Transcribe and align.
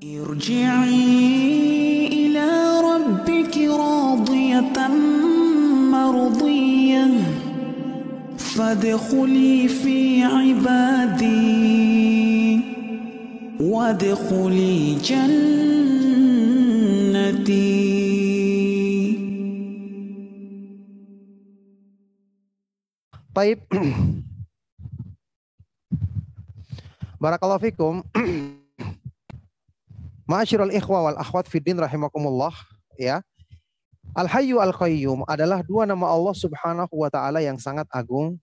ارجعي 0.00 0.96
إلى 2.08 2.48
ربك 2.80 3.56
راضية 3.58 4.88
مرضية 5.92 7.06
فادخلي 8.38 9.68
في 9.68 10.22
عبادي 10.24 11.40
وادخلي 13.60 14.94
جنتي 15.04 15.60
Taib. 23.30 23.62
Barakallahu 27.22 27.62
fikum. 27.62 28.02
Ma'asyiral 30.30 30.70
ikhwa 30.70 31.10
wal 31.10 31.18
akhwat 31.18 31.50
fiddin 31.50 31.74
rahimakumullah 31.74 32.54
ya. 32.94 33.18
Al 34.14 34.30
Hayyu 34.30 34.62
Al 34.62 34.70
Qayyum 34.70 35.26
adalah 35.26 35.66
dua 35.66 35.90
nama 35.90 36.06
Allah 36.06 36.30
Subhanahu 36.38 36.94
wa 36.94 37.10
taala 37.10 37.42
yang 37.42 37.58
sangat 37.58 37.90
agung. 37.90 38.38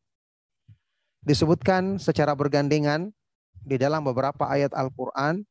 Disebutkan 1.23 1.95
secara 1.95 2.35
bergandengan 2.35 3.07
di 3.63 3.79
dalam 3.79 4.03
beberapa 4.03 4.51
ayat 4.51 4.75
Al-Qur'an. 4.75 5.47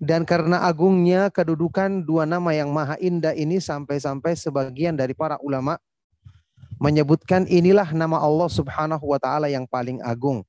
Dan 0.00 0.24
karena 0.24 0.64
agungnya 0.64 1.28
kedudukan 1.28 2.04
dua 2.04 2.24
nama 2.24 2.56
yang 2.56 2.72
maha 2.72 2.96
indah 2.96 3.32
ini 3.36 3.60
sampai-sampai 3.60 4.32
sebagian 4.32 4.96
dari 4.96 5.12
para 5.12 5.36
ulama 5.44 5.76
menyebutkan 6.80 7.48
inilah 7.48 7.92
nama 7.92 8.20
Allah 8.20 8.48
Subhanahu 8.48 9.12
wa 9.12 9.20
taala 9.20 9.52
yang 9.52 9.68
paling 9.68 10.00
agung. 10.00 10.40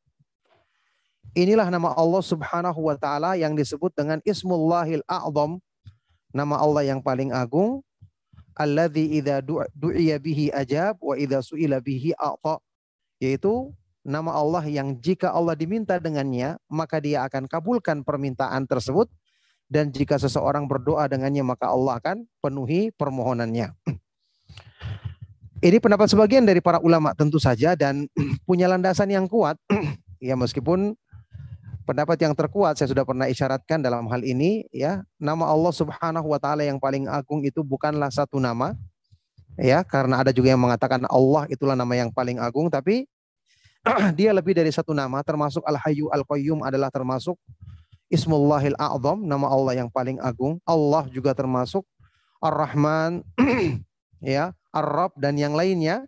Inilah 1.35 1.67
nama 1.67 1.91
Allah 1.97 2.23
Subhanahu 2.23 2.79
wa 2.87 2.95
taala 2.95 3.35
yang 3.35 3.57
disebut 3.57 3.91
dengan 3.97 4.23
Ismullahil 4.23 5.03
A'zam, 5.09 5.59
nama 6.31 6.55
Allah 6.61 6.87
yang 6.87 7.01
paling 7.03 7.35
agung. 7.35 7.83
Alladzi 8.57 9.21
idza 9.21 9.37
du'iya 9.77 10.17
bihi 10.17 10.49
ajab 10.49 10.97
wa 10.97 11.13
idza 11.13 11.45
su'ila 11.45 11.77
bihi 11.77 12.17
a'ta. 12.17 12.57
Yaitu 13.21 13.69
nama 14.01 14.33
Allah 14.33 14.65
yang 14.65 14.97
jika 14.97 15.29
Allah 15.29 15.53
diminta 15.53 16.01
dengannya, 16.01 16.57
maka 16.65 16.97
dia 16.97 17.21
akan 17.29 17.45
kabulkan 17.45 18.01
permintaan 18.01 18.65
tersebut 18.65 19.11
dan 19.67 19.91
jika 19.91 20.15
seseorang 20.15 20.65
berdoa 20.65 21.05
dengannya 21.11 21.43
maka 21.43 21.67
Allah 21.67 21.99
akan 21.99 22.23
penuhi 22.39 22.89
permohonannya. 22.95 23.75
Ini 25.57 25.77
pendapat 25.81 26.07
sebagian 26.13 26.45
dari 26.45 26.61
para 26.61 26.77
ulama 26.79 27.17
tentu 27.17 27.41
saja 27.41 27.73
dan 27.73 28.05
punya 28.47 28.69
landasan 28.69 29.09
yang 29.09 29.25
kuat. 29.25 29.57
ya 30.23 30.37
meskipun 30.37 30.93
pendapat 31.87 32.19
yang 32.19 32.35
terkuat 32.35 32.75
saya 32.75 32.91
sudah 32.91 33.07
pernah 33.07 33.31
isyaratkan 33.31 33.79
dalam 33.79 34.03
hal 34.11 34.19
ini 34.27 34.67
ya, 34.75 35.07
nama 35.15 35.47
Allah 35.47 35.71
Subhanahu 35.71 36.27
wa 36.27 36.35
taala 36.35 36.67
yang 36.67 36.75
paling 36.75 37.07
agung 37.07 37.39
itu 37.47 37.63
bukanlah 37.63 38.11
satu 38.11 38.43
nama. 38.43 38.75
Ya, 39.57 39.81
karena 39.81 40.21
ada 40.21 40.29
juga 40.29 40.53
yang 40.53 40.61
mengatakan 40.61 41.01
Allah 41.09 41.49
itulah 41.49 41.73
nama 41.73 41.89
yang 41.97 42.13
paling 42.13 42.37
agung 42.37 42.69
tapi 42.69 43.09
dia 44.19 44.29
lebih 44.29 44.53
dari 44.53 44.69
satu 44.69 44.93
nama 44.93 45.23
termasuk 45.25 45.65
Al-Hayyu 45.65 46.13
Al-Qayyum 46.13 46.61
adalah 46.61 46.93
termasuk 46.93 47.39
Ismullahil 48.11 48.77
A'zam, 48.77 49.25
nama 49.25 49.49
Allah 49.49 49.81
yang 49.81 49.89
paling 49.89 50.21
agung. 50.21 50.61
Allah 50.67 51.09
juga 51.09 51.33
termasuk 51.33 51.87
Ar-Rahman 52.37 53.25
ya, 54.21 54.53
Ar-Rabb 54.69 55.17
dan 55.17 55.39
yang 55.41 55.57
lainnya 55.57 56.05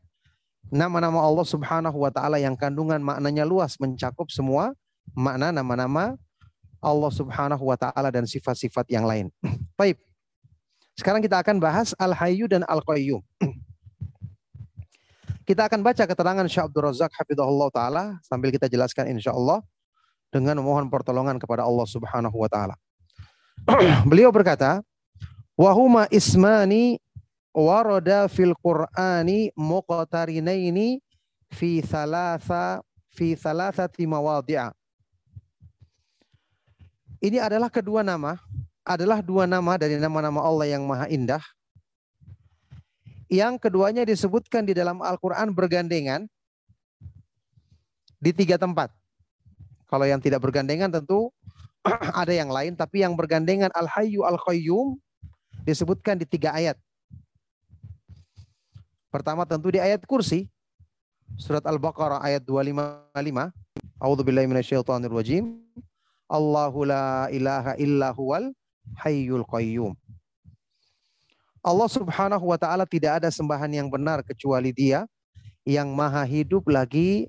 nama-nama 0.70 1.18
Allah 1.26 1.48
Subhanahu 1.48 1.98
wa 1.98 2.14
taala 2.14 2.38
yang 2.38 2.54
kandungan 2.54 3.02
maknanya 3.02 3.42
luas 3.50 3.74
mencakup 3.82 4.30
semua 4.30 4.78
makna 5.14 5.54
nama-nama 5.54 6.18
Allah 6.80 7.12
Subhanahu 7.12 7.64
wa 7.64 7.76
taala 7.76 8.10
dan 8.10 8.24
sifat-sifat 8.24 8.88
yang 8.88 9.04
lain. 9.04 9.28
Baik. 9.80 10.00
Sekarang 10.96 11.24
kita 11.24 11.40
akan 11.40 11.60
bahas 11.64 11.96
Al-Hayyu 11.96 12.48
dan 12.52 12.68
Al-Qayyum. 12.68 13.24
Kita 15.50 15.66
akan 15.66 15.82
baca 15.82 16.06
keterangan 16.06 16.46
Syekh 16.46 16.70
Abdul 16.70 16.86
Razak 16.86 17.10
hafizahullah 17.10 17.74
taala 17.74 18.04
sambil 18.22 18.54
kita 18.54 18.70
jelaskan 18.70 19.10
insyaallah 19.18 19.66
dengan 20.30 20.62
memohon 20.62 20.86
pertolongan 20.94 21.42
kepada 21.42 21.66
Allah 21.66 21.90
Subhanahu 21.90 22.38
wa 22.38 22.46
taala. 22.46 22.78
Beliau 24.14 24.30
berkata, 24.30 24.86
"Wahuma 25.58 26.06
ismani 26.14 27.02
warada 27.50 28.30
fil 28.30 28.54
Qur'ani 28.62 29.50
muqtarinaini 29.58 31.02
fi 31.50 31.82
thalatha 31.82 32.86
fi 33.10 33.34
thalathati 33.36 34.06
mawadhi'a. 34.06 34.72
Ini 37.20 37.44
adalah 37.44 37.68
kedua 37.68 38.00
nama, 38.00 38.40
adalah 38.88 39.20
dua 39.20 39.44
nama 39.44 39.76
dari 39.76 40.00
nama-nama 40.00 40.40
Allah 40.40 40.72
yang 40.72 40.88
maha 40.88 41.12
indah. 41.12 41.44
Yang 43.28 43.60
keduanya 43.62 44.08
disebutkan 44.08 44.64
di 44.66 44.74
dalam 44.74 45.04
Al-Quran 45.04 45.52
bergandengan 45.52 46.26
di 48.18 48.32
tiga 48.32 48.56
tempat. 48.56 48.90
Kalau 49.86 50.08
yang 50.08 50.24
tidak 50.24 50.40
bergandengan 50.42 50.90
tentu 50.90 51.30
ada 52.24 52.32
yang 52.32 52.50
lain, 52.50 52.80
tapi 52.80 53.04
yang 53.04 53.14
bergandengan 53.20 53.70
Al-Hayyu 53.76 54.24
Al-Qayyum 54.24 54.96
disebutkan 55.68 56.16
di 56.16 56.26
tiga 56.26 56.56
ayat. 56.56 56.80
Pertama 59.10 59.44
tentu 59.44 59.74
di 59.74 59.82
ayat 59.82 60.06
kursi. 60.08 60.48
Surat 61.38 61.62
Al-Baqarah 61.68 62.22
ayat 62.26 62.42
255. 62.42 63.54
A'udzubillahi 64.02 64.48
minasyaitonirrajim. 64.50 65.62
Allahu 66.30 66.86
la 66.86 67.26
ilaha 67.34 67.74
illa 67.82 68.14
huwal 68.14 68.54
hayyul 69.02 69.42
qayyum. 69.50 69.98
Allah 71.60 71.90
Subhanahu 71.90 72.46
wa 72.54 72.58
taala 72.62 72.86
tidak 72.86 73.20
ada 73.20 73.30
sembahan 73.34 73.68
yang 73.68 73.90
benar 73.90 74.24
kecuali 74.24 74.72
Dia 74.72 75.10
yang 75.68 75.92
maha 75.92 76.24
hidup 76.24 76.70
lagi 76.70 77.28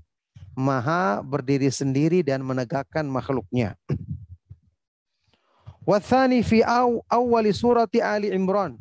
maha 0.54 1.24
berdiri 1.24 1.72
sendiri 1.72 2.20
dan 2.20 2.44
menegakkan 2.44 3.08
makhluknya. 3.08 3.74
Wathani 5.88 6.44
fi 6.44 6.62
awali 7.08 7.50
surati 7.56 7.98
Ali 8.04 8.30
Imran. 8.30 8.76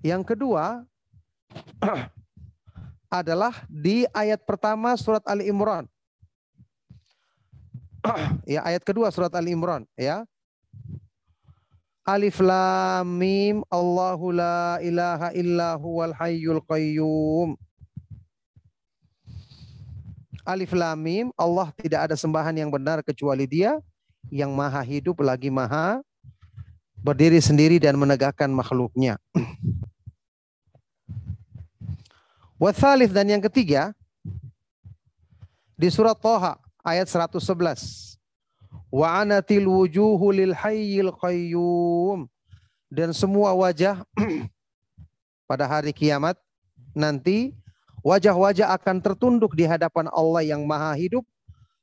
Yang 0.00 0.22
kedua 0.32 0.86
adalah 3.10 3.66
di 3.66 4.06
ayat 4.14 4.46
pertama 4.46 4.94
surat 4.94 5.20
Ali 5.26 5.50
Imran. 5.50 5.90
ya 8.56 8.60
ayat 8.64 8.82
kedua 8.82 9.10
surat 9.10 9.32
Ali 9.34 9.52
Imran 9.54 9.84
ya. 9.98 10.24
Alif 12.06 12.38
lam 12.38 13.02
mim 13.02 13.66
Allahu 13.66 14.30
la 14.30 14.78
ilaha 14.78 15.34
illa 15.34 15.74
huwal 15.74 16.14
hayyul 16.14 16.62
qayyum. 16.62 17.58
Alif 20.46 20.70
lam 20.70 20.94
mim 21.02 21.26
Allah 21.34 21.74
tidak 21.74 22.06
ada 22.06 22.14
sembahan 22.14 22.54
yang 22.54 22.70
benar 22.70 23.02
kecuali 23.02 23.50
Dia 23.50 23.82
yang 24.30 24.54
maha 24.54 24.78
hidup 24.86 25.18
lagi 25.18 25.50
maha 25.50 25.98
berdiri 27.02 27.42
sendiri 27.42 27.82
dan 27.82 27.98
menegakkan 27.98 28.54
makhluknya. 28.54 29.18
Wathalith 32.62 33.10
dan 33.12 33.26
yang 33.28 33.42
ketiga 33.42 33.90
di 35.76 35.90
surat 35.92 36.16
Toha 36.16 36.65
ayat 36.86 37.10
111. 37.10 38.14
Wa 38.94 39.26
anatil 39.26 39.66
wujuhu 39.66 40.30
lil 40.30 40.54
hayyil 40.54 41.10
qayyum. 41.18 42.30
Dan 42.86 43.10
semua 43.10 43.50
wajah 43.50 44.06
pada 45.50 45.66
hari 45.66 45.90
kiamat 45.90 46.38
nanti 46.94 47.58
wajah-wajah 48.06 48.70
akan 48.78 49.02
tertunduk 49.02 49.58
di 49.58 49.66
hadapan 49.66 50.06
Allah 50.14 50.46
yang 50.46 50.62
maha 50.62 50.94
hidup 50.94 51.26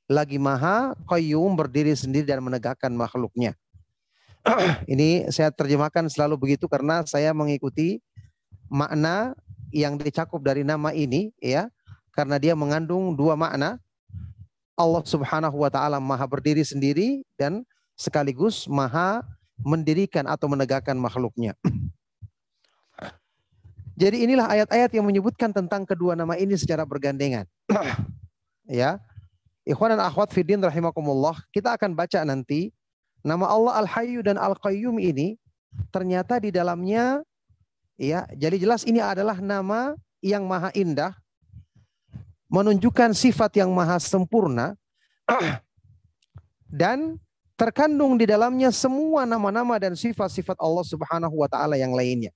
lagi 0.08 0.40
maha 0.40 0.96
qayyum 1.12 1.60
berdiri 1.60 1.92
sendiri 1.92 2.24
dan 2.24 2.40
menegakkan 2.40 2.96
makhluknya. 2.96 3.52
Ini 4.94 5.28
saya 5.28 5.52
terjemahkan 5.52 6.08
selalu 6.08 6.40
begitu 6.40 6.72
karena 6.72 7.04
saya 7.04 7.36
mengikuti 7.36 8.00
makna 8.72 9.36
yang 9.76 10.00
dicakup 10.00 10.40
dari 10.40 10.62
nama 10.62 10.94
ini 10.94 11.34
ya 11.42 11.66
karena 12.14 12.38
dia 12.38 12.54
mengandung 12.54 13.18
dua 13.18 13.34
makna 13.34 13.82
Allah 14.74 15.04
Subhanahu 15.06 15.62
wa 15.62 15.70
taala 15.70 16.02
Maha 16.02 16.26
berdiri 16.26 16.66
sendiri 16.66 17.22
dan 17.38 17.62
sekaligus 17.94 18.66
Maha 18.66 19.22
mendirikan 19.62 20.26
atau 20.26 20.50
menegakkan 20.50 20.98
makhluknya. 20.98 21.54
Jadi 24.02 24.26
inilah 24.26 24.50
ayat-ayat 24.50 24.90
yang 24.98 25.06
menyebutkan 25.06 25.54
tentang 25.54 25.86
kedua 25.86 26.18
nama 26.18 26.34
ini 26.36 26.58
secara 26.58 26.82
bergandengan. 26.84 27.46
ya. 28.68 28.98
Ikhwan 29.64 29.96
dan 29.96 30.04
akhwat 30.04 30.36
fiddin 30.36 30.60
rahimakumullah, 30.60 31.40
kita 31.56 31.80
akan 31.80 31.96
baca 31.96 32.20
nanti 32.28 32.76
nama 33.24 33.48
Allah 33.48 33.80
Al-Hayyu 33.80 34.20
dan 34.20 34.36
Al-Qayyum 34.36 35.00
ini 35.00 35.40
ternyata 35.88 36.36
di 36.36 36.52
dalamnya 36.52 37.24
Ya, 38.04 38.26
jadi 38.34 38.58
jelas 38.58 38.82
ini 38.90 38.98
adalah 38.98 39.38
nama 39.38 39.94
yang 40.18 40.50
maha 40.50 40.74
indah, 40.74 41.14
menunjukkan 42.54 43.18
sifat 43.18 43.58
yang 43.58 43.74
maha 43.74 43.98
sempurna, 43.98 44.78
dan 46.70 47.18
terkandung 47.58 48.14
di 48.14 48.30
dalamnya 48.30 48.70
semua 48.70 49.26
nama-nama 49.26 49.82
dan 49.82 49.98
sifat-sifat 49.98 50.62
Allah 50.62 50.86
Subhanahu 50.86 51.34
wa 51.34 51.50
taala 51.50 51.82
yang 51.82 51.98
lainnya. 51.98 52.30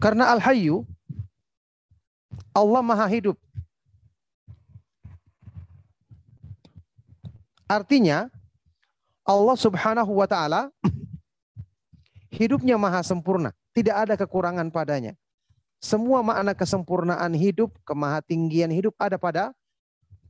Karena 0.00 0.32
Al-Hayyu 0.32 0.88
Allah 2.56 2.82
Maha 2.84 3.08
Hidup. 3.08 3.36
Artinya 7.64 8.28
Allah 9.24 9.56
Subhanahu 9.56 10.12
wa 10.20 10.28
taala 10.28 10.68
hidupnya 12.38 12.76
maha 12.76 13.00
sempurna, 13.00 13.56
tidak 13.72 13.96
ada 14.08 14.14
kekurangan 14.20 14.68
padanya. 14.68 15.16
Semua 15.84 16.24
makna 16.24 16.56
kesempurnaan 16.56 17.36
hidup, 17.36 17.68
kemahatinggian 17.84 18.72
hidup 18.72 18.96
ada 18.96 19.20
pada 19.20 19.52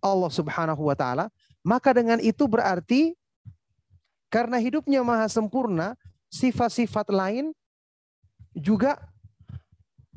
Allah 0.03 0.27
Subhanahu 0.27 0.91
wa 0.91 0.99
taala. 0.99 1.31
Maka 1.63 1.95
dengan 1.95 2.19
itu 2.19 2.51
berarti 2.51 3.15
karena 4.35 4.59
hidupnya 4.59 5.07
maha 5.07 5.31
sempurna, 5.31 5.95
sifat-sifat 6.27 7.07
lain 7.07 7.55
juga 8.51 8.99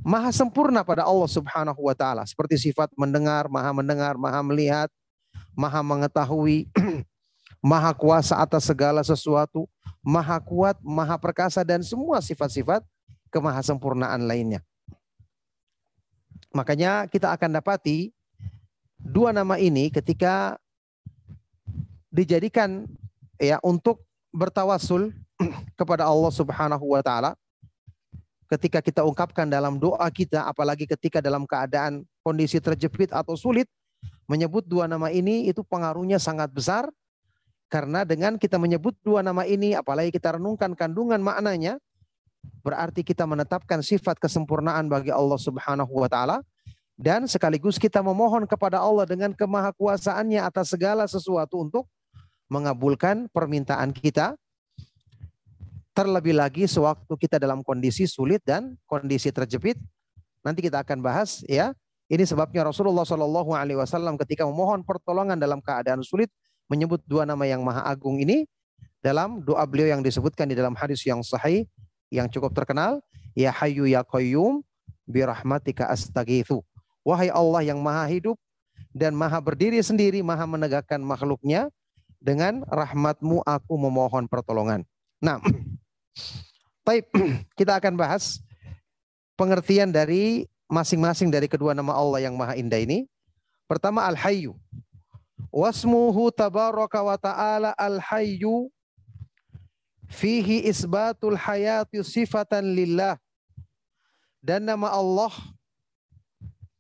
maha 0.02 0.34
sempurna 0.34 0.82
pada 0.82 1.06
Allah 1.06 1.30
Subhanahu 1.30 1.86
wa 1.86 1.94
taala 1.94 2.26
seperti 2.26 2.58
sifat 2.58 2.90
mendengar, 2.98 3.46
maha 3.46 3.70
mendengar, 3.78 4.18
maha 4.18 4.42
melihat, 4.42 4.90
maha 5.54 5.86
mengetahui, 5.86 6.66
maha 7.62 7.94
kuasa 7.94 8.42
atas 8.42 8.66
segala 8.66 9.06
sesuatu, 9.06 9.70
maha 10.02 10.42
kuat, 10.42 10.82
maha 10.82 11.14
perkasa 11.22 11.62
dan 11.62 11.86
semua 11.86 12.26
sifat-sifat 12.26 12.82
kemahasempurnaan 13.30 14.26
lainnya. 14.26 14.66
Makanya 16.58 17.06
kita 17.06 17.30
akan 17.38 17.62
dapati 17.62 18.10
dua 18.98 19.30
nama 19.30 19.62
ini 19.62 19.94
ketika 19.94 20.58
dijadikan 22.10 22.90
ya 23.38 23.62
untuk 23.62 24.02
bertawasul 24.34 25.14
kepada 25.80 26.10
Allah 26.10 26.34
Subhanahu 26.34 26.98
wa 26.98 27.06
taala. 27.06 27.38
Ketika 28.50 28.80
kita 28.82 29.04
ungkapkan 29.04 29.46
dalam 29.46 29.78
doa 29.78 30.08
kita 30.10 30.48
apalagi 30.50 30.88
ketika 30.90 31.20
dalam 31.22 31.44
keadaan 31.46 32.08
kondisi 32.26 32.58
terjepit 32.64 33.12
atau 33.12 33.36
sulit 33.36 33.68
menyebut 34.26 34.64
dua 34.64 34.88
nama 34.88 35.12
ini 35.14 35.52
itu 35.52 35.62
pengaruhnya 35.62 36.18
sangat 36.18 36.50
besar. 36.50 36.90
Karena 37.68 38.08
dengan 38.08 38.40
kita 38.40 38.56
menyebut 38.56 38.96
dua 39.04 39.20
nama 39.20 39.44
ini 39.44 39.76
apalagi 39.76 40.10
kita 40.10 40.40
renungkan 40.40 40.72
kandungan 40.74 41.20
maknanya 41.20 41.76
berarti 42.62 43.06
kita 43.06 43.24
menetapkan 43.24 43.80
sifat 43.80 44.20
kesempurnaan 44.20 44.92
bagi 44.92 45.14
Allah 45.14 45.40
Subhanahu 45.40 45.92
wa 45.92 46.10
taala 46.12 46.44
dan 46.98 47.30
sekaligus 47.30 47.78
kita 47.78 48.02
memohon 48.02 48.50
kepada 48.50 48.82
Allah 48.82 49.06
dengan 49.06 49.30
kemahakuasaannya 49.32 50.42
atas 50.42 50.74
segala 50.74 51.06
sesuatu 51.06 51.62
untuk 51.62 51.86
mengabulkan 52.50 53.30
permintaan 53.30 53.94
kita 53.94 54.34
terlebih 55.94 56.38
lagi 56.38 56.70
sewaktu 56.70 57.10
kita 57.18 57.42
dalam 57.42 57.66
kondisi 57.66 58.06
sulit 58.06 58.42
dan 58.46 58.78
kondisi 58.86 59.34
terjepit. 59.34 59.78
Nanti 60.46 60.62
kita 60.66 60.86
akan 60.86 61.02
bahas 61.02 61.42
ya. 61.50 61.74
Ini 62.08 62.24
sebabnya 62.24 62.64
Rasulullah 62.64 63.04
Shallallahu 63.04 63.52
Alaihi 63.52 63.76
Wasallam 63.76 64.16
ketika 64.16 64.48
memohon 64.48 64.80
pertolongan 64.86 65.36
dalam 65.36 65.60
keadaan 65.60 66.00
sulit 66.08 66.32
menyebut 66.72 67.04
dua 67.04 67.28
nama 67.28 67.44
yang 67.44 67.60
maha 67.66 67.84
agung 67.84 68.16
ini 68.16 68.48
dalam 69.04 69.44
doa 69.44 69.68
beliau 69.68 69.92
yang 69.92 70.00
disebutkan 70.00 70.48
di 70.48 70.56
dalam 70.56 70.72
hadis 70.72 71.04
yang 71.04 71.20
sahih 71.20 71.68
yang 72.14 72.28
cukup 72.32 72.54
terkenal 72.56 73.04
ya 73.38 73.52
Hayyu 73.52 73.88
ya 73.88 74.04
Qayyum 74.04 74.64
birahmatika 75.08 75.88
astagithu 75.92 76.64
wahai 77.04 77.32
Allah 77.32 77.64
yang 77.64 77.80
maha 77.80 78.08
hidup 78.08 78.38
dan 78.92 79.16
maha 79.16 79.40
berdiri 79.40 79.80
sendiri 79.80 80.20
maha 80.22 80.44
menegakkan 80.44 81.00
makhluknya 81.00 81.72
dengan 82.18 82.66
rahmatmu 82.68 83.46
aku 83.46 83.74
memohon 83.78 84.26
pertolongan 84.28 84.84
nah 85.20 85.40
baik 86.88 87.08
kita 87.60 87.80
akan 87.80 87.96
bahas 87.96 88.42
pengertian 89.38 89.94
dari 89.94 90.50
masing-masing 90.68 91.32
dari 91.32 91.48
kedua 91.48 91.72
nama 91.72 91.96
Allah 91.96 92.26
yang 92.28 92.36
maha 92.36 92.58
indah 92.60 92.82
ini. 92.82 93.08
Pertama 93.70 94.04
Al-Hayyu. 94.10 94.58
Wasmuhu 95.54 96.34
tabaraka 96.34 97.00
wa 97.06 97.16
ta'ala 97.16 97.72
Al-Hayyu 97.78 98.68
fihi 100.08 100.66
isbatul 100.68 101.36
hayati 101.38 102.02
sifatan 102.02 102.64
lillah. 102.74 103.20
Dan 104.42 104.64
nama 104.64 104.92
Allah 104.92 105.34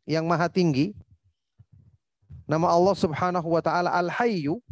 yang 0.08 0.24
maha 0.24 0.48
tinggi 0.48 0.96
nama 2.48 2.72
Allah 2.72 2.96
Subhanahu 2.96 3.44
wa 3.44 3.60
taala 3.60 3.92
Al-Hayyu 3.92 4.64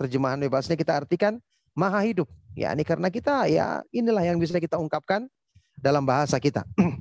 terjemahan 0.00 0.40
bebasnya 0.40 0.74
kita 0.74 0.96
artikan 1.04 1.36
maha 1.76 2.00
hidup. 2.00 2.26
Ya, 2.56 2.72
ini 2.72 2.84
karena 2.84 3.12
kita 3.12 3.48
ya 3.48 3.84
inilah 3.92 4.24
yang 4.24 4.40
bisa 4.40 4.56
kita 4.56 4.80
ungkapkan 4.80 5.28
dalam 5.76 6.04
bahasa 6.04 6.40
kita. 6.40 6.64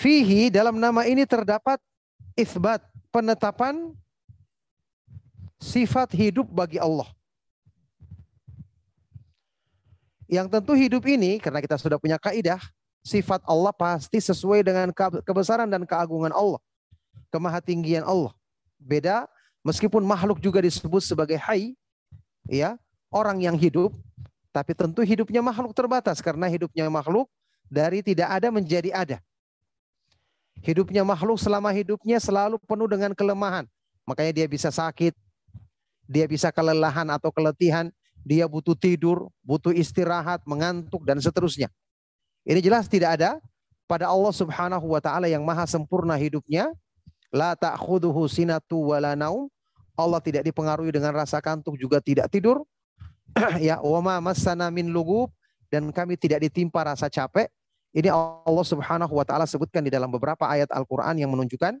Fihi 0.00 0.48
dalam 0.48 0.80
nama 0.80 1.04
ini 1.04 1.28
terdapat 1.28 1.76
isbat 2.32 2.80
penetapan 3.12 3.92
sifat 5.60 6.16
hidup 6.16 6.48
bagi 6.48 6.80
Allah. 6.80 7.08
Yang 10.30 10.46
tentu 10.46 10.72
hidup 10.78 11.02
ini 11.10 11.42
karena 11.42 11.58
kita 11.58 11.74
sudah 11.74 11.98
punya 11.98 12.14
kaidah 12.14 12.62
sifat 13.02 13.42
Allah 13.42 13.74
pasti 13.74 14.22
sesuai 14.22 14.62
dengan 14.62 14.94
kebesaran 15.26 15.66
dan 15.66 15.82
keagungan 15.82 16.30
Allah. 16.30 16.62
Kemahatinggian 17.34 18.06
Allah. 18.06 18.30
Beda 18.78 19.26
meskipun 19.66 20.06
makhluk 20.06 20.38
juga 20.38 20.62
disebut 20.62 21.02
sebagai 21.02 21.34
hai 21.34 21.74
ya, 22.46 22.78
orang 23.10 23.42
yang 23.42 23.58
hidup 23.58 23.90
tapi 24.54 24.70
tentu 24.70 25.02
hidupnya 25.02 25.42
makhluk 25.42 25.74
terbatas 25.74 26.22
karena 26.22 26.46
hidupnya 26.46 26.86
makhluk 26.86 27.26
dari 27.66 27.98
tidak 27.98 28.30
ada 28.30 28.54
menjadi 28.54 28.94
ada. 28.94 29.18
Hidupnya 30.62 31.02
makhluk 31.02 31.42
selama 31.42 31.74
hidupnya 31.74 32.22
selalu 32.22 32.54
penuh 32.70 32.86
dengan 32.86 33.10
kelemahan. 33.18 33.66
Makanya 34.06 34.30
dia 34.42 34.46
bisa 34.46 34.70
sakit, 34.70 35.14
dia 36.06 36.26
bisa 36.30 36.54
kelelahan 36.54 37.06
atau 37.10 37.34
keletihan, 37.34 37.88
dia 38.26 38.44
butuh 38.46 38.76
tidur, 38.76 39.28
butuh 39.44 39.72
istirahat, 39.72 40.44
mengantuk 40.44 41.02
dan 41.08 41.18
seterusnya. 41.18 41.68
Ini 42.44 42.60
jelas 42.60 42.88
tidak 42.88 43.20
ada 43.20 43.40
pada 43.88 44.08
Allah 44.08 44.32
Subhanahu 44.32 44.86
wa 44.92 45.00
taala 45.02 45.26
yang 45.28 45.44
maha 45.44 45.64
sempurna 45.64 46.16
hidupnya. 46.16 46.72
La 47.30 47.54
ta'khuduhu 47.54 48.26
sinatu 48.26 48.94
wala 48.94 49.14
naum. 49.14 49.46
Allah 49.94 50.18
tidak 50.18 50.48
dipengaruhi 50.48 50.90
dengan 50.90 51.12
rasa 51.14 51.38
kantuk 51.38 51.76
juga 51.76 52.00
tidak 52.00 52.32
tidur. 52.32 52.64
ya, 53.62 53.78
wa 53.78 54.00
ma 54.02 54.14
massana 54.18 54.72
min 54.72 54.90
lugub 54.90 55.30
dan 55.70 55.92
kami 55.94 56.18
tidak 56.18 56.42
ditimpa 56.42 56.82
rasa 56.82 57.06
capek 57.06 57.46
ini 57.90 58.06
Allah 58.06 58.66
Subhanahu 58.66 59.10
wa 59.10 59.26
taala 59.26 59.50
sebutkan 59.50 59.82
di 59.82 59.90
dalam 59.90 60.06
beberapa 60.06 60.46
ayat 60.46 60.70
Al-Qur'an 60.70 61.18
yang 61.18 61.34
menunjukkan 61.34 61.74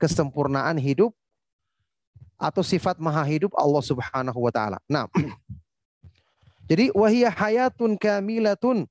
kesempurnaan 0.00 0.80
hidup 0.80 1.12
atau 2.36 2.60
sifat 2.60 3.00
maha 3.00 3.24
hidup 3.24 3.52
Allah 3.56 3.80
Subhanahu 3.80 4.38
wa 4.38 4.52
taala. 4.52 4.78
Nah, 4.84 5.08
jadi 6.70 6.92
wahiyah 6.92 7.32
hayatun 7.32 7.96
kamilatun 7.96 8.84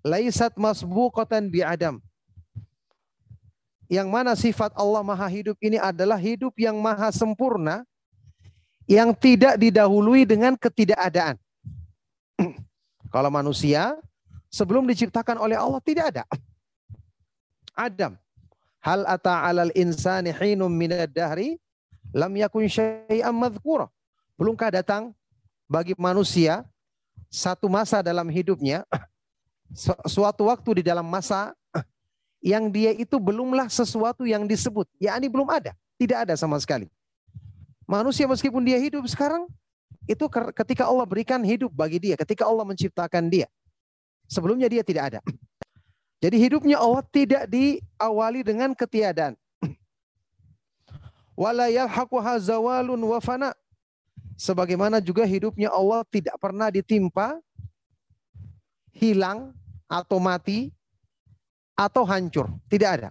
laisat 0.00 0.56
masbuqatan 0.56 1.52
bi 1.52 1.60
adam. 1.60 2.00
Yang 3.86 4.08
mana 4.10 4.32
sifat 4.34 4.74
Allah 4.74 5.02
maha 5.06 5.30
hidup 5.30 5.54
ini 5.62 5.78
adalah 5.78 6.18
hidup 6.18 6.50
yang 6.58 6.74
maha 6.74 7.14
sempurna 7.14 7.86
yang 8.90 9.14
tidak 9.14 9.54
didahului 9.54 10.26
dengan 10.26 10.58
ketidakadaan. 10.58 11.38
Kalau 13.14 13.30
manusia 13.30 13.94
sebelum 14.50 14.86
diciptakan 14.90 15.38
oleh 15.38 15.54
Allah 15.54 15.78
tidak 15.82 16.04
ada. 16.14 16.24
Adam. 17.86 18.18
Hal 18.82 19.02
ata 19.02 19.42
alal 19.42 19.74
insani 19.74 20.30
hinum 20.30 20.70
minad 20.70 21.10
dahri 21.10 21.58
lam 22.12 22.32
yakun 22.36 22.66
syai'am 22.68 23.34
madhkura. 23.34 23.88
Belumkah 24.36 24.68
datang 24.68 25.16
bagi 25.66 25.96
manusia 25.96 26.62
satu 27.32 27.66
masa 27.66 28.04
dalam 28.04 28.28
hidupnya 28.30 28.86
suatu 30.06 30.46
waktu 30.46 30.80
di 30.80 30.82
dalam 30.86 31.06
masa 31.06 31.56
yang 32.44 32.70
dia 32.70 32.94
itu 32.94 33.18
belumlah 33.18 33.66
sesuatu 33.66 34.22
yang 34.22 34.46
disebut, 34.46 34.86
yakni 35.02 35.26
belum 35.26 35.50
ada, 35.50 35.74
tidak 35.98 36.28
ada 36.28 36.34
sama 36.38 36.60
sekali. 36.62 36.86
Manusia 37.86 38.26
meskipun 38.30 38.62
dia 38.62 38.78
hidup 38.78 39.02
sekarang 39.10 39.50
itu 40.06 40.22
ketika 40.30 40.86
Allah 40.86 41.02
berikan 41.02 41.42
hidup 41.42 41.74
bagi 41.74 41.98
dia, 41.98 42.14
ketika 42.14 42.46
Allah 42.46 42.62
menciptakan 42.62 43.26
dia. 43.26 43.50
Sebelumnya 44.26 44.70
dia 44.70 44.82
tidak 44.82 45.14
ada. 45.14 45.20
Jadi 46.18 46.36
hidupnya 46.38 46.82
Allah 46.82 47.02
tidak 47.10 47.46
diawali 47.46 48.42
dengan 48.42 48.74
ketiadaan. 48.74 49.38
Wala. 51.36 51.68
Sebagaimana 54.36 55.00
juga 55.00 55.24
hidupnya 55.24 55.72
Allah 55.72 56.04
tidak 56.08 56.36
pernah 56.36 56.68
ditimpa 56.68 57.40
hilang 58.92 59.52
atau 59.88 60.16
mati 60.20 60.72
atau 61.76 62.04
hancur. 62.08 62.48
Tidak 62.68 62.88
ada. 62.88 63.08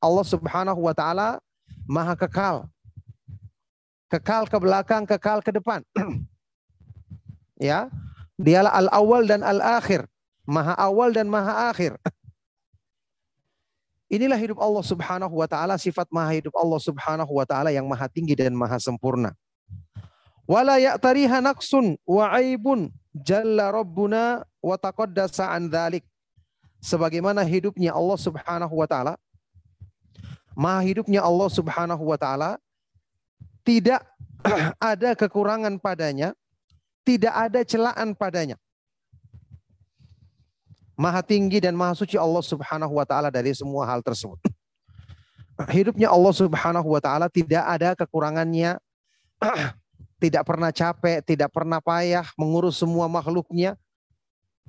Allah 0.00 0.24
Subhanahu 0.24 0.80
wa 0.80 0.94
taala 0.96 1.40
maha 1.84 2.16
kekal. 2.16 2.68
kekal 4.06 4.46
ke 4.46 4.54
belakang, 4.62 5.02
kekal 5.02 5.42
ke 5.42 5.50
depan. 5.50 5.82
ya, 7.58 7.90
dialah 8.38 8.70
al-awwal 8.70 9.26
dan 9.26 9.42
al-akhir, 9.42 10.06
maha 10.46 10.78
awal 10.78 11.10
dan 11.10 11.26
maha 11.26 11.74
akhir. 11.74 11.98
Inilah 14.06 14.38
hidup 14.38 14.62
Allah 14.62 14.84
Subhanahu 14.86 15.34
wa 15.34 15.50
taala, 15.50 15.74
sifat 15.74 16.06
maha 16.14 16.38
hidup 16.38 16.54
Allah 16.54 16.78
Subhanahu 16.78 17.32
wa 17.32 17.42
taala 17.42 17.74
yang 17.74 17.82
maha 17.90 18.06
tinggi 18.06 18.38
dan 18.38 18.54
maha 18.54 18.78
sempurna. 18.78 19.34
Wala 20.46 20.78
ya'tariha 20.78 21.42
naqsun 21.42 21.98
wa 22.06 22.30
aibun 22.38 22.94
jalla 23.10 23.74
rabbuna 23.74 24.46
wa 24.62 24.76
taqaddasa 24.78 25.50
an 25.50 25.66
dhalik. 25.66 26.06
Sebagaimana 26.78 27.42
hidupnya 27.42 27.90
Allah 27.90 28.14
Subhanahu 28.14 28.74
wa 28.78 28.86
taala, 28.86 29.18
maha 30.54 30.86
hidupnya 30.86 31.26
Allah 31.26 31.50
Subhanahu 31.50 32.06
wa 32.06 32.14
taala 32.14 32.62
tidak 33.66 34.06
ada 34.78 35.18
kekurangan 35.18 35.82
padanya, 35.82 36.30
tidak 37.02 37.34
ada 37.34 37.66
celaan 37.66 38.14
padanya. 38.14 38.54
Maha 40.96 41.20
tinggi 41.20 41.60
dan 41.60 41.76
maha 41.76 41.92
suci 41.92 42.16
Allah 42.16 42.40
Subhanahu 42.40 42.96
wa 42.96 43.04
taala 43.04 43.28
dari 43.28 43.52
semua 43.52 43.84
hal 43.84 44.00
tersebut. 44.00 44.40
Hidupnya 45.68 46.08
Allah 46.08 46.32
Subhanahu 46.32 46.88
wa 46.88 47.00
taala 47.04 47.28
tidak 47.28 47.60
ada 47.60 47.92
kekurangannya. 47.92 48.80
tidak 50.24 50.48
pernah 50.48 50.72
capek, 50.72 51.20
tidak 51.20 51.52
pernah 51.52 51.84
payah 51.84 52.24
mengurus 52.40 52.80
semua 52.80 53.04
makhluknya. 53.12 53.76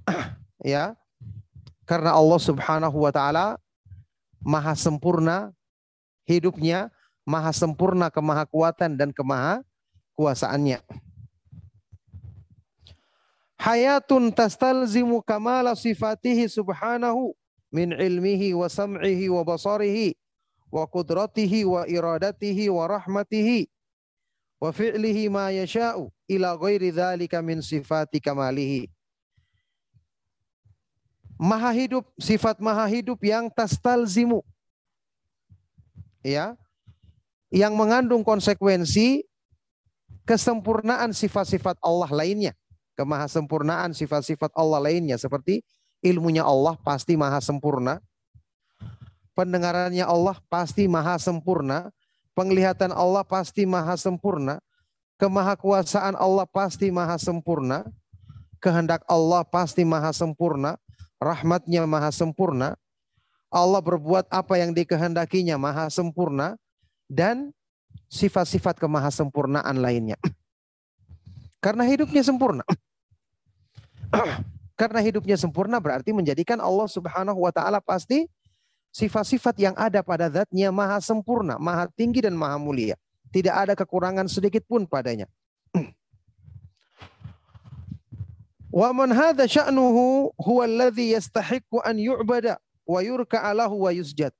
ya. 0.59 0.99
Karena 1.87 2.11
Allah 2.11 2.39
Subhanahu 2.43 3.07
wa 3.07 3.11
taala 3.15 3.55
maha 4.43 4.75
sempurna 4.75 5.55
hidupnya, 6.27 6.91
maha 7.23 7.55
sempurna 7.55 8.11
kemahakuatan 8.11 8.99
dan 8.99 9.15
kemaha 9.15 9.63
kuasaannya 10.19 10.83
hayatun 13.57 14.29
tastalzimu 14.29 15.19
kamala 15.25 15.73
sifatihi 15.73 16.45
subhanahu 16.45 17.33
min 17.73 17.91
ilmihi 17.91 18.53
wa 18.53 18.69
sam'ihi 18.69 19.27
wa 19.33 19.41
basarihi 19.43 20.15
wa 20.69 20.85
qudratihi 20.85 21.65
wa 21.65 21.83
iradatihi 21.89 22.69
wa 22.69 22.85
rahmatihi 22.85 23.67
wa 24.61 24.69
fi'lihi 24.69 25.29
ma 25.29 25.49
yasha'u 25.49 26.09
ila 26.29 26.55
ghairi 26.57 26.93
dhalika 26.93 27.41
min 27.41 27.61
sifati 27.61 28.21
kamalihi. 28.21 28.89
Maha 31.37 31.69
hidup, 31.69 32.09
sifat 32.17 32.57
maha 32.57 32.89
hidup 32.89 33.21
yang 33.21 33.45
tastalzimu. 33.53 34.41
Ya. 36.25 36.57
Yang 37.53 37.73
mengandung 37.77 38.25
konsekuensi 38.25 39.21
kesempurnaan 40.25 41.13
sifat-sifat 41.13 41.77
Allah 41.79 42.09
lainnya 42.09 42.57
kemahasempurnaan 42.97 43.93
sifat-sifat 43.93 44.51
Allah 44.57 44.81
lainnya. 44.81 45.15
Seperti 45.21 45.61
ilmunya 46.01 46.41
Allah 46.41 46.75
pasti 46.81 47.13
maha 47.13 47.37
sempurna, 47.37 48.01
pendengarannya 49.37 50.01
Allah 50.01 50.41
pasti 50.49 50.89
maha 50.89 51.21
sempurna, 51.21 51.93
penglihatan 52.33 52.89
Allah 52.89 53.21
pasti 53.21 53.69
maha 53.69 53.93
sempurna, 53.93 54.57
kemahakuasaan 55.21 56.17
Allah 56.17 56.49
pasti 56.49 56.89
maha 56.89 57.21
sempurna, 57.21 57.85
kehendak 58.57 59.05
Allah 59.05 59.45
pasti 59.45 59.85
maha 59.85 60.09
sempurna, 60.09 60.81
rahmatnya 61.21 61.85
maha 61.85 62.09
sempurna, 62.09 62.73
Allah 63.53 63.79
berbuat 63.79 64.27
apa 64.27 64.59
yang 64.59 64.73
dikehendakinya 64.73 65.55
maha 65.55 65.87
sempurna, 65.93 66.57
dan 67.07 67.55
sifat-sifat 68.11 68.77
kemahasempurnaan 68.77 69.79
lainnya. 69.79 70.19
Karena 71.63 71.87
hidupnya 71.87 72.21
sempurna. 72.23 72.63
Karena 74.79 75.01
hidupnya 75.01 75.35
sempurna 75.39 75.81
berarti 75.81 76.13
menjadikan 76.13 76.61
Allah 76.61 76.85
Subhanahu 76.85 77.41
wa 77.41 77.51
taala 77.51 77.81
pasti 77.81 78.29
sifat-sifat 78.93 79.55
yang 79.57 79.75
ada 79.77 80.01
pada 80.05 80.29
zatnya 80.29 80.69
maha 80.69 81.01
sempurna, 81.01 81.57
maha 81.57 81.89
tinggi 81.97 82.21
dan 82.23 82.37
maha 82.37 82.57
mulia. 82.61 82.95
Tidak 83.33 83.51
ada 83.51 83.73
kekurangan 83.75 84.29
sedikit 84.31 84.63
pun 84.69 84.87
padanya. 84.87 85.27
Wa 88.71 88.95
man 88.95 89.11
hadha 89.11 89.49
sya'nuhu 89.49 90.31
huwa 90.37 90.63
alladhi 90.63 91.11
yastahiqqu 91.11 91.83
an 91.83 91.99
yu'bada 91.99 92.55
wa 92.87 93.03
yurka'a 93.03 93.51
lahu 93.51 93.83
wa 93.83 93.91
yusjad. 93.91 94.31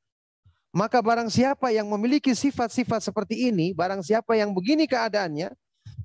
Maka 0.71 1.03
barang 1.03 1.27
siapa 1.27 1.73
yang 1.73 1.89
memiliki 1.89 2.31
sifat-sifat 2.31 3.01
seperti 3.01 3.49
ini, 3.49 3.73
barang 3.75 3.99
siapa 4.05 4.37
yang 4.39 4.53
begini 4.53 4.87
keadaannya, 4.87 5.51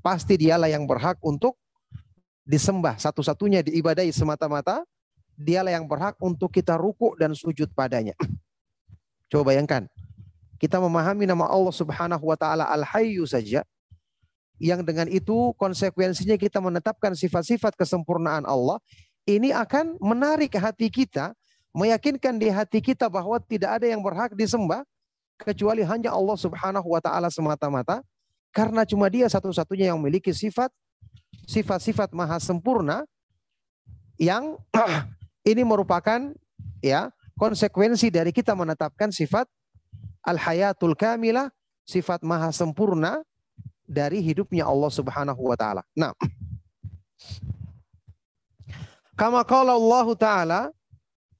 pasti 0.02 0.34
dialah 0.40 0.66
yang 0.66 0.88
berhak 0.88 1.20
untuk 1.22 1.54
disembah 2.42 2.98
satu-satunya 2.98 3.62
diibadahi 3.62 4.10
semata-mata, 4.10 4.82
dialah 5.38 5.72
yang 5.74 5.86
berhak 5.86 6.18
untuk 6.18 6.50
kita 6.52 6.76
ruku 6.76 7.14
dan 7.18 7.32
sujud 7.32 7.70
padanya. 7.72 8.14
Coba 9.30 9.54
bayangkan, 9.54 9.88
kita 10.60 10.78
memahami 10.78 11.24
nama 11.24 11.48
Allah 11.48 11.74
Subhanahu 11.74 12.24
wa 12.28 12.36
taala 12.36 12.68
Al-Hayyu 12.68 13.24
saja 13.24 13.64
yang 14.62 14.86
dengan 14.86 15.10
itu 15.10 15.50
konsekuensinya 15.58 16.38
kita 16.38 16.62
menetapkan 16.62 17.18
sifat-sifat 17.18 17.74
kesempurnaan 17.74 18.46
Allah, 18.46 18.78
ini 19.26 19.50
akan 19.50 19.98
menarik 19.98 20.54
hati 20.54 20.86
kita, 20.86 21.34
meyakinkan 21.74 22.38
di 22.38 22.46
hati 22.46 22.78
kita 22.78 23.10
bahwa 23.10 23.42
tidak 23.42 23.82
ada 23.82 23.90
yang 23.90 23.98
berhak 23.98 24.36
disembah 24.38 24.86
kecuali 25.40 25.82
hanya 25.82 26.14
Allah 26.14 26.38
Subhanahu 26.38 26.86
wa 26.86 27.00
taala 27.02 27.26
semata-mata 27.26 28.04
karena 28.54 28.86
cuma 28.86 29.10
dia 29.10 29.26
satu-satunya 29.26 29.90
yang 29.90 29.98
memiliki 29.98 30.30
sifat 30.30 30.70
sifat-sifat 31.46 32.14
maha 32.14 32.38
sempurna 32.38 33.06
yang 34.20 34.58
ini 35.50 35.62
merupakan 35.66 36.30
ya 36.82 37.10
konsekuensi 37.38 38.10
dari 38.10 38.30
kita 38.30 38.54
menetapkan 38.54 39.10
sifat 39.10 39.50
al-hayatul 40.22 40.94
kamilah, 40.94 41.50
sifat 41.82 42.22
maha 42.22 42.54
sempurna 42.54 43.22
dari 43.82 44.22
hidupnya 44.22 44.64
Allah 44.64 44.90
Subhanahu 44.90 45.42
wa 45.42 45.56
taala. 45.58 45.82
Nah, 45.98 46.14
kama 49.20 49.42
qala 49.42 49.74
Allah 49.74 50.06
taala 50.14 50.60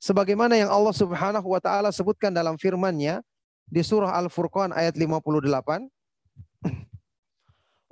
sebagaimana 0.02 0.59
yang 0.59 0.71
Allah 0.75 0.94
Subhanahu 0.94 1.47
wa 1.47 1.61
taala 1.62 1.94
sebutkan 1.94 2.35
dalam 2.35 2.59
firman-Nya 2.59 3.23
di 3.71 3.80
surah 3.80 4.18
Al-Furqan 4.18 4.75
ayat 4.75 4.99
58 4.99 5.87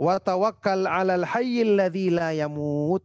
Wa 0.01 0.17
tawakkal 0.17 0.89
'alal 0.89 1.29
hayyil 1.29 1.77
ladzi 1.77 2.09
la 2.09 2.33
yamut. 2.33 3.05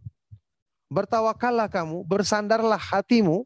Bertawakallah 0.87 1.67
kamu, 1.67 2.07
bersandarlah 2.07 2.79
hatimu, 2.79 3.43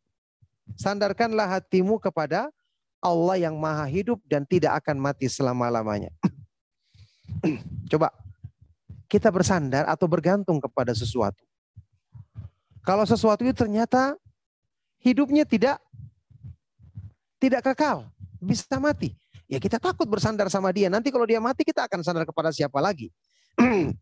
sandarkanlah 0.78 1.58
hatimu 1.58 1.98
kepada 1.98 2.54
Allah 3.02 3.42
yang 3.42 3.58
maha 3.58 3.90
hidup 3.90 4.22
dan 4.30 4.46
tidak 4.46 4.78
akan 4.86 5.02
mati 5.02 5.26
selama-lamanya. 5.26 6.14
Coba 7.90 8.14
kita 9.10 9.34
bersandar 9.34 9.90
atau 9.90 10.06
bergantung 10.06 10.62
kepada 10.62 10.94
sesuatu. 10.94 11.42
Kalau 12.86 13.02
sesuatu 13.10 13.42
itu 13.42 13.56
ternyata 13.58 14.14
hidupnya 15.02 15.48
tidak 15.48 15.82
tidak 17.42 17.66
kekal, 17.66 18.14
bisa 18.38 18.78
mati. 18.78 19.16
Ya 19.50 19.58
kita 19.58 19.82
takut 19.82 20.06
bersandar 20.06 20.46
sama 20.54 20.70
dia. 20.70 20.92
Nanti 20.92 21.10
kalau 21.10 21.26
dia 21.26 21.42
mati 21.42 21.66
kita 21.66 21.90
akan 21.90 22.06
sandar 22.06 22.30
kepada 22.30 22.54
siapa 22.54 22.78
lagi? 22.78 23.10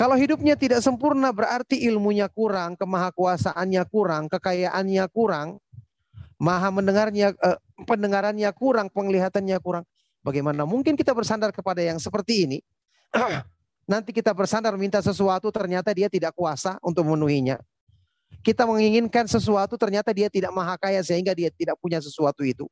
Kalau 0.00 0.18
hidupnya 0.18 0.58
tidak 0.58 0.82
sempurna 0.82 1.30
berarti 1.30 1.86
ilmunya 1.86 2.26
kurang, 2.26 2.74
kemahakuasaannya 2.74 3.82
kurang, 3.86 4.26
kekayaannya 4.26 5.06
kurang, 5.14 5.62
maha 6.34 6.68
mendengarnya 6.74 7.30
eh, 7.38 7.58
pendengarannya 7.86 8.50
kurang, 8.52 8.90
penglihatannya 8.90 9.54
kurang. 9.62 9.86
Bagaimana 10.24 10.66
mungkin 10.66 10.98
kita 10.98 11.14
bersandar 11.14 11.54
kepada 11.54 11.78
yang 11.78 12.02
seperti 12.02 12.48
ini? 12.48 12.58
Nanti 13.90 14.10
kita 14.10 14.32
bersandar 14.34 14.74
minta 14.80 14.98
sesuatu 14.98 15.52
ternyata 15.54 15.94
dia 15.94 16.10
tidak 16.10 16.34
kuasa 16.34 16.80
untuk 16.82 17.06
memenuhinya. 17.06 17.60
Kita 18.42 18.66
menginginkan 18.66 19.30
sesuatu 19.30 19.78
ternyata 19.78 20.10
dia 20.10 20.26
tidak 20.26 20.50
maha 20.50 20.74
kaya 20.74 21.00
sehingga 21.06 21.36
dia 21.36 21.54
tidak 21.54 21.78
punya 21.78 22.02
sesuatu 22.02 22.42
itu. 22.42 22.66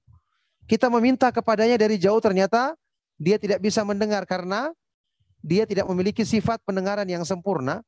Kita 0.66 0.90
meminta 0.90 1.30
kepadanya 1.30 1.78
dari 1.78 2.00
jauh 2.00 2.18
ternyata 2.18 2.74
dia 3.20 3.38
tidak 3.38 3.62
bisa 3.62 3.84
mendengar 3.86 4.26
karena 4.26 4.72
dia 5.42 5.66
tidak 5.66 5.90
memiliki 5.90 6.22
sifat 6.22 6.62
pendengaran 6.62 7.04
yang 7.04 7.26
sempurna, 7.26 7.82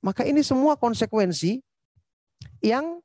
maka 0.00 0.24
ini 0.24 0.40
semua 0.40 0.74
konsekuensi 0.74 1.60
yang 2.64 2.98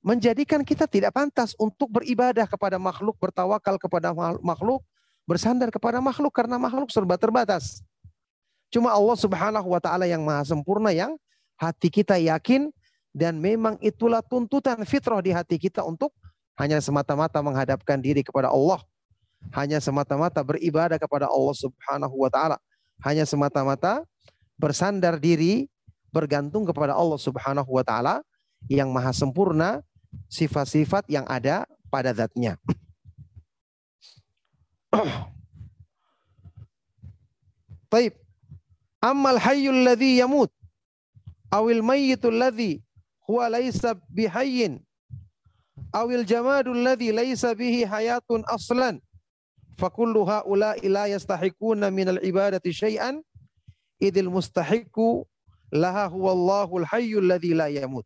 menjadikan 0.00 0.64
kita 0.64 0.88
tidak 0.88 1.12
pantas 1.12 1.52
untuk 1.60 1.92
beribadah 1.92 2.48
kepada 2.48 2.80
makhluk, 2.80 3.18
bertawakal 3.20 3.76
kepada 3.76 4.16
makhluk, 4.40 4.80
bersandar 5.28 5.68
kepada 5.68 6.00
makhluk 6.00 6.32
karena 6.32 6.56
makhluk 6.56 6.88
serba 6.88 7.20
terbatas. 7.20 7.84
Cuma 8.72 8.94
Allah 8.94 9.18
Subhanahu 9.18 9.68
wa 9.74 9.82
taala 9.82 10.06
yang 10.06 10.24
maha 10.24 10.46
sempurna 10.46 10.94
yang 10.94 11.18
hati 11.58 11.92
kita 11.92 12.16
yakin 12.16 12.72
dan 13.10 13.36
memang 13.36 13.76
itulah 13.82 14.22
tuntutan 14.22 14.78
fitrah 14.86 15.18
di 15.20 15.34
hati 15.34 15.58
kita 15.58 15.82
untuk 15.82 16.14
hanya 16.56 16.78
semata-mata 16.78 17.42
menghadapkan 17.42 17.98
diri 17.98 18.22
kepada 18.22 18.48
Allah 18.48 18.80
hanya 19.52 19.80
semata-mata 19.80 20.44
beribadah 20.44 21.00
kepada 21.00 21.26
Allah 21.26 21.56
Subhanahu 21.56 22.14
wa 22.14 22.28
taala, 22.28 22.60
hanya 23.00 23.24
semata-mata 23.24 24.04
bersandar 24.60 25.16
diri 25.16 25.66
bergantung 26.12 26.68
kepada 26.68 26.92
Allah 26.92 27.16
Subhanahu 27.16 27.70
wa 27.72 27.84
taala 27.84 28.20
yang 28.68 28.92
maha 28.92 29.16
sempurna 29.16 29.80
sifat-sifat 30.28 31.08
yang 31.08 31.24
ada 31.24 31.64
pada 31.88 32.12
zatnya. 32.12 32.60
Taib. 37.90 38.14
Ammal 39.00 39.40
hayyul 39.40 39.80
ladzi 39.80 40.20
yamut 40.20 40.52
awil 41.50 41.82
mayyitul 41.82 42.38
ladzi 42.38 42.82
huwa 43.26 43.50
laisa 43.50 43.98
bihayyin 44.08 44.78
awil 45.92 46.24
jamadul 46.24 46.78
ladzi 46.78 47.10
laisa 47.10 47.54
bihi 47.54 47.82
hayatun 47.84 48.46
aslan 48.46 49.02
fakullu 49.80 50.28
haula'i 50.28 50.84
la 50.92 51.08
yastahiquna 51.08 51.88
minal 51.88 52.20
ibadati 52.20 52.68
syai'an 52.68 53.24
idil 53.96 54.28
mustahiqu 54.28 55.24
laha 55.72 56.04
huwallahul 56.12 56.84
hayyul 56.84 57.24
ladzi 57.24 57.56
la 57.56 57.72
yamut. 57.72 58.04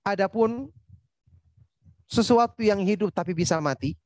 Adapun 0.00 0.72
sesuatu 2.08 2.64
yang 2.64 2.80
hidup 2.80 3.12
tapi 3.12 3.36
bisa 3.36 3.58
mati 3.60 3.98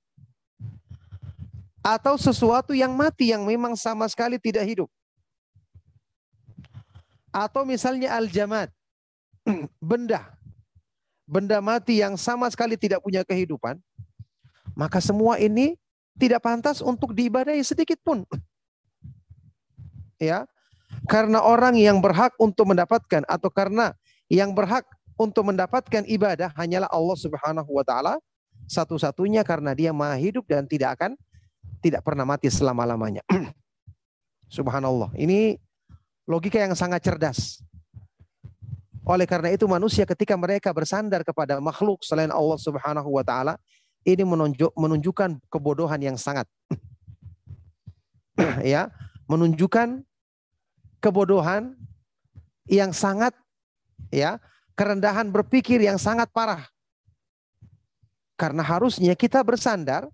atau 1.80 2.16
sesuatu 2.20 2.76
yang 2.76 2.92
mati 2.92 3.32
yang 3.32 3.44
memang 3.44 3.72
sama 3.76 4.04
sekali 4.08 4.36
tidak 4.36 4.64
hidup. 4.68 4.88
Atau 7.32 7.64
misalnya 7.64 8.12
al-jamad, 8.18 8.68
benda. 9.80 10.36
Benda 11.30 11.62
mati 11.62 12.02
yang 12.02 12.18
sama 12.18 12.50
sekali 12.50 12.74
tidak 12.74 13.00
punya 13.00 13.22
kehidupan. 13.22 13.78
Maka 14.74 14.98
semua 14.98 15.38
ini 15.38 15.78
tidak 16.20 16.44
pantas 16.44 16.84
untuk 16.84 17.16
diibadahi 17.16 17.64
sedikit 17.64 17.96
pun. 18.04 18.28
Ya. 20.20 20.44
Karena 21.08 21.40
orang 21.40 21.80
yang 21.80 22.04
berhak 22.04 22.36
untuk 22.36 22.68
mendapatkan 22.68 23.24
atau 23.24 23.48
karena 23.48 23.96
yang 24.28 24.52
berhak 24.52 24.84
untuk 25.16 25.48
mendapatkan 25.48 26.04
ibadah 26.04 26.52
hanyalah 26.60 26.90
Allah 26.92 27.16
Subhanahu 27.16 27.70
wa 27.72 27.84
taala 27.86 28.20
satu-satunya 28.68 29.40
karena 29.42 29.72
dia 29.72 29.90
maha 29.96 30.20
hidup 30.20 30.44
dan 30.44 30.68
tidak 30.68 31.00
akan 31.00 31.16
tidak 31.80 32.04
pernah 32.04 32.28
mati 32.28 32.52
selama-lamanya. 32.52 33.24
Subhanallah. 34.56 35.14
Ini 35.16 35.56
logika 36.28 36.60
yang 36.60 36.76
sangat 36.76 37.00
cerdas. 37.00 37.64
Oleh 39.06 39.24
karena 39.24 39.50
itu 39.50 39.64
manusia 39.64 40.04
ketika 40.04 40.36
mereka 40.36 40.70
bersandar 40.70 41.24
kepada 41.24 41.58
makhluk 41.58 42.04
selain 42.04 42.30
Allah 42.30 42.58
Subhanahu 42.60 43.10
wa 43.10 43.24
taala, 43.24 43.56
ini 44.04 44.24
menunjuk, 44.24 44.72
menunjukkan 44.72 45.40
kebodohan 45.52 46.00
yang 46.00 46.16
sangat 46.16 46.48
ya, 48.64 48.88
menunjukkan 49.28 50.02
kebodohan 51.00 51.76
yang 52.68 52.92
sangat 52.94 53.36
ya, 54.08 54.40
kerendahan 54.76 55.28
berpikir 55.28 55.80
yang 55.82 56.00
sangat 56.00 56.30
parah. 56.32 56.64
Karena 58.40 58.64
harusnya 58.64 59.12
kita 59.12 59.44
bersandar 59.44 60.08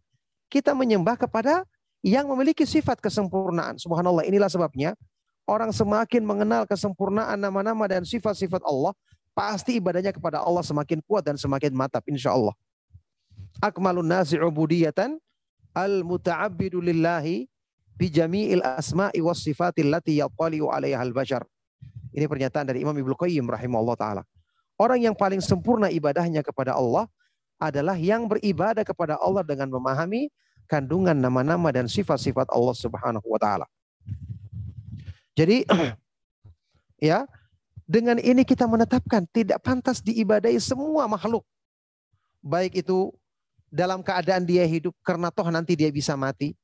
kita 0.51 0.75
menyembah 0.75 1.15
kepada 1.15 1.63
yang 2.03 2.27
memiliki 2.31 2.67
sifat 2.67 2.99
kesempurnaan. 2.99 3.79
Subhanallah, 3.79 4.27
inilah 4.27 4.51
sebabnya 4.51 4.95
orang 5.47 5.71
semakin 5.71 6.27
mengenal 6.27 6.67
kesempurnaan 6.67 7.39
nama-nama 7.39 7.87
dan 7.87 8.03
sifat-sifat 8.03 8.63
Allah, 8.67 8.95
pasti 9.31 9.79
ibadahnya 9.79 10.11
kepada 10.11 10.43
Allah 10.43 10.63
semakin 10.63 10.99
kuat 11.07 11.23
dan 11.23 11.39
semakin 11.39 11.71
matap 11.75 12.03
insya 12.11 12.35
Allah. 12.35 12.55
Akmalun 13.61 14.05
nasi 14.05 14.37
ubudiyatan 14.37 15.17
al-muta'abbidu 15.73 16.81
lillahi 16.81 17.49
bi 17.97 18.07
jami'il 18.13 18.61
asma'i 18.61 19.21
was 19.25 19.41
sifatil 19.41 19.89
lati 19.89 20.21
yattali'u 20.21 20.69
'alaiha 20.69 21.01
al-bashar. 21.01 21.45
Ini 22.13 22.25
pernyataan 22.29 22.73
dari 22.73 22.85
Imam 22.85 22.97
Ibnu 22.97 23.17
Qayyim 23.17 23.45
rahimahullah 23.49 23.97
taala. 23.97 24.23
Orang 24.77 25.01
yang 25.01 25.17
paling 25.17 25.41
sempurna 25.41 25.89
ibadahnya 25.89 26.45
kepada 26.45 26.77
Allah 26.77 27.09
adalah 27.57 27.97
yang 27.97 28.29
beribadah 28.29 28.85
kepada 28.85 29.17
Allah 29.17 29.41
dengan 29.41 29.73
memahami 29.73 30.29
kandungan 30.69 31.17
nama-nama 31.17 31.73
dan 31.73 31.89
sifat-sifat 31.89 32.53
Allah 32.53 32.77
Subhanahu 32.77 33.25
wa 33.25 33.41
taala. 33.41 33.67
Jadi 35.37 35.65
ya, 37.09 37.25
dengan 37.89 38.21
ini 38.21 38.45
kita 38.45 38.69
menetapkan 38.69 39.25
tidak 39.33 39.61
pantas 39.65 40.05
diibadahi 40.05 40.61
semua 40.61 41.09
makhluk. 41.09 41.45
Baik 42.45 42.85
itu 42.85 43.13
dalam 43.71 44.03
keadaan 44.03 44.47
dia 44.47 44.65
hidup 44.65 44.95
karena 45.03 45.31
toh 45.31 45.49
nanti 45.51 45.75
dia 45.75 45.91
bisa 45.91 46.15
mati. 46.15 46.55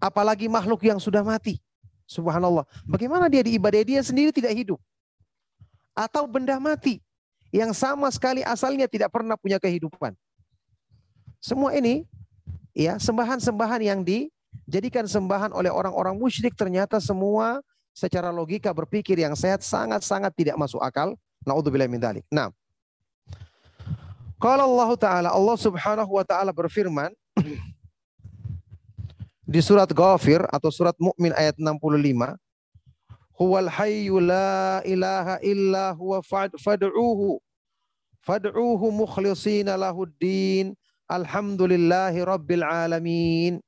Apalagi 0.00 0.48
makhluk 0.48 0.84
yang 0.84 1.00
sudah 1.00 1.24
mati. 1.24 1.60
Subhanallah. 2.04 2.66
Bagaimana 2.84 3.30
dia 3.30 3.40
diibadahi 3.44 3.96
dia 3.96 4.02
sendiri 4.02 4.34
tidak 4.34 4.52
hidup? 4.56 4.80
Atau 5.94 6.26
benda 6.26 6.58
mati 6.58 6.98
yang 7.54 7.70
sama 7.70 8.10
sekali 8.10 8.42
asalnya 8.42 8.90
tidak 8.90 9.14
pernah 9.14 9.38
punya 9.38 9.62
kehidupan. 9.62 10.14
Semua 11.40 11.72
ini 11.72 12.04
ya 12.76 12.98
sembahan-sembahan 13.00 13.80
yang 13.80 14.00
dijadikan 14.04 15.08
sembahan 15.08 15.54
oleh 15.54 15.72
orang-orang 15.72 16.18
musyrik 16.18 16.52
ternyata 16.58 17.00
semua 17.00 17.62
secara 17.94 18.30
logika 18.30 18.70
berpikir 18.70 19.18
yang 19.18 19.32
sehat 19.34 19.64
sangat-sangat 19.64 20.34
tidak 20.36 20.56
masuk 20.58 20.82
akal. 20.82 21.16
Nauzubillah 21.46 21.88
min 21.88 22.00
dzalik. 22.00 22.24
Nah. 22.28 22.52
Kalau 24.40 24.72
Allah 24.72 24.90
Ta'ala, 24.96 25.28
Allah 25.36 25.56
Subhanahu 25.60 26.16
wa 26.16 26.24
Ta'ala 26.24 26.48
berfirman 26.48 27.12
di 29.44 29.60
surat 29.60 29.92
Ghafir 29.92 30.40
atau 30.48 30.72
surat 30.72 30.96
Mukmin 30.96 31.36
ayat 31.36 31.60
65, 31.60 32.40
Huwal 33.36 33.68
hayyu 33.68 34.16
la 34.16 34.80
ilaha 34.84 35.36
illa 35.44 35.92
huwa 35.92 36.24
fad'uhu 36.56 37.40
fad'uhu 38.24 38.84
mukhlishina 38.92 39.76
lahuddin 39.76 40.72
alhamdulillahi 41.04 42.24
rabbil 42.24 42.64
alamin. 42.64 43.60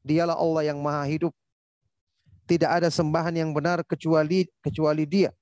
Dialah 0.00 0.36
Allah 0.36 0.72
yang 0.72 0.80
maha 0.80 1.04
hidup. 1.04 1.32
Tidak 2.48 2.68
ada 2.68 2.88
sembahan 2.88 3.36
yang 3.36 3.52
benar 3.52 3.84
kecuali 3.84 4.48
kecuali 4.64 5.04
Dia. 5.08 5.32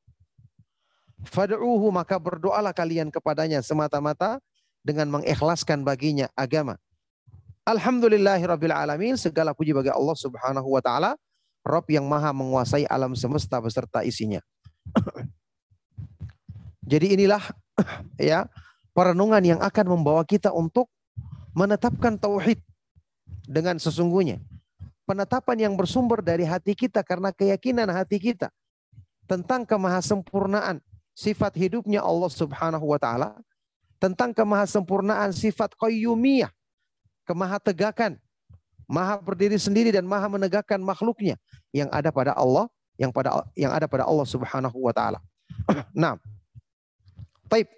Fad'uhu 1.23 1.95
maka 1.95 2.19
berdoalah 2.19 2.75
kalian 2.75 3.11
kepadanya 3.11 3.63
semata-mata 3.63 4.43
dengan 4.83 5.07
mengikhlaskan 5.11 5.87
baginya 5.87 6.27
agama. 6.35 6.75
Alhamdulillahi 7.63 8.43
rabbil 8.43 8.75
alamin. 8.75 9.15
Segala 9.15 9.55
puji 9.55 9.71
bagi 9.71 9.95
Allah 9.95 10.17
Subhanahu 10.19 10.67
wa 10.67 10.83
taala 10.83 11.15
Rob 11.63 11.87
yang 11.87 12.11
maha 12.11 12.35
menguasai 12.35 12.91
alam 12.91 13.15
semesta 13.15 13.63
beserta 13.63 14.03
isinya. 14.03 14.43
Jadi 16.91 17.15
inilah 17.15 17.43
ya 18.19 18.51
perenungan 18.91 19.43
yang 19.47 19.61
akan 19.63 19.87
membawa 19.95 20.27
kita 20.27 20.51
untuk 20.51 20.91
menetapkan 21.55 22.19
tauhid 22.19 22.59
dengan 23.47 23.79
sesungguhnya. 23.79 24.43
Penetapan 25.07 25.71
yang 25.71 25.75
bersumber 25.79 26.19
dari 26.19 26.43
hati 26.43 26.75
kita 26.75 27.07
karena 27.07 27.31
keyakinan 27.31 27.91
hati 27.91 28.19
kita 28.19 28.51
tentang 29.31 29.63
kemahasempurnaan 29.63 30.83
sifat 31.13 31.57
hidupnya 31.57 32.01
Allah 32.01 32.31
Subhanahu 32.33 32.85
wa 32.85 32.99
taala, 33.01 33.37
tentang 34.03 34.35
kemahasempurnaan 34.35 35.31
sifat 35.31 35.77
qayyumiyah, 35.79 36.51
kemahategakan 37.29 38.19
maha 38.91 39.17
berdiri 39.23 39.57
sendiri 39.57 39.95
dan 39.95 40.05
maha 40.05 40.27
menegakkan 40.27 40.83
makhluknya 40.83 41.39
yang 41.71 41.87
ada 41.95 42.11
pada 42.11 42.35
Allah, 42.35 42.67
yang 42.99 43.15
pada 43.15 43.47
yang 43.55 43.73
ada 43.73 43.87
pada 43.87 44.05
Allah 44.05 44.27
Subhanahu 44.27 44.77
wa 44.77 44.93
taala. 44.93 45.23
nah. 45.95 46.19
Taib. 47.47 47.69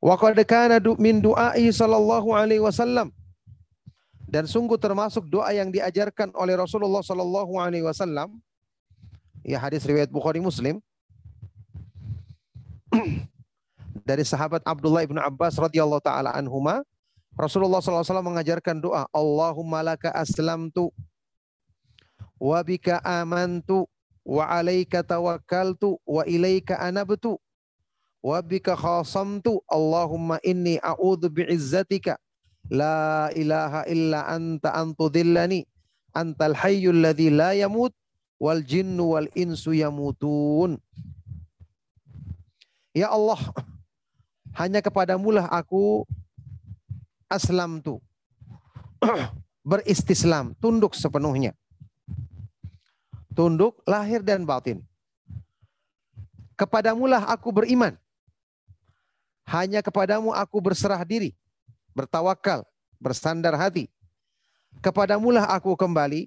Wa 0.00 0.14
qad 0.16 0.38
kana 0.48 0.80
min 0.96 1.20
du'ai 1.20 1.68
sallallahu 1.68 2.32
alaihi 2.32 2.62
wasallam 2.62 3.12
dan 4.28 4.44
sungguh 4.44 4.76
termasuk 4.76 5.24
doa 5.26 5.48
yang 5.56 5.72
diajarkan 5.72 6.36
oleh 6.36 6.54
Rasulullah 6.54 7.00
sallallahu 7.00 7.56
alaihi 7.56 7.82
wasallam 7.82 8.36
ya 9.48 9.56
hadis 9.56 9.80
riwayat 9.88 10.12
Bukhari 10.12 10.44
Muslim. 10.44 10.84
Dari 14.08 14.20
sahabat 14.28 14.60
Abdullah 14.68 15.08
ibnu 15.08 15.16
Abbas 15.16 15.56
radhiyallahu 15.56 16.04
taala 16.04 16.36
anhuma 16.36 16.84
Rasulullah 17.32 17.80
SAW 17.80 18.20
mengajarkan 18.20 18.82
doa, 18.82 19.06
Allahumma 19.14 19.80
laka 19.80 20.10
aslamtu 20.12 20.90
wa 22.36 22.58
bika 22.66 22.98
amantu 23.00 23.86
wa 24.26 24.42
alaika 24.44 25.06
tawakkaltu 25.06 26.02
wa 26.02 26.26
ilaika 26.26 26.82
anabtu 26.82 27.38
wa 28.20 28.42
bika 28.42 28.74
khasamtu 28.74 29.62
Allahumma 29.70 30.42
inni 30.42 30.82
a'udhu 30.82 31.30
bi'izzatika 31.30 32.18
la 32.68 33.30
ilaha 33.38 33.86
illa 33.86 34.26
anta 34.26 34.74
antudhillani 34.74 35.62
antal 36.18 36.58
hayyul 36.58 37.06
ladzi 37.06 37.30
la 37.30 37.54
yamut 37.54 37.94
wal 38.38 38.62
jinnu 38.62 39.18
wal 39.18 39.28
insu 39.34 39.74
yamutun 39.74 40.78
Ya 42.98 43.12
Allah 43.14 43.38
hanya 44.58 44.82
kepadamulah 44.82 45.46
aku 45.46 46.02
aslam 47.30 47.78
tu. 47.78 48.02
Beristislam, 49.70 50.56
tunduk 50.58 50.98
sepenuhnya. 50.98 51.54
Tunduk 53.38 53.78
lahir 53.86 54.24
dan 54.24 54.42
batin. 54.42 54.82
Kepadamulah 56.58 57.30
aku 57.30 57.54
beriman. 57.54 57.94
Hanya 59.46 59.78
kepadamu 59.78 60.34
aku 60.34 60.58
berserah 60.58 61.00
diri, 61.06 61.38
bertawakal, 61.94 62.66
bersandar 62.98 63.54
hati. 63.54 63.86
Kepadamulah 64.82 65.46
aku 65.54 65.78
kembali 65.78 66.26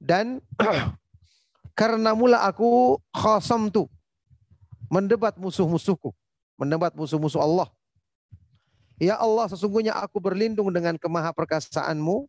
dan 0.00 0.40
karena 1.78 2.16
mula 2.16 2.40
aku 2.48 2.96
khasam 3.12 3.68
tu 3.68 3.86
mendebat 4.90 5.38
musuh-musuhku, 5.38 6.10
mendebat 6.58 6.96
musuh-musuh 6.96 7.38
Allah. 7.38 7.68
Ya 9.00 9.16
Allah, 9.16 9.48
sesungguhnya 9.48 9.96
aku 9.96 10.20
berlindung 10.20 10.68
dengan 10.74 10.98
kemaha 10.98 11.32
perkasaanmu. 11.32 12.28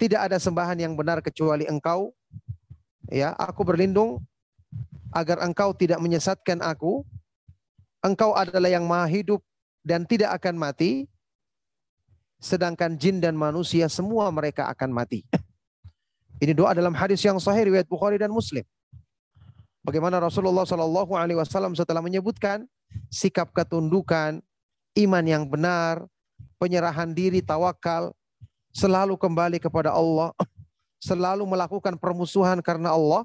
Tidak 0.00 0.16
ada 0.16 0.40
sembahan 0.40 0.78
yang 0.80 0.96
benar 0.96 1.20
kecuali 1.20 1.68
engkau. 1.68 2.16
Ya, 3.12 3.36
aku 3.36 3.60
berlindung 3.60 4.24
agar 5.12 5.44
engkau 5.44 5.76
tidak 5.76 6.00
menyesatkan 6.00 6.64
aku. 6.64 7.04
Engkau 8.00 8.32
adalah 8.32 8.72
yang 8.72 8.88
maha 8.88 9.04
hidup 9.10 9.44
dan 9.84 10.08
tidak 10.08 10.32
akan 10.40 10.56
mati. 10.56 11.04
Sedangkan 12.40 12.96
jin 12.96 13.20
dan 13.20 13.36
manusia 13.36 13.88
semua 13.92 14.32
mereka 14.32 14.68
akan 14.72 14.90
mati. 14.96 15.24
Ini 16.44 16.52
doa 16.52 16.76
dalam 16.76 16.92
hadis 16.92 17.24
yang 17.24 17.40
sahih 17.40 17.72
riwayat 17.72 17.88
Bukhari 17.88 18.20
dan 18.20 18.28
Muslim. 18.28 18.60
Bagaimana 19.80 20.20
Rasulullah 20.20 20.68
Shallallahu 20.68 21.16
Alaihi 21.16 21.40
Wasallam 21.40 21.72
setelah 21.72 22.04
menyebutkan 22.04 22.68
sikap 23.08 23.48
ketundukan, 23.56 24.44
iman 25.00 25.24
yang 25.24 25.48
benar, 25.48 26.04
penyerahan 26.60 27.16
diri, 27.16 27.40
tawakal, 27.40 28.12
selalu 28.76 29.16
kembali 29.16 29.56
kepada 29.56 29.96
Allah, 29.96 30.36
selalu 31.08 31.48
melakukan 31.48 31.96
permusuhan 31.96 32.60
karena 32.60 32.92
Allah. 32.92 33.24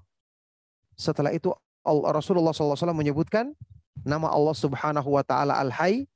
Setelah 0.95 1.35
itu 1.35 1.51
Rasulullah 1.83 2.55
SAW 2.55 2.95
menyebutkan 2.95 3.51
nama 4.07 4.31
Allah 4.31 4.55
Subhanahu 4.55 5.19
Wa 5.19 5.27
Taala 5.27 5.59
Al 5.59 5.75
Hayy, 5.75 6.07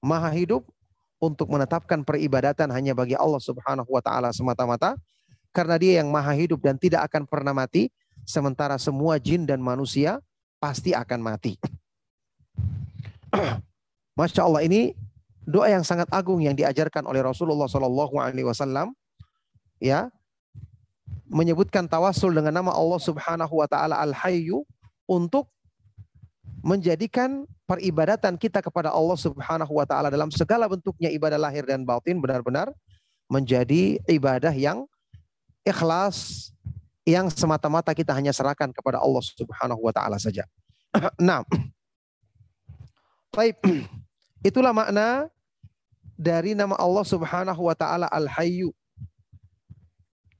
Maha 0.00 0.32
Hidup, 0.32 0.64
untuk 1.20 1.52
menetapkan 1.52 2.00
peribadatan 2.00 2.72
hanya 2.72 2.96
bagi 2.96 3.12
Allah 3.12 3.40
Subhanahu 3.44 3.92
Wa 3.92 4.00
Taala 4.00 4.32
semata-mata, 4.32 4.96
karena 5.54 5.78
Dia 5.78 6.02
yang 6.02 6.10
Maha 6.10 6.34
Hidup 6.34 6.58
dan 6.58 6.74
tidak 6.74 7.06
akan 7.06 7.30
pernah 7.30 7.54
mati 7.54 7.94
sementara 8.26 8.74
semua 8.74 9.22
jin 9.22 9.46
dan 9.46 9.62
manusia 9.62 10.18
pasti 10.58 10.90
akan 10.90 11.20
mati. 11.22 11.54
Masya 14.18 14.42
Allah 14.42 14.66
ini 14.66 14.98
doa 15.46 15.70
yang 15.70 15.86
sangat 15.86 16.10
agung 16.10 16.42
yang 16.42 16.58
diajarkan 16.58 17.06
oleh 17.06 17.22
Rasulullah 17.22 17.70
Shallallahu 17.70 18.18
Alaihi 18.18 18.48
Wasallam, 18.48 18.96
ya 19.78 20.10
menyebutkan 21.28 21.86
tawasul 21.86 22.34
dengan 22.34 22.54
nama 22.54 22.74
Allah 22.74 23.00
Subhanahu 23.00 23.54
Wa 23.62 23.68
Taala 23.70 24.00
Al 24.00 24.12
Hayyu 24.16 24.64
untuk 25.04 25.50
menjadikan 26.64 27.44
peribadatan 27.68 28.40
kita 28.40 28.64
kepada 28.64 28.88
Allah 28.88 29.16
Subhanahu 29.20 29.72
Wa 29.76 29.84
Taala 29.84 30.08
dalam 30.08 30.32
segala 30.32 30.64
bentuknya 30.64 31.12
ibadah 31.12 31.36
lahir 31.36 31.68
dan 31.68 31.84
batin 31.84 32.20
benar-benar 32.20 32.72
menjadi 33.28 34.00
ibadah 34.08 34.52
yang 34.52 34.88
ikhlas, 35.64 36.52
yang 37.04 37.28
semata-mata 37.28 37.92
kita 37.92 38.16
hanya 38.16 38.32
serahkan 38.32 38.72
kepada 38.72 38.96
Allah 38.96 39.20
Subhanahu 39.20 39.80
wa 39.84 39.92
taala 39.92 40.16
saja. 40.16 40.48
nah, 41.20 41.44
baik. 43.36 43.60
Itulah 44.48 44.76
makna 44.76 45.32
dari 46.16 46.52
nama 46.52 46.76
Allah 46.76 47.04
Subhanahu 47.04 47.64
wa 47.64 47.76
taala 47.76 48.08
Al-Hayyu. 48.12 48.72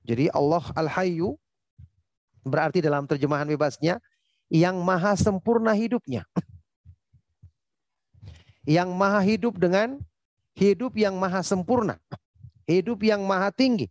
Jadi 0.04 0.28
Allah 0.28 0.60
Al-Hayyu 0.76 1.36
berarti 2.44 2.84
dalam 2.84 3.08
terjemahan 3.08 3.48
bebasnya 3.48 3.96
yang 4.52 4.76
maha 4.84 5.16
sempurna 5.16 5.72
hidupnya. 5.72 6.28
Yang 8.68 8.90
maha 8.92 9.20
hidup 9.24 9.56
dengan 9.56 10.00
hidup 10.56 10.92
yang 10.96 11.16
maha 11.16 11.40
sempurna. 11.40 11.96
Hidup 12.68 13.00
yang 13.04 13.24
maha 13.24 13.48
tinggi 13.52 13.88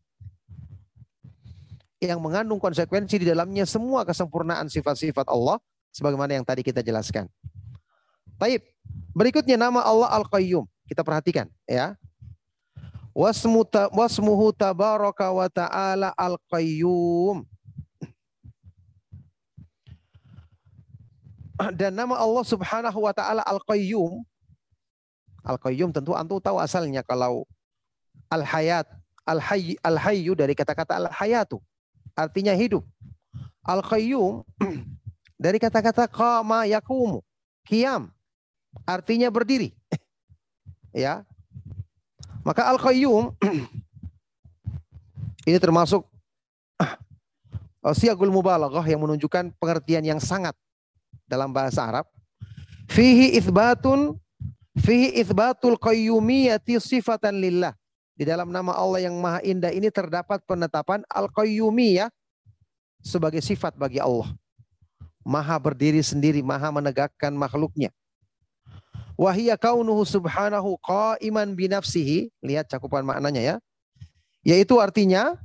yang 2.09 2.19
mengandung 2.19 2.59
konsekuensi 2.59 3.21
di 3.21 3.25
dalamnya 3.27 3.63
semua 3.63 4.03
kesempurnaan 4.03 4.67
sifat-sifat 4.67 5.29
Allah 5.29 5.61
sebagaimana 5.93 6.35
yang 6.35 6.45
tadi 6.45 6.65
kita 6.65 6.83
jelaskan. 6.83 7.29
Baik, 8.35 8.65
berikutnya 9.15 9.55
nama 9.55 9.79
Allah 9.85 10.09
Al-Qayyum. 10.19 10.67
Kita 10.89 11.05
perhatikan 11.05 11.47
ya. 11.63 11.95
Wasmuhu 13.13 14.51
tabaraka 14.57 15.29
wa 15.29 15.47
ta'ala 15.47 16.11
Al-Qayyum. 16.17 17.45
Dan 21.77 21.93
nama 21.93 22.17
Allah 22.17 22.43
Subhanahu 22.43 23.05
wa 23.05 23.13
taala 23.13 23.45
Al-Qayyum 23.45 24.25
Al-Qayyum 25.45 25.93
tentu 25.93 26.17
antum 26.17 26.41
tahu 26.41 26.57
asalnya 26.57 27.05
kalau 27.05 27.45
Al-Hayat 28.27 28.89
Al-Hayy 29.23 29.77
Al-Hayyu 29.79 30.33
dari 30.33 30.57
kata-kata 30.57 30.97
Al-Hayatu 30.97 31.61
artinya 32.13 32.53
hidup. 32.53 32.85
Al-Qayyum 33.63 34.43
dari 35.43 35.57
kata-kata 35.57 36.09
qama 36.09 36.67
yakumu, 36.67 37.23
qiyam, 37.67 38.09
artinya 38.87 39.29
berdiri. 39.29 39.75
ya. 41.05 41.23
Maka 42.43 42.67
Al-Qayyum 42.73 43.33
ini 45.49 45.59
termasuk 45.59 46.07
siagul 47.91 48.31
mubalaghah 48.31 48.87
yang 48.87 49.03
menunjukkan 49.03 49.51
pengertian 49.59 50.07
yang 50.07 50.23
sangat 50.23 50.55
dalam 51.27 51.51
bahasa 51.51 51.83
Arab. 51.83 52.07
Fihi 52.87 53.35
itsbatun 53.35 54.15
fihi 54.79 55.19
itsbatul 55.19 55.75
qayyumiyati 55.75 56.79
sifatan 56.79 57.43
lillah. 57.43 57.75
Di 58.13 58.29
dalam 58.29 58.53
nama 58.53 58.77
Allah 58.77 59.09
yang 59.09 59.17
Maha 59.17 59.41
Indah 59.41 59.73
ini 59.73 59.89
terdapat 59.89 60.41
penetapan 60.45 61.01
Al-Qayyumiyah 61.09 62.13
sebagai 63.01 63.41
sifat 63.41 63.73
bagi 63.73 63.97
Allah. 63.97 64.29
Maha 65.23 65.55
berdiri 65.57 66.03
sendiri, 66.03 66.43
maha 66.45 66.69
menegakkan 66.69 67.31
makhluknya. 67.33 67.89
Wahia 69.13 69.55
kaunuhu 69.55 70.03
subhanahu 70.03 70.77
qa'iman 70.81 71.53
binafsihi. 71.53 72.33
Lihat 72.41 72.69
cakupan 72.69 73.05
maknanya 73.05 73.41
ya. 73.41 73.55
Yaitu 74.43 74.81
artinya 74.81 75.37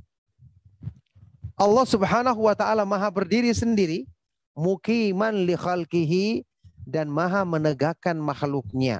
Allah 1.55 1.85
subhanahu 1.85 2.49
wa 2.49 2.55
ta'ala 2.57 2.83
maha 2.83 3.07
berdiri 3.13 3.53
sendiri. 3.53 4.09
Mukiman 4.57 5.45
li 5.45 5.53
khalqihi. 5.53 6.43
Dan 6.89 7.13
maha 7.13 7.45
menegakkan 7.45 8.17
makhluknya. 8.17 8.97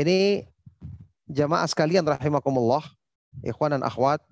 Ini 0.00 0.48
jamaah 1.30 1.66
sekalian 1.66 2.06
rahimakumullah, 2.06 2.82
ikhwan 3.42 3.78
dan 3.78 3.82
akhwat, 3.82 4.22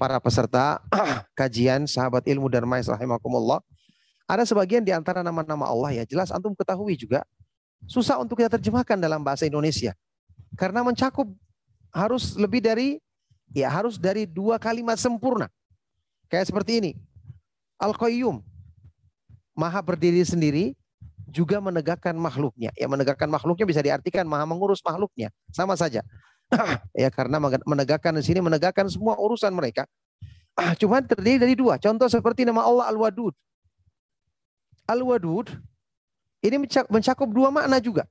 para 0.00 0.16
peserta 0.16 0.80
kajian 1.38 1.84
sahabat 1.84 2.24
ilmu 2.24 2.48
dan 2.48 2.64
mais 2.64 2.88
rahimakumullah. 2.88 3.60
Ada 4.30 4.46
sebagian 4.46 4.80
di 4.80 4.94
antara 4.94 5.20
nama-nama 5.26 5.66
Allah 5.66 6.00
ya, 6.00 6.04
jelas 6.06 6.30
antum 6.30 6.54
ketahui 6.54 6.94
juga 6.94 7.26
susah 7.88 8.20
untuk 8.20 8.40
kita 8.40 8.56
terjemahkan 8.60 8.96
dalam 8.96 9.20
bahasa 9.20 9.44
Indonesia. 9.44 9.92
Karena 10.54 10.80
mencakup 10.86 11.28
harus 11.90 12.38
lebih 12.38 12.62
dari 12.62 13.02
ya 13.50 13.70
harus 13.70 13.98
dari 13.98 14.24
dua 14.24 14.56
kalimat 14.56 14.96
sempurna. 14.96 15.50
Kayak 16.30 16.48
seperti 16.48 16.72
ini. 16.78 16.92
Al-Qayyum. 17.80 18.44
Maha 19.58 19.82
berdiri 19.82 20.22
sendiri, 20.22 20.78
juga 21.30 21.62
menegakkan 21.62 22.12
makhluknya. 22.18 22.74
Ya 22.74 22.90
menegakkan 22.90 23.30
makhluknya 23.30 23.66
bisa 23.66 23.80
diartikan 23.80 24.26
maha 24.26 24.44
mengurus 24.44 24.82
makhluknya. 24.82 25.30
Sama 25.54 25.78
saja. 25.78 26.02
ya 27.02 27.08
karena 27.14 27.38
menegakkan 27.62 28.10
di 28.18 28.26
sini 28.26 28.42
menegakkan 28.42 28.90
semua 28.90 29.14
urusan 29.16 29.54
mereka. 29.54 29.86
Ah, 30.58 30.74
cuman 30.74 31.06
terdiri 31.06 31.38
dari 31.38 31.54
dua. 31.54 31.78
Contoh 31.78 32.10
seperti 32.10 32.42
nama 32.42 32.66
Allah 32.66 32.90
Al-Wadud. 32.90 33.32
Al-Wadud 34.90 35.46
ini 36.42 36.66
mencakup 36.90 37.30
dua 37.30 37.54
makna 37.54 37.78
juga. 37.78 38.04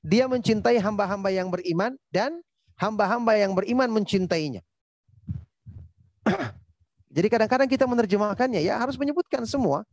Dia 0.00 0.24
mencintai 0.24 0.80
hamba-hamba 0.80 1.28
yang 1.28 1.52
beriman 1.52 1.92
dan 2.08 2.40
hamba-hamba 2.80 3.36
yang 3.36 3.52
beriman 3.52 3.90
mencintainya. 3.92 4.64
Jadi 7.16 7.26
kadang-kadang 7.28 7.68
kita 7.68 7.84
menerjemahkannya 7.84 8.62
ya 8.62 8.78
harus 8.78 8.96
menyebutkan 8.96 9.44
semua. 9.44 9.84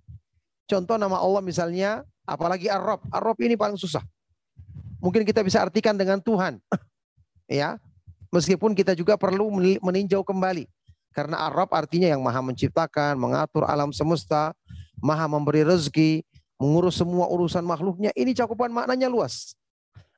Contoh 0.66 0.98
nama 0.98 1.22
Allah 1.22 1.42
misalnya 1.46 2.06
Apalagi 2.26 2.68
Arab. 2.68 3.06
Arab 3.14 3.38
ini 3.38 3.54
paling 3.54 3.78
susah. 3.78 4.02
Mungkin 4.98 5.22
kita 5.22 5.46
bisa 5.46 5.62
artikan 5.62 5.94
dengan 5.94 6.18
Tuhan. 6.18 6.58
ya. 7.46 7.78
Meskipun 8.34 8.74
kita 8.74 8.98
juga 8.98 9.16
perlu 9.16 9.48
meninjau 9.80 10.26
kembali. 10.26 10.66
Karena 11.14 11.48
Arab 11.48 11.72
artinya 11.72 12.12
yang 12.12 12.20
maha 12.20 12.44
menciptakan, 12.44 13.16
mengatur 13.16 13.64
alam 13.64 13.96
semesta, 13.96 14.52
maha 15.00 15.24
memberi 15.32 15.64
rezeki, 15.64 16.26
mengurus 16.60 17.00
semua 17.00 17.32
urusan 17.32 17.64
makhluknya. 17.64 18.12
Ini 18.18 18.36
cakupan 18.36 18.74
maknanya 18.74 19.08
luas. 19.08 19.54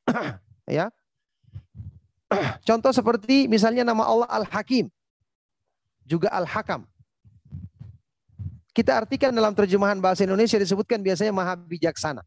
Ya. 0.67 0.91
Contoh 2.67 2.91
seperti 2.91 3.47
misalnya 3.47 3.87
nama 3.87 4.03
Allah 4.03 4.27
Al-Hakim. 4.27 4.91
Juga 6.03 6.27
Al-Hakam. 6.27 6.83
Kita 8.77 8.93
artikan 8.93 9.33
dalam 9.33 9.57
terjemahan 9.57 9.97
bahasa 9.97 10.21
Indonesia 10.21 10.61
disebutkan 10.61 11.01
biasanya 11.01 11.33
maha 11.33 11.57
bijaksana. 11.57 12.21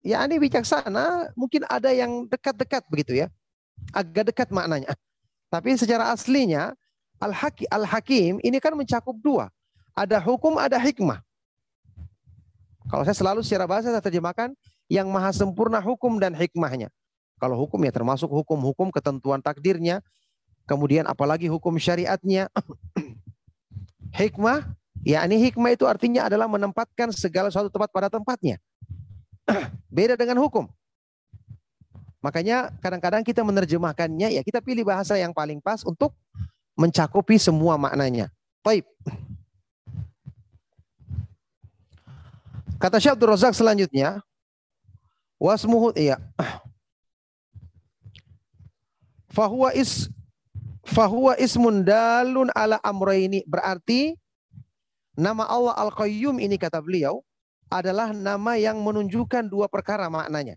Ya 0.00 0.24
ini 0.24 0.40
bijaksana 0.40 1.36
mungkin 1.36 1.68
ada 1.68 1.92
yang 1.92 2.24
dekat-dekat 2.32 2.88
begitu 2.88 3.20
ya. 3.20 3.28
Agak 3.92 4.32
dekat 4.32 4.48
maknanya. 4.48 4.96
Tapi 5.52 5.76
secara 5.76 6.16
aslinya 6.16 6.72
Al-Hakim, 7.20 7.68
Al-Hakim 7.68 8.32
ini 8.40 8.56
kan 8.56 8.72
mencakup 8.72 9.12
dua. 9.20 9.52
Ada 9.92 10.16
hukum, 10.16 10.56
ada 10.56 10.80
hikmah. 10.80 11.20
Kalau 12.88 13.04
saya 13.04 13.12
selalu 13.20 13.44
secara 13.44 13.68
bahasa 13.68 13.92
saya 13.92 14.00
terjemahkan 14.00 14.56
yang 14.88 15.12
maha 15.12 15.28
sempurna 15.28 15.76
hukum 15.84 16.16
dan 16.16 16.32
hikmahnya. 16.32 16.88
Kalau 17.36 17.60
hukum 17.60 17.76
ya 17.84 17.92
termasuk 17.92 18.32
hukum-hukum 18.32 18.88
ketentuan 18.88 19.44
takdirnya. 19.44 20.00
Kemudian 20.64 21.04
apalagi 21.04 21.52
hukum 21.52 21.76
syariatnya. 21.76 22.48
hikmah, 24.20 24.79
ya 25.04 25.24
ini 25.24 25.50
hikmah 25.50 25.72
itu 25.72 25.84
artinya 25.88 26.28
adalah 26.28 26.46
menempatkan 26.46 27.12
segala 27.12 27.48
suatu 27.48 27.72
tempat 27.72 27.90
pada 27.92 28.08
tempatnya. 28.12 28.60
Beda 29.96 30.14
dengan 30.14 30.38
hukum. 30.40 30.68
Makanya 32.20 32.68
kadang-kadang 32.84 33.24
kita 33.24 33.40
menerjemahkannya 33.40 34.36
ya 34.36 34.42
kita 34.44 34.60
pilih 34.60 34.84
bahasa 34.84 35.16
yang 35.16 35.32
paling 35.32 35.56
pas 35.58 35.80
untuk 35.88 36.12
mencakupi 36.76 37.40
semua 37.40 37.80
maknanya. 37.80 38.28
Baik. 38.60 38.84
Kata 42.80 42.96
Syekh 42.96 43.12
Abdul 43.12 43.36
Razak 43.36 43.52
selanjutnya, 43.52 44.24
wasmuhu 45.36 45.92
iya. 45.96 46.16
Fahuwa 49.36 49.70
is 49.76 50.08
fahuwa 50.90 51.38
ismun 51.38 51.86
dalun 51.86 52.50
ala 52.50 52.82
amraini 52.82 53.46
berarti 53.46 54.18
nama 55.20 55.44
Allah 55.44 55.76
Al-Qayyum 55.76 56.40
ini 56.40 56.56
kata 56.56 56.80
beliau 56.80 57.20
adalah 57.68 58.10
nama 58.16 58.56
yang 58.56 58.80
menunjukkan 58.80 59.46
dua 59.46 59.68
perkara 59.68 60.08
maknanya. 60.08 60.56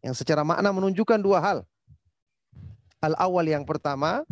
Yang 0.00 0.22
secara 0.22 0.46
makna 0.46 0.70
menunjukkan 0.70 1.18
dua 1.18 1.42
hal. 1.42 1.58
Al 3.02 3.18
awal 3.18 3.50
yang 3.50 3.66
pertama, 3.66 4.22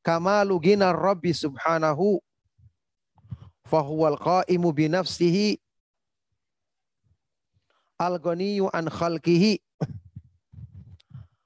kamalu 0.00 0.56
gina 0.72 0.90
Rabbi 0.90 1.36
subhanahu 1.36 2.24
fahuwal 3.68 4.16
qaimu 4.16 4.72
binafsihi 4.72 5.60
al-ghaniyu 8.00 8.72
an 8.72 8.88
khalqihi. 8.88 9.60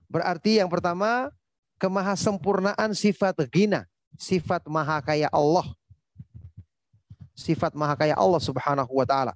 Berarti 0.07 0.63
yang 0.63 0.71
pertama 0.71 1.35
kemahasempurnaan 1.83 2.95
sifat 2.95 3.35
gina, 3.51 3.91
sifat 4.15 4.63
maha 4.71 5.03
kaya 5.03 5.27
Allah. 5.35 5.67
Sifat 7.43 7.75
maha 7.75 7.99
kaya 7.99 8.15
Allah 8.15 8.39
Subhanahu 8.39 8.95
wa 8.95 9.03
taala. 9.03 9.35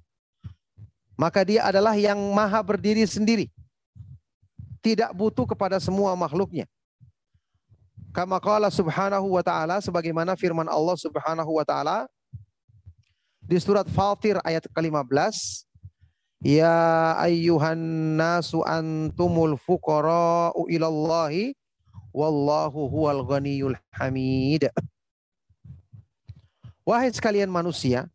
Maka 1.19 1.43
dia 1.43 1.65
adalah 1.65 1.97
yang 1.97 2.15
maha 2.31 2.61
berdiri 2.63 3.03
sendiri. 3.03 3.51
Tidak 4.79 5.11
butuh 5.11 5.49
kepada 5.49 5.81
semua 5.81 6.13
makhluknya. 6.15 6.69
Kama 8.13 8.37
qala 8.41 8.69
subhanahu 8.73 9.35
wa 9.35 9.43
ta'ala 9.45 9.77
sebagaimana 9.77 10.33
firman 10.33 10.65
Allah 10.65 10.97
subhanahu 10.97 11.57
wa 11.57 11.65
ta'ala 11.65 12.09
di 13.45 13.57
surat 13.61 13.85
Fatir 13.89 14.41
ayat 14.41 14.65
ke-15 14.73 15.17
Ya 16.45 17.17
ayyuhan 17.17 17.77
nasu 18.13 18.61
antumul 18.61 19.57
fuqara'u 19.57 20.69
ilallahi 20.69 21.57
wallahu 22.13 22.85
huwal 22.93 23.25
ghaniyul 23.25 23.73
hamid. 23.89 24.69
Wahai 26.87 27.11
sekalian 27.11 27.51
manusia, 27.51 28.07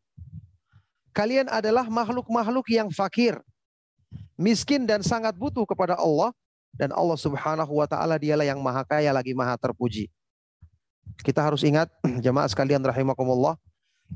kalian 1.12 1.44
adalah 1.52 1.84
makhluk-makhluk 1.92 2.72
yang 2.72 2.88
fakir, 2.88 3.36
miskin 4.40 4.88
dan 4.88 5.04
sangat 5.04 5.36
butuh 5.36 5.68
kepada 5.68 5.92
Allah 6.00 6.32
dan 6.72 6.88
Allah 6.96 7.20
Subhanahu 7.20 7.68
wa 7.68 7.84
taala 7.84 8.16
dialah 8.16 8.48
yang 8.48 8.64
maha 8.64 8.80
kaya 8.88 9.12
lagi 9.12 9.36
maha 9.36 9.60
terpuji. 9.60 10.08
Kita 11.20 11.44
harus 11.44 11.60
ingat 11.68 11.92
jemaah 12.24 12.48
sekalian 12.48 12.80
rahimakumullah, 12.80 13.60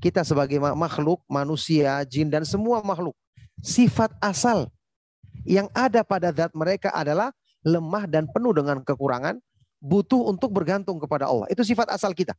kita 0.00 0.24
sebagai 0.24 0.56
makhluk 0.56 1.20
manusia, 1.28 2.00
jin 2.08 2.32
dan 2.32 2.48
semua 2.48 2.80
makhluk 2.80 3.12
sifat 3.60 4.08
asal 4.24 4.72
yang 5.44 5.68
ada 5.76 6.00
pada 6.00 6.32
zat 6.32 6.56
mereka 6.56 6.88
adalah 6.96 7.28
lemah 7.60 8.08
dan 8.08 8.24
penuh 8.24 8.56
dengan 8.56 8.80
kekurangan, 8.80 9.36
butuh 9.84 10.32
untuk 10.32 10.48
bergantung 10.48 10.96
kepada 10.96 11.28
Allah. 11.28 11.44
Itu 11.52 11.60
sifat 11.60 11.92
asal 11.92 12.16
kita. 12.16 12.32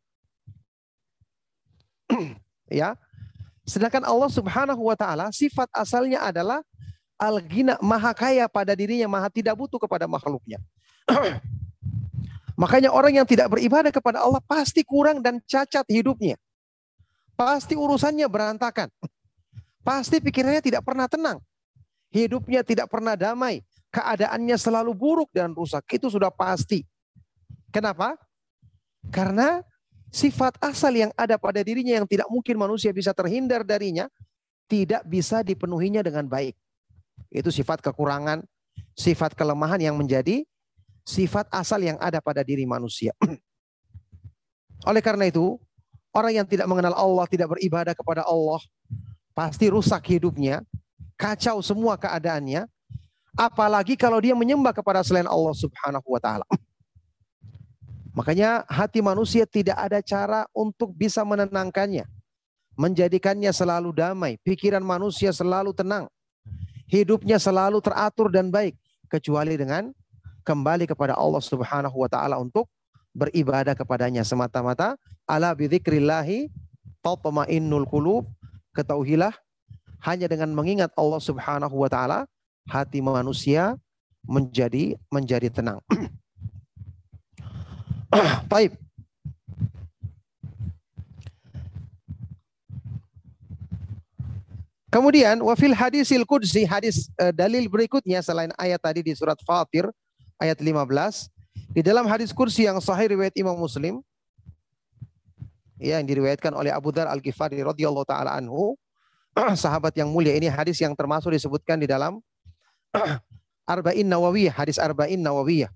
ya. 2.72 2.96
Sedangkan 3.67 4.08
Allah 4.08 4.32
Subhanahu 4.32 4.80
wa 4.80 4.96
taala 4.96 5.28
sifat 5.36 5.67
asalnya 5.76 6.24
adalah 6.24 6.63
al-ghina, 7.20 7.76
maha 7.84 8.15
kaya 8.15 8.48
pada 8.48 8.72
dirinya, 8.72 9.12
maha 9.12 9.28
tidak 9.28 9.60
butuh 9.60 9.82
kepada 9.82 10.08
makhluknya. 10.08 10.63
Makanya 12.62 12.89
orang 12.89 13.22
yang 13.22 13.28
tidak 13.28 13.54
beribadah 13.54 13.93
kepada 13.93 14.24
Allah 14.24 14.41
pasti 14.41 14.82
kurang 14.82 15.22
dan 15.22 15.38
cacat 15.46 15.86
hidupnya. 15.86 16.39
Pasti 17.38 17.78
urusannya 17.78 18.26
berantakan. 18.26 18.89
Pasti 19.86 20.17
pikirannya 20.17 20.63
tidak 20.65 20.82
pernah 20.82 21.06
tenang. 21.06 21.38
Hidupnya 22.10 22.65
tidak 22.65 22.89
pernah 22.89 23.13
damai. 23.13 23.62
Keadaannya 23.93 24.58
selalu 24.58 24.91
buruk 24.98 25.30
dan 25.30 25.54
rusak. 25.54 25.86
Itu 25.93 26.10
sudah 26.10 26.34
pasti. 26.34 26.82
Kenapa? 27.70 28.17
Karena 29.13 29.62
sifat 30.12 30.56
asal 30.63 30.93
yang 30.96 31.12
ada 31.15 31.36
pada 31.36 31.62
dirinya 31.62 32.00
yang 32.00 32.08
tidak 32.08 32.28
mungkin 32.32 32.56
manusia 32.56 32.91
bisa 32.96 33.12
terhindar 33.12 33.63
darinya, 33.67 34.08
tidak 34.67 35.04
bisa 35.08 35.43
dipenuhinya 35.43 36.04
dengan 36.04 36.28
baik. 36.28 36.56
Itu 37.32 37.52
sifat 37.52 37.84
kekurangan, 37.84 38.43
sifat 38.96 39.36
kelemahan 39.36 39.82
yang 39.82 39.96
menjadi 39.96 40.43
sifat 41.08 41.48
asal 41.56 41.80
yang 41.80 41.96
ada 42.04 42.20
pada 42.20 42.43
diri 42.43 42.67
manusia. 42.67 43.15
Oleh 44.89 45.00
karena 45.00 45.32
itu, 45.32 45.56
orang 46.12 46.43
yang 46.43 46.48
tidak 46.48 46.67
mengenal 46.67 46.91
Allah, 46.91 47.26
tidak 47.32 47.56
beribadah 47.56 47.96
kepada 47.96 48.28
Allah, 48.28 48.60
pasti 49.32 49.72
rusak 49.72 50.04
hidupnya, 50.12 50.62
kacau 51.15 51.63
semua 51.63 51.96
keadaannya, 51.96 52.67
apalagi 53.39 53.96
kalau 53.96 54.20
dia 54.20 54.36
menyembah 54.36 54.76
kepada 54.76 55.00
selain 55.02 55.26
Allah 55.26 55.56
Subhanahu 55.56 56.08
wa 56.12 56.20
taala. 56.20 56.46
Makanya 58.17 58.65
hati 58.65 58.97
manusia 58.97 59.45
tidak 59.45 59.77
ada 59.77 60.01
cara 60.01 60.49
untuk 60.49 60.89
bisa 60.89 61.21
menenangkannya, 61.21 62.10
menjadikannya 62.73 63.53
selalu 63.53 63.93
damai, 63.93 64.41
pikiran 64.41 64.82
manusia 64.82 65.30
selalu 65.30 65.69
tenang, 65.69 66.10
hidupnya 66.89 67.38
selalu 67.38 67.77
teratur 67.77 68.34
dan 68.34 68.49
baik. 68.49 68.73
Kecuali 69.08 69.56
dengan 69.56 69.93
kembali 70.43 70.84
kepada 70.84 71.15
Allah 71.15 71.39
Subhanahu 71.39 71.95
wa 71.95 72.10
taala 72.12 72.41
untuk 72.41 72.67
beribadah 73.15 73.71
kepadanya 73.71 74.25
semata-mata. 74.25 74.99
Ala 75.23 75.56
bidzikrillahi 75.56 76.51
tatma'innul 76.99 77.88
qulub. 77.88 78.27
Ketahuilah 78.75 79.32
hanya 80.03 80.27
dengan 80.27 80.51
mengingat 80.51 80.91
Allah 80.99 81.21
Subhanahu 81.23 81.71
wa 81.71 81.88
taala 81.88 82.27
hati 82.67 82.99
manusia 82.99 83.80
menjadi 84.27 84.99
menjadi 85.08 85.47
tenang. 85.53 85.80
Baik. 88.52 88.76
Kemudian 94.88 95.38
wafil 95.43 95.76
hadisil 95.76 96.24
qudsi 96.24 96.63
hadis 96.63 97.12
uh, 97.20 97.30
dalil 97.36 97.67
berikutnya 97.67 98.24
selain 98.24 98.50
ayat 98.56 98.80
tadi 98.80 99.04
di 99.04 99.13
surat 99.13 99.38
Fatir 99.43 99.86
ayat 100.39 100.58
15 100.58 100.74
di 101.76 101.82
dalam 101.84 102.08
hadis 102.08 102.32
kursi 102.32 102.65
yang 102.65 102.80
sahih 102.80 103.13
riwayat 103.13 103.36
Imam 103.36 103.54
Muslim 103.54 104.02
ya 105.78 106.02
yang 106.02 106.08
diriwayatkan 106.08 106.50
oleh 106.56 106.74
Abu 106.74 106.89
Dar 106.96 107.06
Al-Ghifari 107.12 107.62
radhiyallahu 107.62 108.08
taala 108.08 108.34
anhu 108.34 108.74
sahabat 109.63 109.93
yang 109.93 110.10
mulia 110.10 110.34
ini 110.34 110.50
hadis 110.50 110.82
yang 110.82 110.98
termasuk 110.98 111.30
disebutkan 111.30 111.78
di 111.78 111.86
dalam 111.86 112.17
Arba'in 113.67 114.08
Nawawiyah, 114.08 114.56
hadis 114.56 114.80
Arba'in 114.80 115.20
Nawawiyah. 115.20 115.67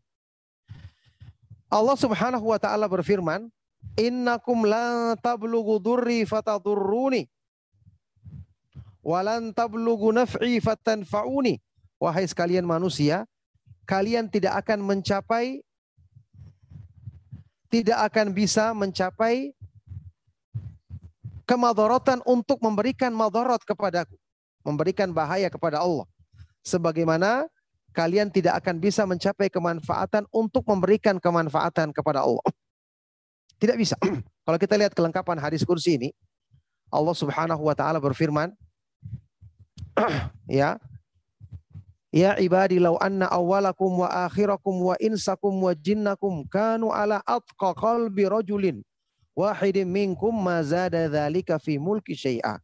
Allah 1.72 1.96
Subhanahu 1.96 2.52
wa 2.52 2.60
taala 2.60 2.84
berfirman, 2.92 3.48
"Innakum 3.96 4.68
la 4.68 5.16
tablughu 5.24 5.80
durri 5.80 6.28
fatadurruni 6.28 7.32
walan 9.00 9.56
tablughu 9.56 10.12
naf'i 10.12 10.60
fatanfa'uni." 10.60 11.64
Wahai 11.96 12.28
sekalian 12.28 12.68
manusia, 12.68 13.24
kalian 13.88 14.28
tidak 14.28 14.60
akan 14.68 14.84
mencapai 14.84 15.64
tidak 17.72 18.04
akan 18.12 18.36
bisa 18.36 18.76
mencapai 18.76 19.56
kemadorotan 21.48 22.20
untuk 22.28 22.60
memberikan 22.60 23.16
madorot 23.16 23.64
kepadaku. 23.64 24.20
Memberikan 24.68 25.16
bahaya 25.16 25.48
kepada 25.48 25.80
Allah. 25.80 26.04
Sebagaimana 26.68 27.48
kalian 27.92 28.32
tidak 28.32 28.64
akan 28.64 28.80
bisa 28.80 29.04
mencapai 29.04 29.52
kemanfaatan 29.52 30.28
untuk 30.32 30.64
memberikan 30.68 31.20
kemanfaatan 31.20 31.92
kepada 31.92 32.24
Allah. 32.24 32.44
Tidak 33.60 33.78
bisa. 33.78 33.96
Kalau 34.48 34.58
kita 34.58 34.76
lihat 34.80 34.96
kelengkapan 34.96 35.38
hadis 35.38 35.62
kursi 35.62 36.00
ini, 36.00 36.10
Allah 36.92 37.16
Subhanahu 37.16 37.62
wa 37.62 37.76
taala 37.78 38.02
berfirman, 38.02 38.52
ya, 40.50 40.82
Ya 42.12 42.36
ibadi 42.36 42.76
law 42.76 43.00
anna 43.00 43.32
awwalakum 43.32 44.04
wa 44.04 44.28
akhirakum 44.28 44.92
wa 44.92 45.00
insakum 45.00 45.64
wa 45.64 45.72
jinnakum 45.72 46.44
kanu 46.44 46.92
ala 46.92 47.24
atqa 47.24 47.72
qalbi 47.72 48.28
rajulin 48.28 48.84
wahidin 49.32 49.88
minkum 49.88 50.36
ma 50.36 50.60
zada 50.60 51.08
dzalika 51.08 51.56
fi 51.56 51.80
mulki 51.80 52.12
syai'a. 52.12 52.60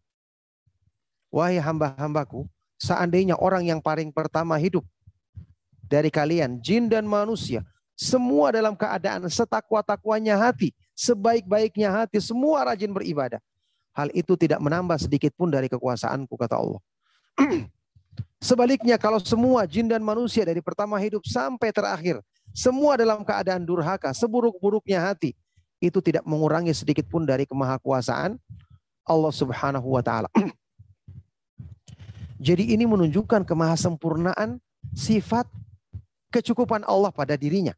Wahai 1.32 1.64
hamba-hambaku, 1.64 2.44
seandainya 2.76 3.40
orang 3.40 3.64
yang 3.64 3.80
paling 3.80 4.12
pertama 4.12 4.60
hidup 4.60 4.84
dari 5.88 6.12
kalian, 6.12 6.60
jin 6.60 6.92
dan 6.92 7.08
manusia, 7.08 7.64
semua 7.98 8.54
dalam 8.54 8.78
keadaan 8.78 9.26
setakwa-takwanya 9.26 10.38
hati, 10.38 10.76
sebaik-baiknya 10.94 11.90
hati, 11.90 12.22
semua 12.22 12.68
rajin 12.68 12.94
beribadah. 12.94 13.42
Hal 13.98 14.14
itu 14.14 14.38
tidak 14.38 14.62
menambah 14.62 15.02
sedikit 15.02 15.34
pun 15.34 15.50
dari 15.50 15.66
kekuasaanku, 15.66 16.38
kata 16.38 16.56
Allah. 16.62 16.82
Sebaliknya 18.38 19.02
kalau 19.02 19.18
semua 19.18 19.66
jin 19.66 19.90
dan 19.90 20.06
manusia 20.06 20.46
dari 20.46 20.62
pertama 20.62 21.02
hidup 21.02 21.26
sampai 21.26 21.74
terakhir, 21.74 22.22
semua 22.54 22.94
dalam 22.94 23.26
keadaan 23.26 23.66
durhaka, 23.66 24.14
seburuk-buruknya 24.14 25.02
hati, 25.02 25.34
itu 25.82 25.98
tidak 26.06 26.22
mengurangi 26.26 26.74
sedikit 26.74 27.10
pun 27.10 27.26
dari 27.26 27.50
kemahakuasaan 27.50 28.38
Allah 29.06 29.34
Subhanahu 29.34 29.90
wa 29.90 30.06
taala. 30.06 30.30
Jadi 32.38 32.78
ini 32.78 32.86
menunjukkan 32.86 33.50
kemahasempurnaan 33.50 34.62
sifat 34.94 35.50
kecukupan 36.38 36.86
Allah 36.86 37.10
pada 37.10 37.34
dirinya. 37.34 37.74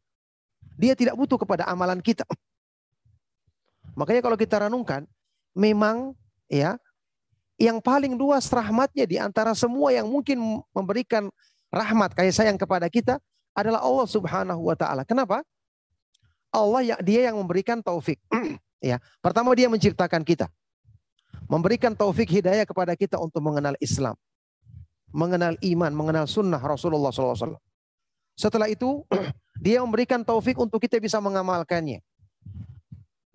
Dia 0.76 0.92
tidak 0.92 1.16
butuh 1.16 1.40
kepada 1.40 1.64
amalan 1.68 2.00
kita. 2.04 2.24
Makanya 3.98 4.20
kalau 4.20 4.36
kita 4.36 4.68
renungkan, 4.68 5.08
memang 5.56 6.12
ya 6.46 6.76
yang 7.60 7.80
paling 7.80 8.16
luas 8.16 8.48
rahmatnya 8.48 9.04
di 9.04 9.16
antara 9.20 9.52
semua 9.52 9.92
yang 9.92 10.08
mungkin 10.08 10.64
memberikan 10.72 11.28
rahmat 11.68 12.16
kayak 12.16 12.32
sayang 12.32 12.56
kepada 12.56 12.88
kita 12.88 13.20
adalah 13.52 13.84
Allah 13.84 14.08
Subhanahu 14.08 14.64
wa 14.64 14.76
taala. 14.76 15.04
Kenapa? 15.04 15.44
Allah 16.50 16.82
yang 16.82 17.00
dia 17.04 17.30
yang 17.30 17.36
memberikan 17.38 17.78
taufik. 17.84 18.18
ya, 18.82 18.98
pertama 19.22 19.54
dia 19.54 19.70
menciptakan 19.70 20.24
kita. 20.24 20.50
Memberikan 21.46 21.94
taufik 21.94 22.30
hidayah 22.30 22.64
kepada 22.66 22.94
kita 22.94 23.18
untuk 23.18 23.42
mengenal 23.42 23.74
Islam. 23.82 24.14
Mengenal 25.10 25.58
iman, 25.58 25.90
mengenal 25.90 26.26
sunnah 26.30 26.62
Rasulullah 26.62 27.10
SAW. 27.10 27.58
Setelah 28.40 28.72
itu, 28.72 29.04
dia 29.60 29.84
memberikan 29.84 30.24
taufik 30.24 30.56
untuk 30.56 30.80
kita 30.80 30.96
bisa 30.96 31.20
mengamalkannya. 31.20 32.00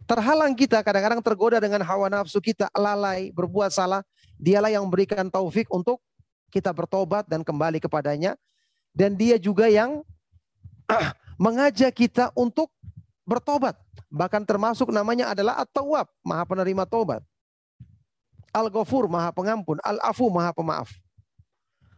Terhalang 0.09 0.57
kita 0.57 0.81
kadang-kadang 0.81 1.21
tergoda 1.21 1.61
dengan 1.61 1.85
hawa 1.85 2.09
nafsu 2.09 2.41
kita, 2.41 2.73
lalai, 2.73 3.29
berbuat 3.29 3.69
salah. 3.69 4.01
Dialah 4.41 4.73
yang 4.73 4.81
memberikan 4.89 5.29
taufik 5.29 5.69
untuk 5.69 6.01
kita 6.49 6.73
bertobat 6.73 7.29
dan 7.29 7.45
kembali 7.45 7.77
kepadanya. 7.77 8.33
Dan 8.97 9.13
dia 9.13 9.37
juga 9.37 9.69
yang 9.69 10.01
mengajak 11.45 11.93
kita 11.93 12.33
untuk 12.33 12.73
bertobat. 13.29 13.77
Bahkan 14.09 14.45
termasuk 14.45 14.89
namanya 14.89 15.33
adalah 15.33 15.61
At-Tawwab, 15.61 16.09
maha 16.25 16.43
penerima 16.49 16.85
tobat. 16.89 17.21
Al-Ghafur, 18.53 19.05
maha 19.11 19.29
pengampun. 19.35 19.81
Al-Afu, 19.83 20.31
maha 20.31 20.55
pemaaf. 20.55 20.89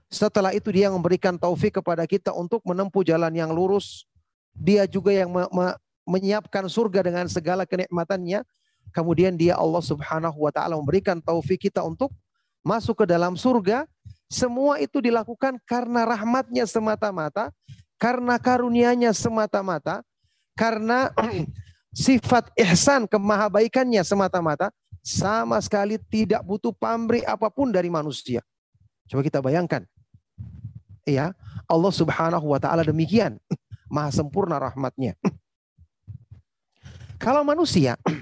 Setelah 0.07 0.55
itu 0.55 0.71
dia 0.71 0.87
memberikan 0.87 1.35
taufik 1.35 1.83
kepada 1.83 2.07
kita 2.07 2.31
untuk 2.31 2.63
menempuh 2.63 3.03
jalan 3.03 3.31
yang 3.35 3.51
lurus. 3.51 4.07
Dia 4.55 4.87
juga 4.87 5.11
yang 5.11 5.29
me 5.29 5.43
me 5.51 5.75
menyiapkan 6.07 6.63
surga 6.71 7.03
dengan 7.03 7.27
segala 7.27 7.67
kenikmatannya. 7.67 8.47
Kemudian 8.95 9.35
dia 9.35 9.59
Allah 9.59 9.83
subhanahu 9.83 10.47
wa 10.47 10.51
ta'ala 10.55 10.79
memberikan 10.79 11.19
taufik 11.19 11.67
kita 11.67 11.83
untuk 11.83 12.15
masuk 12.63 13.03
ke 13.03 13.05
dalam 13.07 13.35
surga, 13.35 13.83
semua 14.31 14.79
itu 14.83 14.99
dilakukan 14.99 15.59
karena 15.63 16.03
rahmatnya 16.03 16.63
semata-mata, 16.63 17.51
karena 17.95 18.35
karunianya 18.39 19.11
semata-mata, 19.11 20.03
karena 20.55 21.11
sifat 21.95 22.51
ihsan 22.55 23.07
kemahabaikannya 23.07 24.03
semata-mata, 24.03 24.71
sama 24.99 25.59
sekali 25.63 25.95
tidak 26.11 26.43
butuh 26.43 26.75
pamrih 26.75 27.23
apa 27.23 27.47
pun 27.47 27.71
dari 27.71 27.87
manusia. 27.87 28.43
Coba 29.07 29.23
kita 29.23 29.39
bayangkan. 29.39 29.87
Ya, 31.07 31.31
Allah 31.71 31.93
Subhanahu 31.95 32.51
wa 32.51 32.59
taala 32.59 32.83
demikian. 32.83 33.39
Maha 33.95 34.11
sempurna 34.11 34.59
rahmatnya. 34.59 35.15
Kalau 37.23 37.47
manusia 37.47 37.95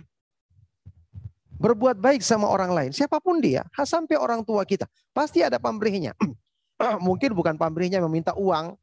berbuat 1.66 1.98
baik 1.98 2.22
sama 2.22 2.46
orang 2.46 2.70
lain, 2.70 2.92
siapa 2.94 3.18
pun 3.18 3.42
dia, 3.42 3.66
sampai 3.74 4.22
orang 4.22 4.46
tua 4.46 4.62
kita, 4.70 4.86
pasti 5.10 5.42
ada 5.42 5.58
pamrihnya. 5.58 6.14
Mungkin 7.10 7.34
bukan 7.34 7.58
pamrihnya 7.58 7.98
meminta 8.06 8.38
uang 8.38 8.78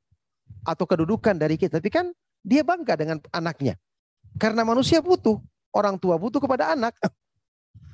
atau 0.66 0.84
kedudukan 0.84 1.38
dari 1.38 1.54
kita, 1.54 1.78
tapi 1.78 1.86
kan 1.86 2.10
dia 2.42 2.66
bangga 2.66 2.98
dengan 2.98 3.22
anaknya. 3.30 3.78
Karena 4.34 4.66
manusia 4.66 4.98
butuh, 4.98 5.38
orang 5.70 5.94
tua 5.94 6.18
butuh 6.18 6.42
kepada 6.42 6.74
anak. 6.74 6.98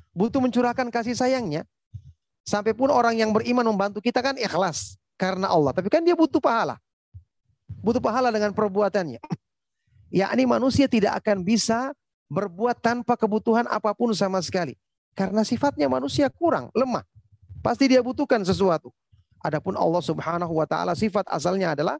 Butuh 0.09 0.41
mencurahkan 0.41 0.89
kasih 0.89 1.13
sayangnya. 1.13 1.69
Sampai 2.41 2.73
pun 2.73 2.89
orang 2.89 3.13
yang 3.13 3.29
beriman 3.29 3.61
membantu 3.61 4.01
kita 4.01 4.25
kan 4.25 4.33
ikhlas 4.33 4.97
karena 5.19 5.51
Allah. 5.51 5.75
Tapi 5.75 5.91
kan 5.91 5.99
dia 5.99 6.15
butuh 6.15 6.39
pahala. 6.39 6.79
Butuh 7.83 7.99
pahala 7.99 8.31
dengan 8.31 8.55
perbuatannya. 8.55 9.19
Yakni 10.09 10.43
manusia 10.47 10.87
tidak 10.87 11.19
akan 11.19 11.43
bisa 11.43 11.91
berbuat 12.31 12.79
tanpa 12.79 13.19
kebutuhan 13.19 13.67
apa 13.67 13.91
pun 13.91 14.15
sama 14.15 14.39
sekali. 14.39 14.79
Karena 15.13 15.43
sifatnya 15.43 15.91
manusia 15.91 16.31
kurang, 16.31 16.71
lemah. 16.71 17.03
Pasti 17.59 17.91
dia 17.91 17.99
butuhkan 17.99 18.39
sesuatu. 18.47 18.95
Adapun 19.43 19.75
Allah 19.75 19.99
Subhanahu 19.99 20.53
wa 20.55 20.63
taala 20.63 20.95
sifat 20.95 21.27
asalnya 21.27 21.75
adalah 21.75 21.99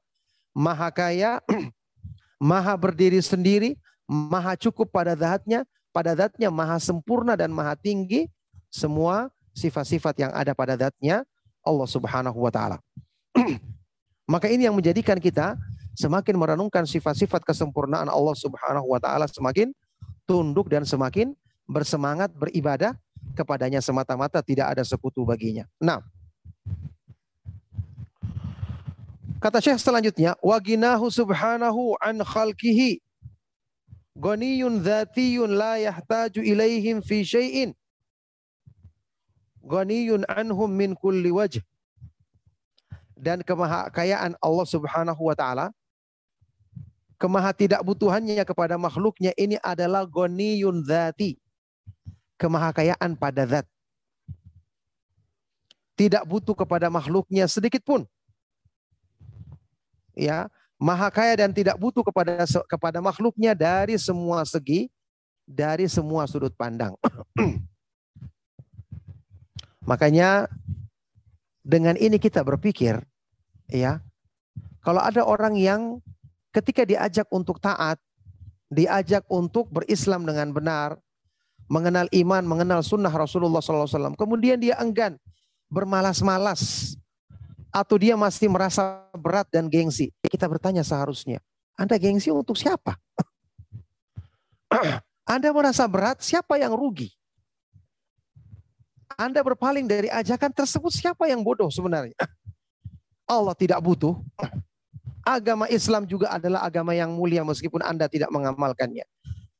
maha 0.55 0.87
kaya, 0.87 1.43
maha 2.39 2.73
berdiri 2.79 3.19
sendiri, 3.19 3.75
maha 4.07 4.55
cukup 4.55 4.87
pada 4.89 5.13
zatnya, 5.13 5.67
pada 5.91 6.15
zatnya 6.15 6.47
maha 6.47 6.79
sempurna 6.79 7.35
dan 7.35 7.51
maha 7.51 7.75
tinggi. 7.75 8.31
Semua 8.69 9.33
sifat-sifat 9.57 10.15
yang 10.21 10.31
ada 10.31 10.53
pada 10.53 10.77
zatnya 10.77 11.25
Allah 11.65 11.89
Subhanahu 11.89 12.37
wa 12.37 12.51
taala. 12.53 12.77
Maka 14.33 14.45
ini 14.45 14.69
yang 14.69 14.77
menjadikan 14.77 15.17
kita 15.17 15.57
semakin 15.97 16.37
merenungkan 16.37 16.85
sifat-sifat 16.85 17.41
kesempurnaan 17.41 18.07
Allah 18.07 18.35
Subhanahu 18.37 18.93
wa 18.93 19.01
taala 19.01 19.25
semakin 19.25 19.73
tunduk 20.29 20.69
dan 20.69 20.85
semakin 20.85 21.33
bersemangat 21.65 22.29
beribadah 22.37 22.93
kepadanya 23.33 23.81
semata-mata 23.81 24.39
tidak 24.45 24.77
ada 24.77 24.83
sekutu 24.85 25.25
baginya. 25.25 25.65
Nah, 25.81 26.01
kata 29.41 29.59
Syekh 29.59 29.81
selanjutnya, 29.81 30.37
waginahu 30.39 31.09
subhanahu 31.09 31.97
an 31.99 32.21
khalqihi 32.21 33.01
ghaniyun 34.17 34.81
dzatiyun 34.81 35.51
la 35.57 35.77
yahtaju 35.79 36.41
ilaihim 36.41 37.01
fi 37.01 37.25
syai'in 37.25 37.73
ghaniyun 39.63 40.25
anhum 40.25 40.69
min 40.69 40.97
kulli 40.97 41.31
wajh 41.31 41.61
dan 43.19 43.43
kemahakayaan 43.43 44.39
Allah 44.39 44.67
Subhanahu 44.67 45.27
wa 45.27 45.35
taala 45.35 45.75
kemaha 47.19 47.51
tidak 47.51 47.83
butuhannya 47.83 48.39
kepada 48.47 48.79
makhluknya 48.79 49.35
ini 49.35 49.59
adalah 49.59 50.07
goniyun 50.07 50.81
dhati. 50.81 51.35
Kemahakayaan 52.39 53.19
pada 53.19 53.43
zat. 53.43 53.67
Tidak 55.99 56.23
butuh 56.23 56.55
kepada 56.55 56.87
makhluknya 56.87 57.43
sedikit 57.51 57.83
pun. 57.83 58.07
Ya, 60.15 60.47
maha 60.79 61.11
kaya 61.11 61.35
dan 61.35 61.51
tidak 61.51 61.75
butuh 61.75 61.99
kepada 61.99 62.47
kepada 62.63 63.03
makhluknya 63.03 63.51
dari 63.51 63.99
semua 63.99 64.47
segi, 64.47 64.87
dari 65.43 65.91
semua 65.91 66.23
sudut 66.31 66.55
pandang. 66.55 66.95
Makanya 69.89 70.47
dengan 71.59 71.99
ini 71.99 72.15
kita 72.15 72.39
berpikir 72.47 73.03
ya, 73.69 74.03
kalau 74.83 75.01
ada 75.01 75.21
orang 75.23 75.55
yang 75.55 76.01
ketika 76.53 76.83
diajak 76.83 77.29
untuk 77.29 77.61
taat, 77.61 78.01
diajak 78.69 79.25
untuk 79.29 79.69
berislam 79.69 80.25
dengan 80.25 80.49
benar, 80.53 80.97
mengenal 81.69 82.09
iman, 82.09 82.43
mengenal 82.45 82.81
sunnah 82.81 83.13
Rasulullah 83.13 83.61
SAW, 83.61 84.17
kemudian 84.17 84.57
dia 84.57 84.77
enggan, 84.81 85.17
bermalas-malas, 85.69 86.93
atau 87.69 87.95
dia 88.01 88.17
masih 88.17 88.49
merasa 88.49 89.05
berat 89.13 89.45
dan 89.53 89.69
gengsi. 89.69 90.09
Kita 90.25 90.49
bertanya 90.49 90.81
seharusnya, 90.81 91.37
Anda 91.77 92.01
gengsi 92.01 92.33
untuk 92.33 92.57
siapa? 92.57 92.97
Anda 95.33 95.53
merasa 95.53 95.85
berat, 95.85 96.25
siapa 96.25 96.57
yang 96.57 96.73
rugi? 96.73 97.13
Anda 99.13 99.45
berpaling 99.45 99.85
dari 99.85 100.09
ajakan 100.09 100.49
tersebut, 100.53 100.89
siapa 100.89 101.29
yang 101.29 101.45
bodoh 101.45 101.69
sebenarnya? 101.69 102.17
Allah 103.29 103.53
tidak 103.53 103.77
butuh 103.85 104.17
agama 105.29 105.69
Islam 105.69 106.09
juga 106.09 106.33
adalah 106.33 106.65
agama 106.65 106.97
yang 106.97 107.13
mulia 107.13 107.45
meskipun 107.45 107.85
Anda 107.85 108.09
tidak 108.09 108.33
mengamalkannya. 108.33 109.05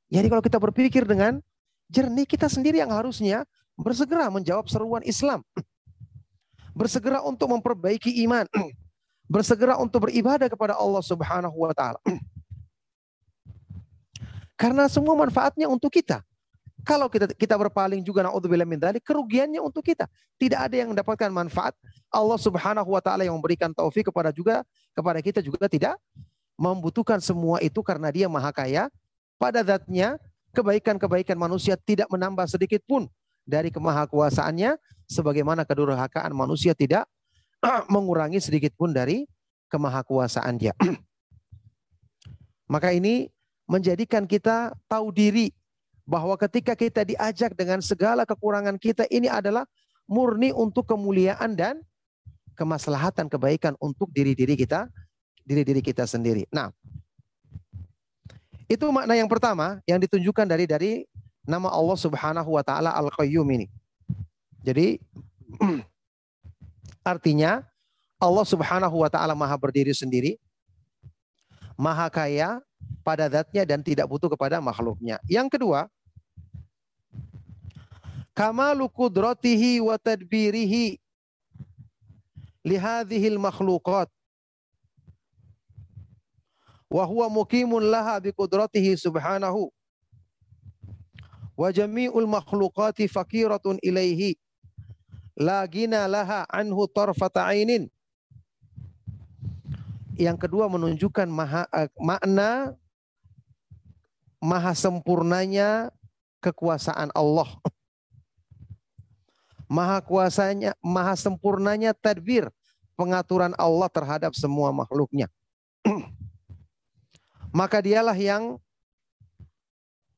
Jadi 0.10 0.28
kalau 0.28 0.42
kita 0.42 0.58
berpikir 0.58 1.06
dengan 1.06 1.38
jernih, 1.94 2.26
kita 2.26 2.50
sendiri 2.50 2.82
yang 2.82 2.90
harusnya 2.90 3.46
bersegera 3.78 4.26
menjawab 4.34 4.66
seruan 4.66 5.06
Islam. 5.06 5.46
Bersegera 6.74 7.22
untuk 7.22 7.54
memperbaiki 7.54 8.24
iman. 8.26 8.50
Bersegera 9.30 9.78
untuk 9.78 10.10
beribadah 10.10 10.50
kepada 10.50 10.74
Allah 10.74 11.06
Subhanahu 11.06 11.54
wa 11.54 11.74
taala. 11.78 12.02
Karena 14.60 14.90
semua 14.90 15.14
manfaatnya 15.14 15.70
untuk 15.70 15.94
kita. 15.94 16.26
Kalau 16.90 17.06
kita 17.06 17.30
kita 17.38 17.54
berpaling 17.54 18.02
juga 18.02 18.26
naudzubillah 18.26 18.66
min 18.66 18.82
dzalik, 18.82 19.06
kerugiannya 19.06 19.62
untuk 19.62 19.86
kita. 19.86 20.10
Tidak 20.42 20.58
ada 20.58 20.74
yang 20.74 20.90
mendapatkan 20.90 21.30
manfaat. 21.30 21.78
Allah 22.10 22.40
Subhanahu 22.42 22.90
wa 22.90 22.98
taala 22.98 23.22
yang 23.22 23.38
memberikan 23.38 23.70
taufik 23.70 24.10
kepada 24.10 24.34
juga 24.34 24.66
kepada 24.98 25.22
kita 25.22 25.46
juga 25.46 25.70
tidak 25.70 26.02
membutuhkan 26.58 27.22
semua 27.22 27.62
itu 27.62 27.86
karena 27.86 28.10
Dia 28.10 28.26
Maha 28.26 28.50
Kaya. 28.50 28.90
Pada 29.38 29.62
zatnya 29.62 30.18
kebaikan-kebaikan 30.58 31.38
manusia 31.38 31.78
tidak 31.78 32.10
menambah 32.10 32.50
sedikit 32.50 32.82
pun 32.90 33.06
dari 33.46 33.70
kemahakuasaannya 33.70 34.82
sebagaimana 35.06 35.70
kedurhakaan 35.70 36.34
manusia 36.34 36.74
tidak 36.74 37.06
mengurangi 37.94 38.42
sedikit 38.42 38.74
pun 38.74 38.90
dari 38.90 39.30
kemahakuasaan 39.70 40.58
dia. 40.58 40.74
Maka 42.74 42.98
ini 42.98 43.30
menjadikan 43.70 44.26
kita 44.26 44.74
tahu 44.90 45.14
diri 45.14 45.54
bahwa 46.10 46.34
ketika 46.42 46.74
kita 46.74 47.06
diajak 47.06 47.54
dengan 47.54 47.86
segala 47.86 48.26
kekurangan 48.26 48.82
kita 48.82 49.06
ini 49.14 49.30
adalah 49.30 49.70
murni 50.10 50.50
untuk 50.50 50.90
kemuliaan 50.90 51.54
dan 51.54 51.86
kemaslahatan 52.58 53.30
kebaikan 53.30 53.78
untuk 53.78 54.10
diri-diri 54.10 54.58
kita, 54.58 54.90
diri-diri 55.46 55.86
kita 55.86 56.10
sendiri. 56.10 56.50
Nah, 56.50 56.74
itu 58.66 58.90
makna 58.90 59.14
yang 59.14 59.30
pertama 59.30 59.78
yang 59.86 60.02
ditunjukkan 60.02 60.50
dari 60.50 60.66
dari 60.66 60.92
nama 61.46 61.70
Allah 61.70 61.98
Subhanahu 62.02 62.58
wa 62.58 62.66
taala 62.66 62.90
Al-Qayyum 62.98 63.46
ini. 63.54 63.70
Jadi 64.66 64.98
artinya 67.14 67.62
Allah 68.18 68.46
Subhanahu 68.50 69.06
wa 69.06 69.10
taala 69.14 69.38
Maha 69.38 69.54
berdiri 69.62 69.94
sendiri, 69.94 70.42
Maha 71.78 72.10
kaya 72.10 72.58
pada 73.06 73.30
zatnya 73.30 73.62
dan 73.62 73.86
tidak 73.86 74.10
butuh 74.10 74.30
kepada 74.30 74.58
makhluknya. 74.58 75.22
Yang 75.30 75.54
kedua, 75.54 75.86
kamalu 78.40 78.88
qudratihi 78.88 79.84
wa 79.84 80.00
tadbirihi 80.00 80.96
lihadhil 82.64 83.36
makhluqat. 83.36 84.08
Wa 86.88 87.04
huwa 87.04 87.28
muqimun 87.28 87.84
laha 87.84 88.16
bi 88.24 88.32
qudratihi 88.32 88.96
subhanahu. 88.96 89.68
Wa 91.60 91.68
jami'ul 91.76 92.24
makhluqati 92.24 93.12
fakiratun 93.12 93.76
ilaihi 93.84 94.40
la 95.36 95.60
gina 95.68 96.08
laha 96.08 96.48
anhu 96.48 96.88
tarfata 96.88 97.44
ainin. 97.44 97.92
Yang 100.16 100.48
kedua 100.48 100.72
menunjukkan 100.72 101.28
maha, 101.28 101.68
uh, 101.76 101.92
makna 102.00 102.72
maha 104.40 104.72
sempurnanya 104.72 105.92
kekuasaan 106.40 107.12
Allah 107.12 107.52
maha 109.70 110.02
kuasanya, 110.02 110.74
maha 110.82 111.14
sempurnanya 111.14 111.94
tadbir 111.94 112.50
pengaturan 112.98 113.54
Allah 113.56 113.88
terhadap 113.88 114.34
semua 114.34 114.74
makhluknya. 114.74 115.30
Maka 117.54 117.80
dialah 117.80 118.18
yang 118.18 118.58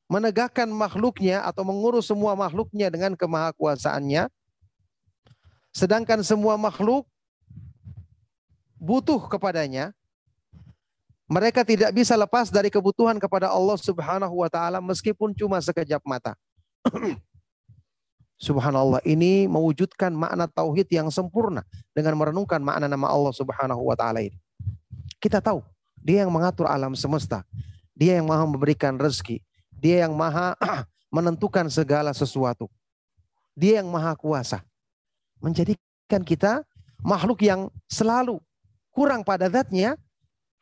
menegakkan 0.08 0.66
makhluknya 0.68 1.44
atau 1.44 1.62
mengurus 1.62 2.08
semua 2.08 2.32
makhluknya 2.34 2.88
dengan 2.88 3.12
kemahakuasaannya. 3.14 4.28
Sedangkan 5.72 6.20
semua 6.24 6.56
makhluk 6.56 7.08
butuh 8.76 9.20
kepadanya. 9.30 9.92
Mereka 11.32 11.64
tidak 11.64 11.96
bisa 11.96 12.12
lepas 12.12 12.52
dari 12.52 12.68
kebutuhan 12.68 13.16
kepada 13.16 13.48
Allah 13.48 13.80
Subhanahu 13.80 14.44
wa 14.44 14.52
taala 14.52 14.84
meskipun 14.84 15.32
cuma 15.32 15.64
sekejap 15.64 16.04
mata. 16.04 16.36
Subhanallah 18.42 18.98
ini 19.06 19.46
mewujudkan 19.46 20.10
makna 20.10 20.50
tauhid 20.50 20.90
yang 20.90 21.14
sempurna 21.14 21.62
dengan 21.94 22.18
merenungkan 22.18 22.58
makna 22.58 22.90
nama 22.90 23.06
Allah 23.06 23.30
Subhanahu 23.30 23.86
wa 23.86 23.94
taala 23.94 24.18
ini. 24.18 24.34
Kita 25.22 25.38
tahu 25.38 25.62
dia 26.02 26.26
yang 26.26 26.34
mengatur 26.34 26.66
alam 26.66 26.98
semesta. 26.98 27.46
Dia 27.94 28.18
yang 28.18 28.26
maha 28.26 28.42
memberikan 28.42 28.98
rezeki. 28.98 29.38
Dia 29.70 30.02
yang 30.02 30.18
maha 30.18 30.58
menentukan 31.14 31.70
segala 31.70 32.10
sesuatu. 32.10 32.66
Dia 33.54 33.78
yang 33.78 33.86
maha 33.86 34.18
kuasa. 34.18 34.66
Menjadikan 35.38 36.26
kita 36.26 36.66
makhluk 36.98 37.46
yang 37.46 37.70
selalu 37.86 38.42
kurang 38.90 39.22
pada 39.22 39.46
zatnya 39.46 39.94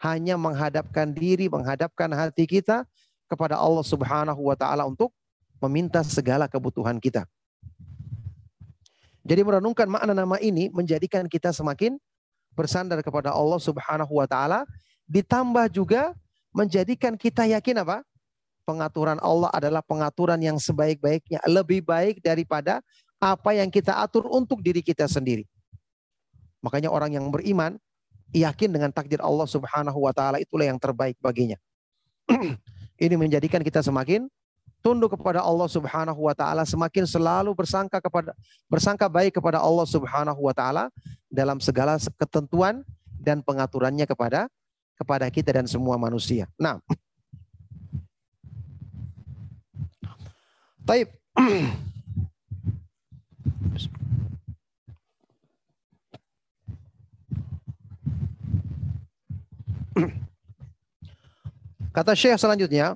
hanya 0.05 0.37
menghadapkan 0.37 1.09
diri, 1.16 1.49
menghadapkan 1.49 2.12
hati 2.12 2.45
kita 2.45 2.85
kepada 3.24 3.57
Allah 3.57 3.85
Subhanahu 3.89 4.53
wa 4.53 4.57
taala 4.59 4.85
untuk 4.85 5.16
meminta 5.64 6.05
segala 6.05 6.45
kebutuhan 6.45 7.01
kita. 7.01 7.24
Jadi 9.20 9.40
merenungkan 9.44 9.86
makna 9.86 10.16
nama 10.16 10.40
ini 10.40 10.72
menjadikan 10.72 11.28
kita 11.28 11.52
semakin 11.52 12.00
bersandar 12.56 12.98
kepada 13.04 13.30
Allah 13.30 13.60
Subhanahu 13.60 14.16
wa 14.16 14.26
taala 14.26 14.64
ditambah 15.06 15.70
juga 15.70 16.16
menjadikan 16.50 17.14
kita 17.14 17.46
yakin 17.46 17.82
apa? 17.84 18.02
Pengaturan 18.64 19.18
Allah 19.18 19.50
adalah 19.50 19.82
pengaturan 19.82 20.38
yang 20.38 20.56
sebaik-baiknya, 20.60 21.42
lebih 21.50 21.82
baik 21.82 22.22
daripada 22.22 22.78
apa 23.18 23.50
yang 23.52 23.68
kita 23.68 23.98
atur 23.98 24.30
untuk 24.30 24.62
diri 24.62 24.80
kita 24.80 25.10
sendiri. 25.10 25.44
Makanya 26.62 26.92
orang 26.92 27.16
yang 27.16 27.26
beriman 27.28 27.76
yakin 28.30 28.70
dengan 28.70 28.90
takdir 28.94 29.18
Allah 29.20 29.48
Subhanahu 29.48 30.06
wa 30.06 30.12
taala 30.14 30.38
itulah 30.38 30.64
yang 30.68 30.78
terbaik 30.78 31.18
baginya. 31.18 31.58
Ini 33.04 33.16
menjadikan 33.16 33.64
kita 33.64 33.82
semakin 33.82 34.28
tunduk 34.81 35.12
kepada 35.16 35.45
Allah 35.45 35.68
Subhanahu 35.68 36.20
wa 36.24 36.35
taala, 36.35 36.64
semakin 36.64 37.05
selalu 37.05 37.53
bersangka 37.53 38.01
kepada 38.01 38.33
bersangka 38.66 39.07
baik 39.09 39.37
kepada 39.37 39.61
Allah 39.61 39.87
Subhanahu 39.87 40.41
wa 40.41 40.55
taala 40.57 40.89
dalam 41.28 41.61
segala 41.61 42.01
ketentuan 42.16 42.83
dan 43.20 43.45
pengaturannya 43.45 44.09
kepada 44.09 44.49
kepada 44.97 45.28
kita 45.33 45.53
dan 45.57 45.68
semua 45.68 45.97
manusia. 46.01 46.49
Nah. 46.57 46.81
Taib. 50.85 51.09
Kata 61.91 62.14
Syekh 62.14 62.39
selanjutnya, 62.39 62.95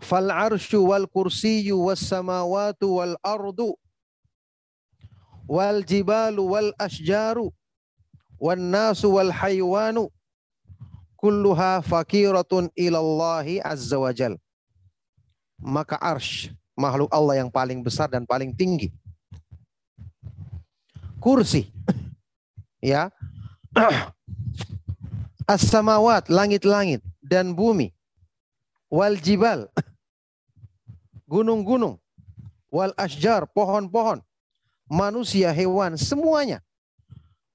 Fal 0.00 0.32
arsyu 0.32 0.88
wal 0.88 1.04
kursiyyu 1.04 1.76
was 1.76 2.00
samawatu 2.00 2.98
wal 2.98 3.14
ardu 3.20 3.76
wal 5.44 5.84
jibalu 5.84 6.40
wal 6.40 6.72
asjaru 6.80 7.52
wan 8.40 8.58
nasu 8.72 9.12
wal 9.12 9.28
haywanu 9.28 10.08
kulluha 11.20 11.84
fakiratun 11.84 12.72
ilallahi 12.72 13.60
azza 13.60 14.00
wajal. 14.00 14.40
Maka 15.60 16.00
arsh 16.00 16.48
makhluk 16.72 17.12
Allah 17.12 17.44
yang 17.44 17.52
paling 17.52 17.84
besar 17.84 18.08
dan 18.08 18.24
paling 18.24 18.56
tinggi. 18.56 18.88
Kursi. 21.20 21.68
ya. 22.80 23.12
As-samawat, 25.44 26.32
langit-langit 26.32 27.04
dan 27.20 27.52
bumi. 27.52 27.92
Wal 28.88 29.20
jibal, 29.20 29.68
gunung-gunung, 31.30 31.94
wal 32.66 32.90
asjar, 32.98 33.46
pohon-pohon, 33.46 34.18
manusia, 34.90 35.54
hewan, 35.54 35.94
semuanya 35.94 36.58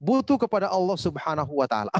butuh 0.00 0.40
kepada 0.40 0.72
Allah 0.72 0.96
Subhanahu 0.96 1.52
wa 1.60 1.68
taala. 1.68 1.92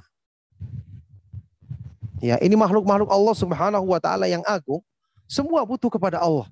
Ya, 2.25 2.41
ini 2.41 2.57
makhluk-makhluk 2.57 3.13
Allah 3.13 3.37
Subhanahu 3.37 3.93
wa 3.93 4.01
taala 4.01 4.25
yang 4.25 4.41
agung, 4.49 4.81
semua 5.29 5.61
butuh 5.69 5.93
kepada 5.93 6.17
Allah. 6.17 6.49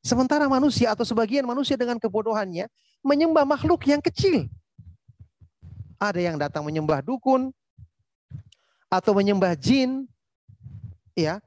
Sementara 0.00 0.48
manusia 0.48 0.88
atau 0.96 1.04
sebagian 1.04 1.44
manusia 1.44 1.76
dengan 1.76 2.00
kebodohannya 2.00 2.72
menyembah 3.04 3.44
makhluk 3.44 3.84
yang 3.84 4.00
kecil. 4.00 4.48
Ada 6.00 6.24
yang 6.24 6.40
datang 6.40 6.64
menyembah 6.64 7.04
dukun 7.04 7.52
atau 8.88 9.12
menyembah 9.12 9.52
jin, 9.58 10.08
ya, 11.12 11.42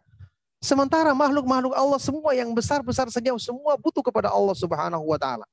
Sementara 0.61 1.09
makhluk-makhluk 1.17 1.73
Allah 1.73 1.97
semua 1.97 2.37
yang 2.37 2.53
besar-besar 2.53 3.09
saja 3.09 3.33
semua 3.41 3.73
butuh 3.81 4.05
kepada 4.05 4.29
Allah 4.29 4.53
Subhanahu 4.53 5.01
wa 5.09 5.17
taala. 5.17 5.49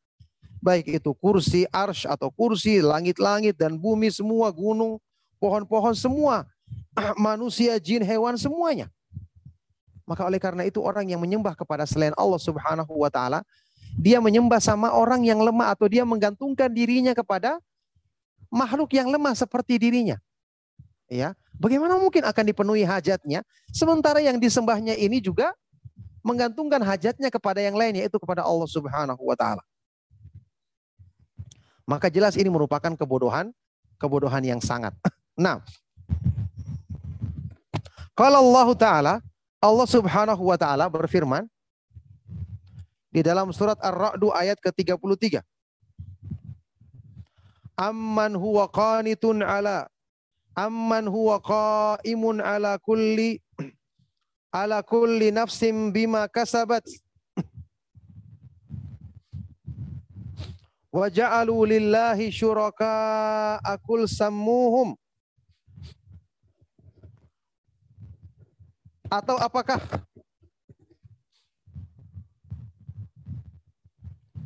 Baik 0.60 1.00
itu 1.00 1.16
kursi, 1.16 1.64
arsh 1.72 2.04
atau 2.04 2.28
kursi, 2.28 2.84
langit-langit 2.84 3.56
dan 3.56 3.72
bumi 3.80 4.12
semua 4.12 4.52
gunung, 4.52 5.00
pohon-pohon 5.40 5.96
semua, 5.96 6.44
manusia, 7.16 7.80
jin, 7.80 8.04
hewan 8.04 8.36
semuanya. 8.36 8.92
Maka 10.04 10.28
oleh 10.28 10.36
karena 10.36 10.68
itu 10.68 10.84
orang 10.84 11.08
yang 11.08 11.24
menyembah 11.24 11.56
kepada 11.56 11.88
selain 11.88 12.12
Allah 12.12 12.40
Subhanahu 12.40 12.92
wa 12.92 13.08
taala, 13.08 13.40
dia 13.96 14.20
menyembah 14.20 14.60
sama 14.60 14.92
orang 14.92 15.24
yang 15.24 15.40
lemah 15.40 15.72
atau 15.72 15.88
dia 15.88 16.04
menggantungkan 16.04 16.68
dirinya 16.68 17.16
kepada 17.16 17.56
makhluk 18.52 18.92
yang 18.92 19.08
lemah 19.08 19.32
seperti 19.32 19.80
dirinya. 19.80 20.20
Ya, 21.08 21.32
bagaimana 21.56 21.96
mungkin 21.96 22.20
akan 22.20 22.44
dipenuhi 22.52 22.84
hajatnya 22.84 23.40
sementara 23.72 24.20
yang 24.20 24.36
disembahnya 24.36 24.92
ini 24.92 25.24
juga 25.24 25.56
menggantungkan 26.20 26.84
hajatnya 26.84 27.32
kepada 27.32 27.64
yang 27.64 27.72
lain 27.72 27.96
yaitu 27.96 28.20
kepada 28.20 28.44
Allah 28.44 28.68
Subhanahu 28.68 29.22
wa 29.24 29.32
taala. 29.32 29.64
Maka 31.88 32.12
jelas 32.12 32.36
ini 32.36 32.52
merupakan 32.52 32.92
kebodohan, 32.92 33.48
kebodohan 33.96 34.44
yang 34.44 34.60
sangat. 34.60 34.92
Nah, 35.38 35.62
kalau 38.18 38.42
Allah 38.50 38.68
taala, 38.74 39.14
Allah 39.62 39.86
Subhanahu 39.86 40.50
wa 40.50 40.58
taala 40.58 40.90
berfirman 40.90 41.46
di 43.14 43.22
dalam 43.22 43.54
surat 43.54 43.78
Ar-Ra'd 43.78 44.18
ayat 44.34 44.58
ke-33. 44.58 45.38
Amman 47.78 48.34
huwa 48.34 48.66
qanitun 48.66 49.46
ala 49.46 49.86
amman 50.58 51.06
huwa 51.06 51.38
qaimun 51.38 52.42
ala 52.42 52.78
kulli 52.82 53.38
ala 54.50 54.82
kulli 54.82 55.30
nafsin 55.30 55.94
bima 55.94 56.26
kasabat. 56.26 56.82
Wa 60.90 61.06
ja'alu 61.06 61.78
lillahi 61.78 62.34
syuraka 62.34 62.90
akul 63.62 64.10
sammuhum. 64.10 64.98
Atau 69.06 69.38
apakah? 69.38 69.78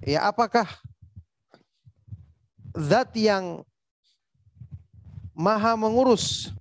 Ya 0.03 0.27
apakah 0.27 0.67
zat 2.75 3.15
yang 3.15 3.63
maha 5.33 5.77
mengurus 5.77 6.53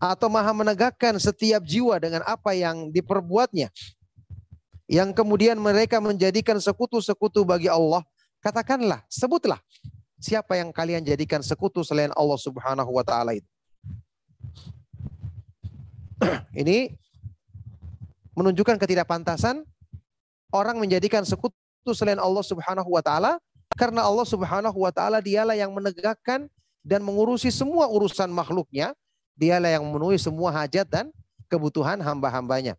atau 0.00 0.28
maha 0.28 0.52
menegakkan 0.52 1.16
setiap 1.16 1.64
jiwa 1.64 1.96
dengan 2.00 2.20
apa 2.28 2.52
yang 2.52 2.92
diperbuatnya. 2.92 3.72
Yang 4.84 5.16
kemudian 5.16 5.56
mereka 5.56 5.96
menjadikan 5.96 6.60
sekutu-sekutu 6.60 7.40
bagi 7.40 7.72
Allah 7.72 8.04
katakanlah 8.44 9.00
sebutlah 9.08 9.56
siapa 10.20 10.60
yang 10.60 10.68
kalian 10.68 11.00
jadikan 11.00 11.40
sekutu 11.40 11.80
selain 11.80 12.12
Allah 12.12 12.36
Subhanahu 12.36 12.92
wa 12.92 13.00
taala 13.00 13.32
itu. 13.32 13.48
Ini 16.64 16.92
menunjukkan 18.36 18.76
ketidakpantasan 18.76 19.64
orang 20.52 20.76
menjadikan 20.76 21.24
sekutu 21.24 21.92
selain 21.96 22.20
Allah 22.20 22.44
Subhanahu 22.44 22.92
wa 22.92 23.00
taala 23.00 23.40
karena 23.74 24.04
Allah 24.04 24.28
Subhanahu 24.28 24.78
wa 24.84 24.92
taala 24.92 25.24
dialah 25.24 25.56
yang 25.56 25.72
menegakkan 25.72 26.52
dan 26.84 27.00
mengurusi 27.00 27.48
semua 27.48 27.88
urusan 27.88 28.28
makhluknya, 28.28 28.92
dialah 29.34 29.72
yang 29.72 29.82
memenuhi 29.88 30.20
semua 30.20 30.52
hajat 30.52 30.84
dan 30.84 31.08
kebutuhan 31.48 31.96
hamba-hambanya. 31.98 32.76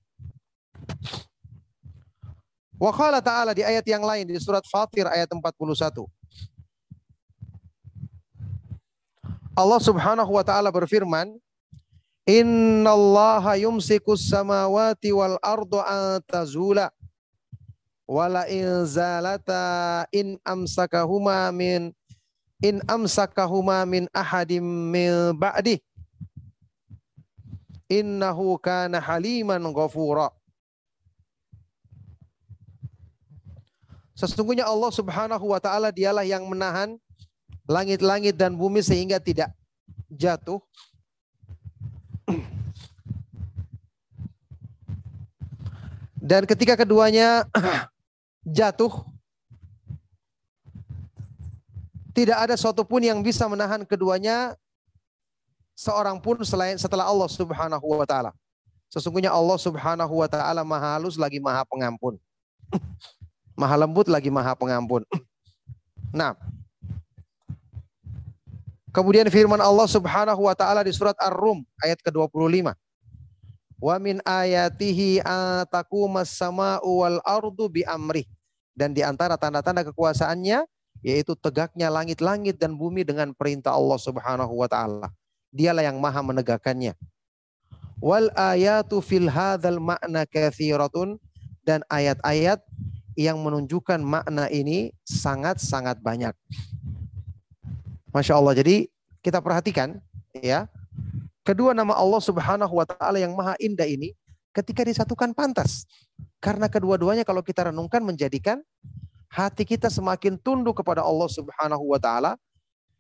Wa 2.77 2.93
qala 2.93 3.19
ta'ala 3.19 3.57
di 3.57 3.65
ayat 3.65 3.83
yang 3.89 4.05
lain 4.05 4.29
di 4.29 4.37
surat 4.37 4.61
Fatir 4.69 5.09
ayat 5.09 5.27
41. 5.27 6.05
Allah 9.55 9.79
Subhanahu 9.79 10.31
wa 10.35 10.43
taala 10.43 10.67
berfirman, 10.67 11.31
Innallaha 12.27 13.55
yumsikus 13.55 14.27
samawati 14.27 15.15
wal 15.15 15.39
ardu 15.39 15.79
an 15.79 16.19
tazula 16.27 16.91
wala 18.03 18.45
in 18.51 18.83
zalata 18.85 20.03
in 20.11 20.37
amsakahuma 20.43 21.53
min 21.55 21.95
in 22.63 22.79
amsakahuma 22.87 23.83
min 23.83 24.07
ahadim 24.15 24.63
min 24.63 25.35
ba'di. 25.35 25.81
Innahu 27.91 28.57
kana 28.57 28.97
haliman 28.97 29.61
ghafura. 29.73 30.31
Sesungguhnya 34.15 34.63
Allah 34.63 34.91
Subhanahu 34.95 35.51
wa 35.51 35.59
taala 35.59 35.91
dialah 35.91 36.23
yang 36.23 36.47
menahan 36.47 36.95
langit-langit 37.67 38.39
dan 38.39 38.55
bumi 38.55 38.79
sehingga 38.79 39.19
tidak 39.19 39.51
jatuh. 40.07 40.63
Dan 46.25 46.49
ketika 46.49 46.73
keduanya 46.73 47.45
jatuh, 48.57 48.89
tidak 52.15 52.47
ada 52.47 52.55
suatu 52.55 52.87
pun 52.87 53.03
yang 53.03 53.19
bisa 53.19 53.43
menahan 53.51 53.83
keduanya 53.83 54.55
seorang 55.75 56.15
pun 56.23 56.39
selain 56.47 56.79
setelah 56.79 57.03
Allah 57.03 57.27
Subhanahu 57.27 57.83
wa 57.83 58.07
taala. 58.07 58.31
Sesungguhnya 58.87 59.35
Allah 59.35 59.59
Subhanahu 59.59 60.23
wa 60.23 60.27
taala 60.31 60.63
Maha 60.63 60.95
halus 60.95 61.19
lagi 61.19 61.43
Maha 61.43 61.67
pengampun. 61.67 62.15
maha 63.59 63.75
lembut 63.83 64.07
lagi 64.07 64.31
Maha 64.31 64.55
pengampun. 64.55 65.03
Nah, 66.15 66.31
Kemudian 68.95 69.27
firman 69.27 69.59
Allah 69.59 69.83
Subhanahu 69.91 70.47
wa 70.47 70.55
taala 70.55 70.79
di 70.79 70.95
surat 70.95 71.19
Ar-Rum 71.19 71.67
ayat 71.83 71.99
ke-25. 71.99 72.71
Wa 73.75 73.99
min 73.99 74.23
ayatihi 74.23 75.19
atakumas 75.19 76.31
sama'u 76.31 77.03
wal 77.03 77.19
ardu 77.27 77.67
bi 77.67 77.83
amri. 77.83 78.23
Dan 78.71 78.95
di 78.95 79.03
antara 79.03 79.35
tanda-tanda 79.35 79.83
kekuasaannya 79.83 80.63
yaitu 81.01 81.35
tegaknya 81.35 81.91
langit-langit 81.91 82.59
dan 82.59 82.75
bumi 82.75 83.03
dengan 83.03 83.33
perintah 83.35 83.73
Allah 83.73 83.99
Subhanahu 83.99 84.53
wa 84.53 84.67
taala. 84.69 85.09
Dialah 85.51 85.87
yang 85.87 85.97
maha 85.99 86.19
menegakkannya. 86.23 86.95
Wal 88.03 88.29
ayatu 88.35 88.99
fil 88.99 89.31
hadzal 89.31 89.79
ma'na 89.79 90.27
kathiratun 90.27 91.17
dan 91.63 91.81
ayat-ayat 91.87 92.59
yang 93.15 93.39
menunjukkan 93.39 94.03
makna 94.03 94.51
ini 94.51 94.91
sangat-sangat 95.07 96.03
banyak. 96.03 96.35
Masya 98.11 98.35
Allah. 98.35 98.53
Jadi 98.55 98.91
kita 99.23 99.39
perhatikan 99.39 99.97
ya 100.35 100.67
Kedua 101.45 101.77
nama 101.77 101.93
Allah 101.93 102.17
Subhanahu 102.17 102.73
wa 102.73 102.89
taala 102.89 103.21
yang 103.21 103.37
maha 103.37 103.53
indah 103.61 103.85
ini 103.85 104.17
ketika 104.49 104.81
disatukan 104.81 105.29
pantas. 105.37 105.85
Karena 106.41 106.65
kedua-duanya 106.65 107.21
kalau 107.21 107.45
kita 107.45 107.69
renungkan 107.69 108.01
menjadikan 108.01 108.65
hati 109.35 109.67
kita 109.67 109.91
semakin 109.91 110.39
tunduk 110.39 110.79
kepada 110.79 111.03
Allah 111.03 111.27
Subhanahu 111.27 111.91
wa 111.91 111.99
taala. 111.99 112.39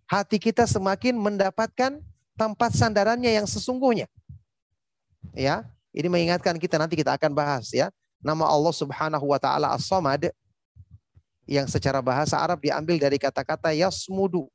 Hati 0.05 0.35
kita 0.37 0.67
semakin 0.67 1.15
mendapatkan 1.15 1.97
tempat 2.35 2.71
sandarannya 2.75 3.31
yang 3.31 3.47
sesungguhnya. 3.47 4.11
Ya, 5.31 5.65
ini 5.95 6.11
mengingatkan 6.11 6.59
kita 6.59 6.75
nanti 6.75 6.99
kita 6.99 7.15
akan 7.15 7.31
bahas 7.31 7.71
ya. 7.71 7.87
Nama 8.19 8.43
Allah 8.45 8.75
Subhanahu 8.75 9.25
wa 9.31 9.39
taala 9.39 9.71
As-Samad 9.71 10.29
yang 11.47 11.65
secara 11.71 12.03
bahasa 12.03 12.35
Arab 12.37 12.59
diambil 12.59 12.99
dari 12.99 13.15
kata-kata 13.15 13.71
yasmudu 13.71 14.51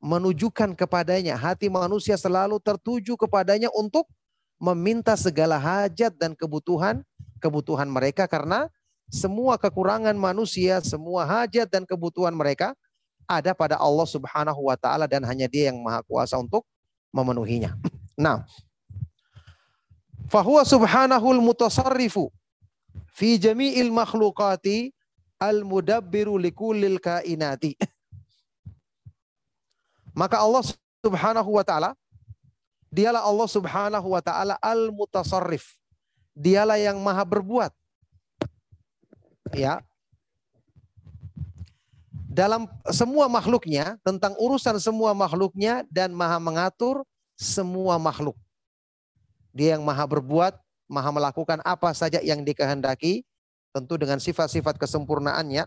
menunjukkan 0.00 0.72
kepadanya. 0.78 1.36
Hati 1.36 1.68
manusia 1.68 2.16
selalu 2.16 2.56
tertuju 2.62 3.18
kepadanya 3.18 3.68
untuk 3.76 4.08
meminta 4.56 5.18
segala 5.18 5.60
hajat 5.60 6.14
dan 6.16 6.32
kebutuhan 6.32 7.04
kebutuhan 7.40 7.88
mereka 7.88 8.28
karena 8.28 8.68
semua 9.10 9.58
kekurangan 9.58 10.14
manusia, 10.14 10.78
semua 10.86 11.26
hajat 11.26 11.66
dan 11.66 11.82
kebutuhan 11.82 12.30
mereka 12.30 12.78
ada 13.26 13.50
pada 13.54 13.74
Allah 13.74 14.06
Subhanahu 14.06 14.70
wa 14.70 14.78
taala 14.78 15.10
dan 15.10 15.26
hanya 15.26 15.50
Dia 15.50 15.74
yang 15.74 15.82
Maha 15.82 16.02
Kuasa 16.06 16.38
untuk 16.38 16.64
memenuhinya. 17.12 17.76
Nah, 18.20 18.44
fahuwa 20.28 20.60
subhanahul 20.60 21.40
mutasarrifu 21.40 22.28
fi 23.16 23.40
jami'il 23.40 23.88
makhluqati 23.88 24.92
al-mudabbiru 25.40 26.36
likullil 26.36 27.00
kainati. 27.00 27.80
Maka 30.20 30.44
Allah 30.44 30.60
Subhanahu 31.00 31.56
wa 31.56 31.64
taala 31.64 31.96
dialah 32.92 33.24
Allah 33.24 33.48
Subhanahu 33.48 34.12
wa 34.12 34.20
taala 34.20 34.60
al-mutasarrif. 34.60 35.80
Dialah 36.36 36.76
yang 36.76 37.00
maha 37.00 37.24
berbuat. 37.24 37.72
Ya. 39.48 39.80
Dalam 42.30 42.70
semua 42.94 43.26
makhluknya, 43.26 43.98
tentang 44.06 44.38
urusan 44.38 44.78
semua 44.78 45.10
makhluknya 45.16 45.82
dan 45.90 46.14
maha 46.14 46.38
mengatur 46.38 47.02
semua 47.34 47.98
makhluk. 47.98 48.38
Dia 49.50 49.74
yang 49.74 49.82
maha 49.82 50.06
berbuat, 50.06 50.54
maha 50.86 51.10
melakukan 51.10 51.58
apa 51.66 51.90
saja 51.90 52.22
yang 52.22 52.46
dikehendaki, 52.46 53.26
tentu 53.74 53.98
dengan 53.98 54.22
sifat-sifat 54.22 54.78
kesempurnaannya. 54.78 55.66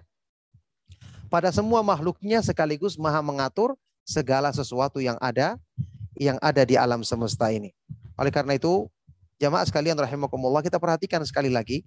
Pada 1.27 1.49
semua 1.51 1.83
makhluknya 1.83 2.39
sekaligus 2.39 2.95
maha 2.95 3.19
mengatur 3.19 3.75
segala 4.07 4.53
sesuatu 4.55 5.03
yang 5.03 5.19
ada 5.19 5.59
yang 6.15 6.37
ada 6.39 6.61
di 6.63 6.77
alam 6.77 7.01
semesta 7.01 7.49
ini. 7.49 7.73
Oleh 8.15 8.29
karena 8.29 8.53
itu, 8.53 8.87
jamaah 9.41 9.65
sekalian 9.65 9.97
rahimakumullah, 9.97 10.61
kita 10.61 10.77
perhatikan 10.77 11.25
sekali 11.25 11.49
lagi 11.49 11.81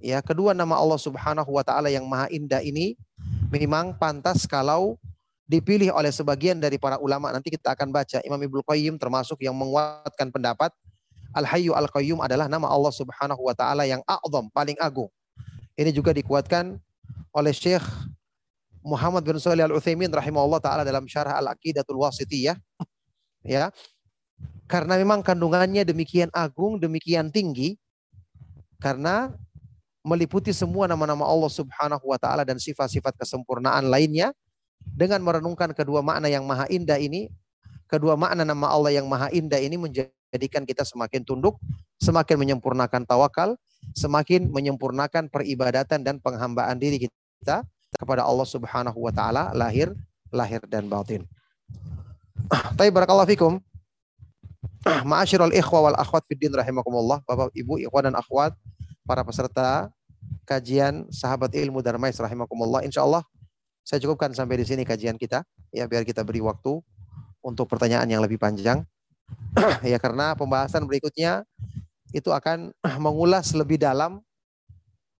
ya, 0.00 0.18
kedua 0.24 0.56
nama 0.56 0.80
Allah 0.80 0.98
Subhanahu 0.98 1.52
wa 1.52 1.62
taala 1.62 1.92
yang 1.92 2.08
maha 2.08 2.26
indah 2.32 2.64
ini 2.64 2.96
memang 3.52 3.94
pantas 3.94 4.48
kalau 4.48 4.96
dipilih 5.50 5.90
oleh 5.90 6.14
sebagian 6.14 6.58
dari 6.58 6.78
para 6.78 6.96
ulama. 6.98 7.28
Nanti 7.34 7.50
kita 7.50 7.74
akan 7.74 7.90
baca 7.90 8.22
Imam 8.22 8.38
Ibnu 8.38 8.62
Qayyim 8.64 8.94
termasuk 8.96 9.42
yang 9.42 9.54
menguatkan 9.54 10.30
pendapat 10.30 10.70
Al 11.34 11.46
Hayyu 11.46 11.74
Al 11.74 11.86
Qayyum 11.90 12.22
adalah 12.22 12.50
nama 12.50 12.66
Allah 12.66 12.90
Subhanahu 12.90 13.42
wa 13.42 13.54
taala 13.54 13.86
yang 13.86 14.02
a'zam, 14.06 14.50
paling 14.50 14.78
agung. 14.78 15.10
Ini 15.78 15.94
juga 15.94 16.10
dikuatkan 16.10 16.78
oleh 17.30 17.54
Syekh 17.54 17.82
Muhammad 18.82 19.22
bin 19.22 19.36
Shalih 19.38 19.66
Al 19.66 19.74
Utsaimin 19.74 20.10
rahimahullah 20.10 20.58
taala 20.62 20.82
dalam 20.82 21.06
Syarah 21.06 21.38
Al 21.38 21.54
Aqidatul 21.54 21.98
Wasitiyah 21.98 22.58
ya. 23.44 23.70
Karena 24.70 24.94
memang 25.02 25.26
kandungannya 25.26 25.82
demikian 25.82 26.30
agung, 26.30 26.78
demikian 26.78 27.34
tinggi 27.34 27.74
karena 28.78 29.34
meliputi 30.00 30.50
semua 30.50 30.88
nama-nama 30.88 31.28
Allah 31.28 31.52
Subhanahu 31.52 32.04
wa 32.04 32.18
taala 32.20 32.42
dan 32.44 32.56
sifat-sifat 32.56 33.16
kesempurnaan 33.20 33.88
lainnya 33.88 34.32
dengan 34.80 35.20
merenungkan 35.20 35.76
kedua 35.76 36.00
makna 36.00 36.32
yang 36.32 36.48
maha 36.48 36.64
indah 36.72 36.96
ini, 36.96 37.28
kedua 37.84 38.16
makna 38.16 38.48
nama 38.48 38.72
Allah 38.72 38.96
yang 38.96 39.04
maha 39.04 39.28
indah 39.28 39.60
ini 39.60 39.76
menjadikan 39.76 40.64
kita 40.64 40.88
semakin 40.88 41.20
tunduk, 41.20 41.60
semakin 42.00 42.40
menyempurnakan 42.40 43.04
tawakal, 43.04 43.60
semakin 43.92 44.48
menyempurnakan 44.48 45.28
peribadatan 45.28 46.00
dan 46.00 46.16
penghambaan 46.16 46.80
diri 46.80 47.06
kita 47.06 47.64
kepada 47.96 48.24
Allah 48.24 48.48
Subhanahu 48.48 48.96
wa 49.04 49.12
taala 49.12 49.52
lahir 49.52 49.92
lahir 50.32 50.64
dan 50.64 50.88
batin. 50.88 51.28
Tapi 52.48 52.88
barakallahu 52.88 53.28
fikum. 53.30 53.52
Ma'asyiral 54.80 55.52
ikhwa 55.52 55.92
wal 55.92 55.98
akhwat 56.00 56.24
fid 56.24 56.40
din 56.40 56.56
rahimakumullah, 56.56 57.20
Bapak 57.28 57.52
Ibu, 57.52 57.76
ikhwan 57.84 58.08
dan 58.08 58.16
akhwat, 58.16 58.56
para 59.10 59.26
peserta 59.26 59.90
kajian 60.46 61.10
sahabat 61.10 61.50
ilmu 61.58 61.82
Darmais 61.82 62.14
rahimakumullah. 62.14 62.86
Insyaallah 62.86 63.26
saya 63.82 63.98
cukupkan 64.06 64.30
sampai 64.30 64.62
di 64.62 64.70
sini 64.70 64.86
kajian 64.86 65.18
kita 65.18 65.42
ya 65.74 65.90
biar 65.90 66.06
kita 66.06 66.22
beri 66.22 66.38
waktu 66.38 66.78
untuk 67.42 67.66
pertanyaan 67.66 68.06
yang 68.06 68.22
lebih 68.22 68.38
panjang. 68.38 68.86
ya 69.90 69.98
karena 69.98 70.38
pembahasan 70.38 70.86
berikutnya 70.86 71.42
itu 72.14 72.30
akan 72.30 72.70
mengulas 73.02 73.50
lebih 73.50 73.82
dalam 73.82 74.22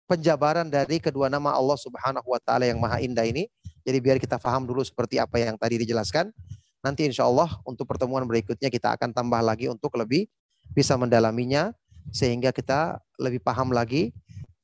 penjabaran 0.07 0.71
dari 0.71 1.03
kedua 1.03 1.27
nama 1.27 1.51
Allah 1.59 1.75
Subhanahu 1.75 2.31
wa 2.31 2.39
taala 2.39 2.71
yang 2.71 2.79
maha 2.79 3.03
indah 3.03 3.27
ini. 3.27 3.51
Jadi 3.83 3.99
biar 3.99 4.23
kita 4.23 4.39
paham 4.39 4.71
dulu 4.71 4.87
seperti 4.87 5.19
apa 5.19 5.43
yang 5.43 5.59
tadi 5.59 5.83
dijelaskan. 5.83 6.31
Nanti 6.79 7.11
insya 7.11 7.27
Allah 7.27 7.59
untuk 7.67 7.91
pertemuan 7.91 8.23
berikutnya 8.23 8.71
kita 8.71 8.95
akan 8.95 9.11
tambah 9.11 9.43
lagi 9.43 9.67
untuk 9.67 9.91
lebih 9.99 10.31
bisa 10.79 10.95
mendalaminya 10.95 11.75
sehingga 12.09 12.51
kita 12.51 12.99
lebih 13.21 13.45
paham 13.45 13.71
lagi 13.71 14.17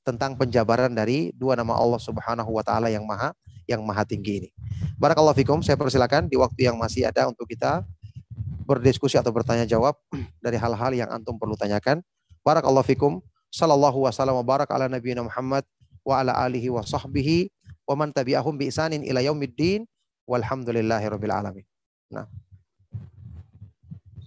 tentang 0.07 0.39
penjabaran 0.39 0.95
dari 0.95 1.35
dua 1.35 1.59
nama 1.59 1.75
Allah 1.77 1.99
Subhanahu 1.99 2.51
wa 2.55 2.63
taala 2.63 2.89
yang 2.89 3.03
maha 3.03 3.35
yang 3.67 3.83
maha 3.83 4.07
tinggi 4.07 4.47
ini. 4.47 4.49
Barakallahu 4.97 5.35
fikum, 5.37 5.59
saya 5.61 5.75
persilakan 5.75 6.31
di 6.31 6.39
waktu 6.39 6.71
yang 6.71 6.79
masih 6.79 7.05
ada 7.05 7.27
untuk 7.27 7.51
kita 7.51 7.83
berdiskusi 8.67 9.19
atau 9.19 9.35
bertanya 9.35 9.67
jawab 9.67 9.99
dari 10.45 10.57
hal-hal 10.57 10.95
yang 10.95 11.11
antum 11.11 11.35
perlu 11.37 11.59
tanyakan. 11.59 12.01
Barakallahu 12.47 12.87
fikum. 12.87 13.19
Sallallahu 13.51 14.05
wasallam 14.07 14.37
wa 14.43 14.47
barak 14.47 14.69
ala 14.75 14.91
nabiyina 14.91 15.23
Muhammad 15.23 15.65
wa 16.07 16.21
ala 16.21 16.35
alihi 16.45 16.69
wa 16.71 16.83
sahbihi 16.83 17.49
wa 17.89 17.95
man 17.95 18.13
tabi'ahum 18.13 18.59
bi 18.59 18.69
isanin 18.69 19.01
ila 19.07 19.23
yaumiddin 19.23 19.87
walhamdulillahi 20.27 21.07
alamin. 21.09 21.65
Nah. 22.11 22.27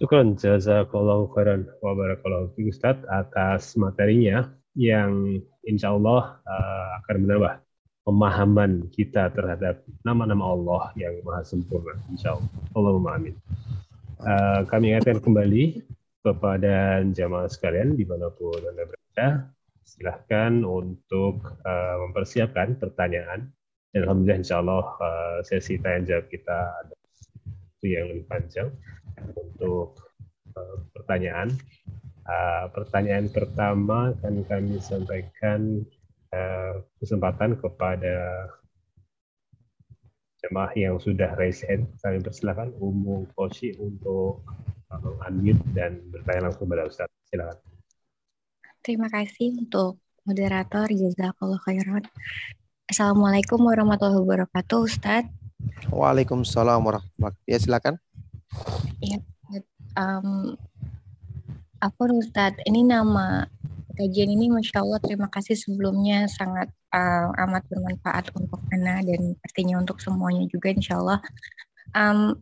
Syukran 0.00 0.32
jazakallahu 0.32 1.28
khairan 1.36 1.68
wa 1.84 1.92
barakallahu 1.92 2.56
fi 2.56 2.72
Ustaz 2.72 3.04
atas 3.04 3.76
materinya 3.76 4.48
yang 4.72 5.44
insya 5.68 5.92
Allah 5.92 6.40
uh, 6.40 7.04
akan 7.04 7.28
menambah 7.28 7.60
pemahaman 8.08 8.88
kita 8.96 9.28
terhadap 9.28 9.84
nama-nama 10.00 10.56
Allah 10.56 10.88
yang 10.96 11.20
maha 11.20 11.44
sempurna. 11.44 12.00
Insya 12.08 12.32
Allah. 12.32 12.48
Allahumma 12.72 13.20
amin. 13.20 13.36
Uh, 14.24 14.64
kami 14.72 14.96
ingatkan 14.96 15.20
kembali 15.20 15.84
kepada 16.24 17.04
jamaah 17.12 17.52
sekalian 17.52 17.92
di 17.92 18.08
mana 18.08 18.32
pun 18.32 18.56
Anda 18.56 18.88
berada, 18.88 19.52
silahkan 19.84 20.64
untuk 20.64 21.44
uh, 21.44 21.96
mempersiapkan 22.08 22.80
pertanyaan. 22.80 23.52
Dan 23.92 24.08
Alhamdulillah 24.08 24.48
insya 24.48 24.64
Allah 24.64 24.96
uh, 24.96 25.38
sesi 25.44 25.76
tanya 25.76 26.16
jawab 26.16 26.32
kita 26.32 26.56
ada 26.88 26.96
yang 27.84 28.08
lebih 28.08 28.24
panjang 28.24 28.72
untuk 29.18 29.98
uh, 30.54 30.78
pertanyaan. 30.94 31.52
Uh, 32.30 32.70
pertanyaan 32.70 33.26
pertama 33.26 34.14
akan 34.14 34.46
kami 34.46 34.78
sampaikan 34.78 35.82
uh, 36.30 36.78
kesempatan 37.02 37.58
kepada 37.58 38.46
jemaah 40.40 40.72
yang 40.78 40.96
sudah 40.96 41.34
raise 41.36 41.66
hand. 41.66 41.90
Kami 42.00 42.22
persilahkan 42.22 42.72
Umu 42.78 43.26
Koshi 43.34 43.74
untuk 43.76 44.46
unmute 45.26 45.62
dan 45.76 46.02
bertanya 46.10 46.50
langsung 46.50 46.66
kepada 46.66 46.86
Ustaz. 46.88 47.08
Silakan. 47.30 47.58
Terima 48.80 49.06
kasih 49.12 49.60
untuk 49.60 50.00
moderator 50.24 50.88
Jazakallah 50.88 51.60
khairan. 51.62 52.04
Assalamualaikum 52.90 53.60
warahmatullahi 53.62 54.18
wabarakatuh 54.18 54.78
Ustaz. 54.82 55.28
Waalaikumsalam 55.92 56.80
warahmatullahi 56.82 57.20
wabarakatuh. 57.20 57.50
Ya 57.50 57.58
silakan. 57.60 57.94
Ya, 59.00 59.18
um, 59.96 60.58
apa 61.80 62.02
Ustaz, 62.12 62.58
ini 62.68 62.84
nama 62.84 63.48
kajian 63.96 64.30
ini 64.32 64.52
Masya 64.52 64.80
Allah 64.80 65.00
terima 65.00 65.28
kasih 65.28 65.56
sebelumnya 65.56 66.28
sangat 66.28 66.68
uh, 66.92 67.32
amat 67.46 67.64
bermanfaat 67.68 68.32
untuk 68.36 68.60
Ana 68.72 69.00
dan 69.04 69.36
pastinya 69.40 69.80
untuk 69.80 70.00
semuanya 70.00 70.44
juga 70.50 70.72
Insya 70.72 71.00
Allah. 71.00 71.20
Um, 71.96 72.36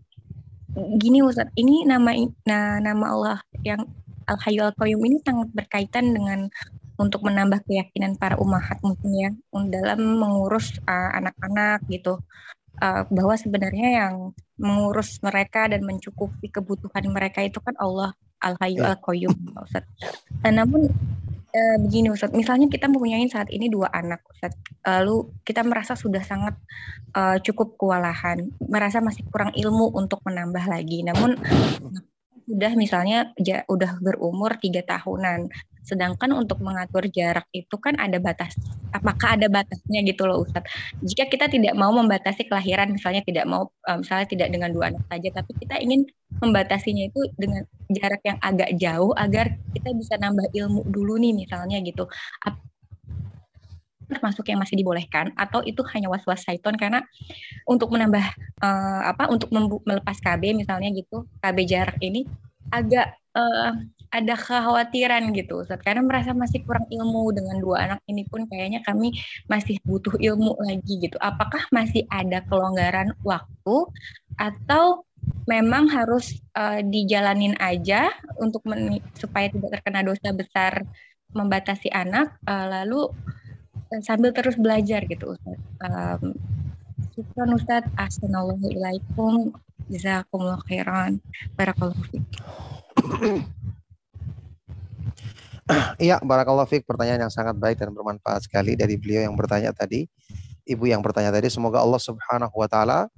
gini 0.98 1.22
Ustaz, 1.22 1.50
ini 1.54 1.86
nama 1.86 2.14
nah, 2.44 2.78
nama 2.82 3.06
Allah 3.14 3.38
yang 3.62 3.86
Al 4.28 4.36
Hayyu 4.44 4.60
Al 4.64 4.74
Qayyum 4.76 5.00
ini 5.08 5.16
sangat 5.24 5.48
berkaitan 5.56 6.12
dengan 6.12 6.52
untuk 6.98 7.22
menambah 7.22 7.62
keyakinan 7.64 8.18
para 8.18 8.34
umahat 8.42 8.82
mungkin 8.82 9.10
ya 9.14 9.30
dalam 9.70 10.18
mengurus 10.18 10.82
uh, 10.84 11.14
anak-anak 11.14 11.86
gitu 11.86 12.18
uh, 12.82 13.02
bahwa 13.10 13.34
sebenarnya 13.38 13.88
yang 14.04 14.14
mengurus 14.58 15.22
mereka 15.22 15.70
dan 15.70 15.86
mencukupi 15.86 16.50
kebutuhan 16.50 17.06
mereka 17.10 17.42
itu 17.46 17.62
kan 17.62 17.74
Allah 17.78 18.14
Al 18.42 18.58
Hayyu 18.58 18.82
ya. 18.82 18.94
Al 18.94 18.98
Qayyum 19.02 19.34
Ustaz. 19.58 19.84
Nah, 20.42 20.52
namun 20.62 20.90
uh, 21.54 21.76
begini 21.82 22.10
Ustaz, 22.10 22.30
misalnya 22.34 22.66
kita 22.70 22.90
mempunyai 22.90 23.26
saat 23.30 23.50
ini 23.50 23.70
dua 23.70 23.90
anak 23.90 24.22
Ustaz, 24.30 24.54
lalu 24.86 25.30
kita 25.42 25.62
merasa 25.62 25.98
sudah 25.98 26.22
sangat 26.22 26.54
uh, 27.14 27.38
cukup 27.42 27.78
kewalahan, 27.78 28.50
merasa 28.62 29.02
masih 29.02 29.26
kurang 29.30 29.54
ilmu 29.54 29.94
untuk 29.94 30.22
menambah 30.26 30.64
lagi. 30.66 31.02
Namun 31.06 31.38
sudah 32.48 32.72
misalnya 32.74 33.36
ja, 33.36 33.60
udah 33.68 34.00
berumur 34.00 34.56
tiga 34.56 34.80
tahunan, 34.80 35.52
sedangkan 35.84 36.32
untuk 36.32 36.64
mengatur 36.64 37.04
jarak 37.12 37.44
itu 37.52 37.76
kan 37.76 37.96
ada 38.00 38.16
batas. 38.16 38.56
Apakah 38.96 39.36
ada 39.36 39.52
batasnya 39.52 40.00
gitu 40.08 40.24
loh 40.24 40.48
Ustaz? 40.48 40.64
Jika 41.04 41.28
kita 41.28 41.52
tidak 41.52 41.76
mau 41.76 41.92
membatasi 41.92 42.48
kelahiran, 42.48 42.96
misalnya 42.96 43.20
tidak 43.20 43.44
mau, 43.44 43.68
uh, 43.84 43.98
misalnya 44.00 44.26
tidak 44.28 44.48
dengan 44.48 44.72
dua 44.72 44.92
anak 44.96 45.04
saja, 45.12 45.28
tapi 45.36 45.52
kita 45.60 45.76
ingin 45.76 46.08
membatasinya 46.40 47.08
itu 47.08 47.20
dengan 47.36 47.64
jarak 47.92 48.20
yang 48.24 48.38
agak 48.40 48.70
jauh 48.80 49.12
agar 49.16 49.56
kita 49.76 49.90
bisa 49.96 50.14
nambah 50.20 50.48
ilmu 50.52 50.84
dulu 50.88 51.16
nih 51.16 51.32
misalnya 51.32 51.80
gitu 51.80 52.04
termasuk 54.08 54.48
yang 54.48 54.58
masih 54.58 54.80
dibolehkan 54.80 55.30
atau 55.36 55.60
itu 55.62 55.84
hanya 55.92 56.08
was-was 56.08 56.40
syaiton 56.42 56.74
karena 56.80 57.04
untuk 57.68 57.92
menambah 57.92 58.24
uh, 58.64 59.02
apa 59.08 59.28
untuk 59.28 59.52
melepas 59.84 60.16
KB 60.18 60.56
misalnya 60.56 60.88
gitu 60.90 61.28
KB 61.44 61.56
jarak 61.68 61.98
ini 62.00 62.24
agak 62.72 63.16
uh, 63.36 63.72
ada 64.08 64.34
kekhawatiran 64.40 65.20
gitu 65.36 65.60
Ustaz 65.60 65.84
karena 65.84 66.00
merasa 66.00 66.32
masih 66.32 66.64
kurang 66.64 66.88
ilmu 66.88 67.28
dengan 67.36 67.60
dua 67.60 67.84
anak 67.84 68.00
ini 68.08 68.24
pun 68.24 68.48
kayaknya 68.48 68.80
kami 68.80 69.12
masih 69.52 69.76
butuh 69.84 70.16
ilmu 70.16 70.56
lagi 70.64 70.96
gitu. 70.96 71.20
Apakah 71.20 71.68
masih 71.68 72.08
ada 72.08 72.40
kelonggaran 72.48 73.12
waktu 73.20 73.76
atau 74.40 75.04
memang 75.44 75.92
harus 75.92 76.40
uh, 76.56 76.80
dijalanin 76.80 77.52
aja 77.60 78.08
untuk 78.40 78.64
supaya 79.16 79.52
tidak 79.52 79.80
terkena 79.80 80.00
dosa 80.00 80.32
besar 80.32 80.88
membatasi 81.36 81.92
anak 81.92 82.32
uh, 82.48 82.80
lalu 82.80 83.12
sambil 84.04 84.30
terus 84.36 84.56
belajar 84.60 85.04
gitu 85.08 85.34
Ustaz. 85.34 85.58
Um, 85.80 86.36
Ustaz. 87.56 87.84
Assalamualaikum. 87.96 89.56
Jazakumullah 89.88 90.60
khairan. 90.68 91.18
Barakallahu 91.56 91.96
Iya, 96.00 96.16
barakallahu 96.24 96.68
fiik. 96.68 96.88
Pertanyaan 96.88 97.28
yang 97.28 97.32
sangat 97.32 97.56
baik 97.56 97.76
dan 97.80 97.92
bermanfaat 97.92 98.48
sekali 98.48 98.72
dari 98.76 98.96
beliau 98.96 99.28
yang 99.28 99.36
bertanya 99.36 99.72
tadi. 99.72 100.08
Ibu 100.68 100.84
yang 100.88 101.00
bertanya 101.00 101.32
tadi, 101.32 101.48
semoga 101.48 101.80
Allah 101.80 102.00
Subhanahu 102.00 102.52
wa 102.52 102.68
taala 102.68 103.08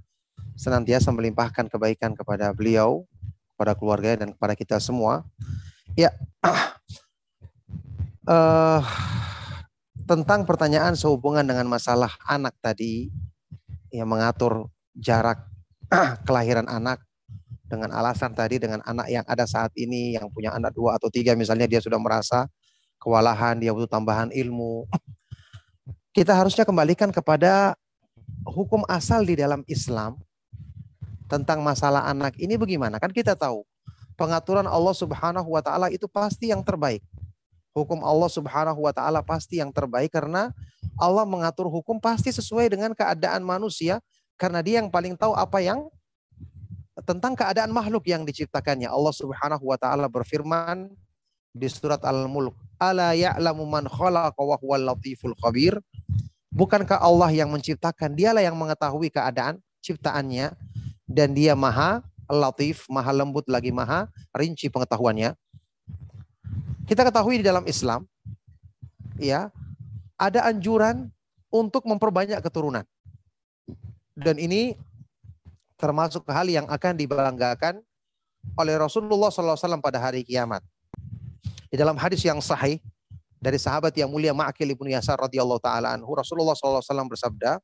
senantiasa 0.54 1.10
melimpahkan 1.10 1.66
kebaikan 1.66 2.14
kepada 2.14 2.54
beliau 2.54 3.06
kepada 3.54 3.76
keluarga 3.76 4.16
dan 4.16 4.32
kepada 4.32 4.54
kita 4.56 4.76
semua. 4.80 5.20
Ya, 5.92 6.14
uh, 8.24 8.80
tentang 10.10 10.42
pertanyaan 10.42 10.98
sehubungan 10.98 11.46
dengan 11.46 11.70
masalah 11.70 12.10
anak 12.26 12.58
tadi, 12.58 13.14
yang 13.94 14.10
mengatur 14.10 14.66
jarak 14.98 15.46
kelahiran 16.26 16.66
anak 16.66 16.98
dengan 17.70 17.94
alasan 17.94 18.34
tadi 18.34 18.58
dengan 18.58 18.82
anak 18.82 19.06
yang 19.06 19.22
ada 19.30 19.46
saat 19.46 19.70
ini 19.78 20.18
yang 20.18 20.26
punya 20.34 20.50
anak 20.50 20.74
dua 20.74 20.98
atau 20.98 21.06
tiga 21.06 21.38
misalnya 21.38 21.70
dia 21.70 21.78
sudah 21.78 22.02
merasa 22.02 22.50
kewalahan, 22.98 23.62
dia 23.62 23.70
butuh 23.70 23.86
tambahan 23.86 24.34
ilmu. 24.34 24.90
Kita 26.16 26.34
harusnya 26.34 26.66
kembalikan 26.66 27.14
kepada 27.14 27.78
hukum 28.42 28.82
asal 28.90 29.22
di 29.22 29.38
dalam 29.38 29.62
Islam 29.70 30.18
tentang 31.30 31.62
masalah 31.62 32.10
anak 32.10 32.34
ini 32.42 32.58
bagaimana? 32.58 32.98
Kan 32.98 33.14
kita 33.14 33.38
tahu 33.38 33.62
pengaturan 34.18 34.66
Allah 34.66 34.90
Subhanahu 34.90 35.54
wa 35.54 35.62
taala 35.62 35.86
itu 35.86 36.10
pasti 36.10 36.50
yang 36.50 36.66
terbaik. 36.66 36.98
Hukum 37.70 38.02
Allah 38.02 38.26
Subhanahu 38.26 38.82
wa 38.82 38.90
taala 38.90 39.22
pasti 39.22 39.62
yang 39.62 39.70
terbaik 39.70 40.10
karena 40.10 40.50
Allah 40.98 41.22
mengatur 41.22 41.70
hukum 41.70 42.02
pasti 42.02 42.34
sesuai 42.34 42.66
dengan 42.66 42.90
keadaan 42.92 43.46
manusia 43.46 44.02
karena 44.34 44.58
dia 44.58 44.82
yang 44.82 44.90
paling 44.90 45.14
tahu 45.14 45.36
apa 45.38 45.62
yang 45.62 45.86
tentang 47.06 47.38
keadaan 47.38 47.70
makhluk 47.70 48.04
yang 48.10 48.26
diciptakannya. 48.26 48.90
Allah 48.90 49.14
Subhanahu 49.14 49.64
wa 49.70 49.78
taala 49.78 50.10
berfirman 50.10 50.90
di 51.50 51.66
surat 51.70 52.02
Al-Mulk, 52.02 52.54
"Ala 52.78 53.14
ya'lamu 53.14 53.64
man 53.66 53.86
khalaqa 53.86 54.38
wa 54.42 54.56
huwal 54.58 54.90
latiful 54.94 55.34
khabir?" 55.38 55.78
Bukankah 56.50 56.98
Allah 56.98 57.30
yang 57.30 57.54
menciptakan? 57.54 58.18
Dialah 58.18 58.42
yang 58.42 58.58
mengetahui 58.58 59.14
keadaan 59.14 59.62
ciptaannya 59.78 60.50
dan 61.06 61.30
dia 61.30 61.54
maha 61.54 62.02
latif, 62.26 62.86
maha 62.90 63.14
lembut 63.14 63.46
lagi 63.46 63.70
maha 63.70 64.10
rinci 64.34 64.66
pengetahuannya. 64.66 65.34
Kita 66.90 67.06
ketahui 67.06 67.38
di 67.38 67.46
dalam 67.46 67.62
Islam 67.70 68.02
ya, 69.14 69.46
ada 70.18 70.42
anjuran 70.50 71.06
untuk 71.46 71.86
memperbanyak 71.86 72.42
keturunan. 72.42 72.82
Dan 74.18 74.42
ini 74.42 74.74
termasuk 75.78 76.26
hal 76.26 76.50
yang 76.50 76.66
akan 76.66 76.98
dibanggakan 76.98 77.78
oleh 78.58 78.74
Rasulullah 78.74 79.30
SAW 79.30 79.78
pada 79.78 80.02
hari 80.02 80.26
kiamat. 80.26 80.66
Di 81.70 81.78
dalam 81.78 81.94
hadis 81.94 82.26
yang 82.26 82.42
sahih 82.42 82.82
dari 83.38 83.54
sahabat 83.54 83.94
yang 83.94 84.10
mulia 84.10 84.34
Ma'akil 84.34 84.74
ibnu 84.74 84.90
Yasar 84.90 85.14
radhiyallahu 85.22 85.62
taala 85.62 85.94
anhu 85.94 86.10
Rasulullah 86.18 86.58
SAW 86.58 87.06
bersabda, 87.06 87.62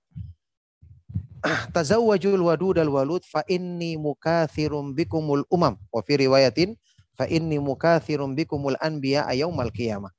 tazawwajul 1.75 2.47
wadud 2.47 2.79
al 2.79 2.95
walud 2.95 3.27
fa 3.27 3.43
inni 3.51 3.99
mukathirum 3.99 4.95
bikumul 4.95 5.43
umam 5.51 5.75
wa 5.91 5.99
fi 6.07 6.15
riwayatin 6.15 6.79
fa 7.17 7.25
inni 7.27 7.57
mukathirum 7.57 8.37
bikumul 8.37 8.77
anbiya 8.79 9.27
yaumal 9.33 9.73
qiyamah. 9.73 10.13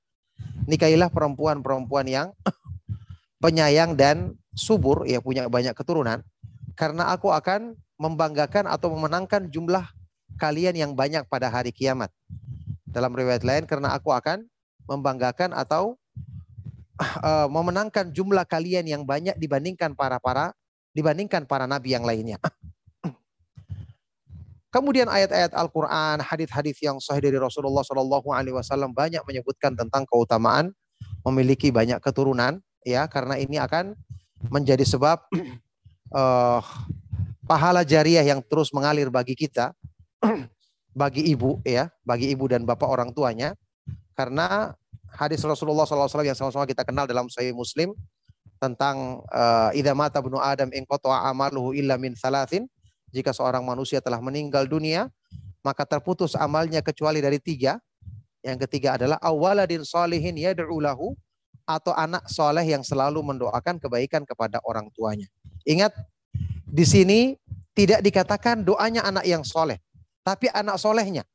Nikahilah 0.67 1.13
perempuan-perempuan 1.13 2.05
yang 2.09 2.27
penyayang 3.43 3.93
dan 3.93 4.35
subur 4.57 5.05
ya 5.05 5.21
punya 5.21 5.45
banyak 5.45 5.77
keturunan 5.77 6.25
karena 6.73 7.13
aku 7.13 7.29
akan 7.29 7.77
membanggakan 7.97 8.69
atau 8.69 8.93
memenangkan 8.93 9.49
jumlah 9.49 9.85
kalian 10.37 10.77
yang 10.77 10.91
banyak 10.93 11.25
pada 11.25 11.49
hari 11.49 11.73
kiamat. 11.73 12.13
Dalam 12.85 13.13
riwayat 13.13 13.41
lain 13.41 13.65
karena 13.65 13.93
aku 13.93 14.13
akan 14.13 14.45
membanggakan 14.85 15.53
atau 15.53 15.97
uh, 17.01 17.49
memenangkan 17.55 18.13
jumlah 18.13 18.45
kalian 18.45 18.85
yang 18.85 19.03
banyak 19.05 19.33
dibandingkan 19.37 19.97
para 19.97 20.21
para 20.21 20.53
dibandingkan 20.93 21.45
para 21.45 21.65
nabi 21.65 21.93
yang 21.93 22.05
lainnya. 22.05 22.37
Kemudian 24.67 25.07
ayat-ayat 25.07 25.55
Al-Quran, 25.55 26.19
hadis-hadis 26.19 26.77
yang 26.83 26.99
sahih 26.99 27.23
dari 27.23 27.39
Rasulullah 27.39 27.87
Shallallahu 27.87 28.35
Alaihi 28.35 28.51
Wasallam 28.51 28.91
banyak 28.91 29.23
menyebutkan 29.23 29.71
tentang 29.79 30.03
keutamaan 30.03 30.75
memiliki 31.23 31.71
banyak 31.71 32.03
keturunan, 32.03 32.59
ya 32.83 33.07
karena 33.07 33.39
ini 33.39 33.59
akan 33.59 33.95
menjadi 34.51 34.83
sebab 34.83 35.23
uh, 36.11 36.59
pahala 37.47 37.87
jariah 37.87 38.27
yang 38.27 38.43
terus 38.43 38.75
mengalir 38.75 39.07
bagi 39.07 39.39
kita, 39.39 39.71
bagi 40.91 41.31
ibu, 41.31 41.63
ya, 41.63 41.87
bagi 42.03 42.31
ibu 42.31 42.47
dan 42.51 42.67
bapak 42.67 42.87
orang 42.91 43.09
tuanya, 43.15 43.55
karena 44.19 44.75
hadis 45.15 45.39
Rasulullah 45.47 45.87
SAW 45.87 46.27
yang 46.27 46.35
sama-sama 46.35 46.67
kita 46.67 46.83
kenal 46.83 47.07
dalam 47.07 47.31
Sahih 47.31 47.55
Muslim 47.55 47.95
tentang 48.59 49.23
uh, 49.31 49.69
idza 49.71 49.93
mata 49.93 50.19
adam 50.19 50.69
in 50.73 50.83
amaluhu 50.87 51.71
illa 51.77 51.95
min 51.95 52.17
salasin 52.17 52.65
jika 53.17 53.33
seorang 53.33 53.65
manusia 53.65 53.97
telah 53.97 54.21
meninggal 54.21 54.69
dunia 54.69 55.09
maka 55.65 55.83
terputus 55.83 56.37
amalnya 56.37 56.85
kecuali 56.85 57.17
dari 57.17 57.41
tiga 57.41 57.81
yang 58.45 58.61
ketiga 58.61 58.95
adalah 58.95 59.17
awaladin 59.19 59.81
salihin 59.81 60.37
yad'u 60.37 60.77
lahu 60.77 61.17
atau 61.67 61.91
anak 61.91 62.29
soleh 62.29 62.63
yang 62.63 62.85
selalu 62.85 63.19
mendoakan 63.19 63.75
kebaikan 63.75 64.23
kepada 64.23 64.63
orang 64.63 64.87
tuanya. 64.95 65.27
Ingat, 65.67 65.91
di 66.63 66.87
sini 66.87 67.19
tidak 67.75 67.99
dikatakan 67.99 68.63
doanya 68.63 69.03
anak 69.03 69.27
yang 69.27 69.43
soleh, 69.43 69.75
tapi 70.23 70.47
anak 70.55 70.79
solehnya. 70.79 71.27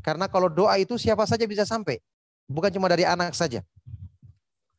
Karena 0.00 0.24
kalau 0.24 0.48
doa 0.48 0.80
itu 0.80 0.96
siapa 0.96 1.28
saja 1.28 1.44
bisa 1.44 1.68
sampai, 1.68 2.00
bukan 2.48 2.72
cuma 2.72 2.88
dari 2.88 3.04
anak 3.04 3.36
saja 3.36 3.60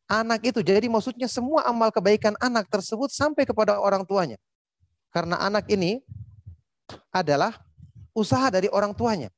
anak 0.10 0.42
itu. 0.42 0.60
Jadi 0.66 0.90
maksudnya 0.90 1.30
semua 1.30 1.64
amal 1.70 1.94
kebaikan 1.94 2.34
anak 2.42 2.66
tersebut 2.68 3.14
sampai 3.14 3.46
kepada 3.46 3.78
orang 3.78 4.02
tuanya. 4.02 4.42
Karena 5.14 5.38
anak 5.38 5.70
ini 5.70 6.02
adalah 7.14 7.58
usaha 8.14 8.50
dari 8.52 8.68
orang 8.70 8.94
tuanya. 8.94 9.30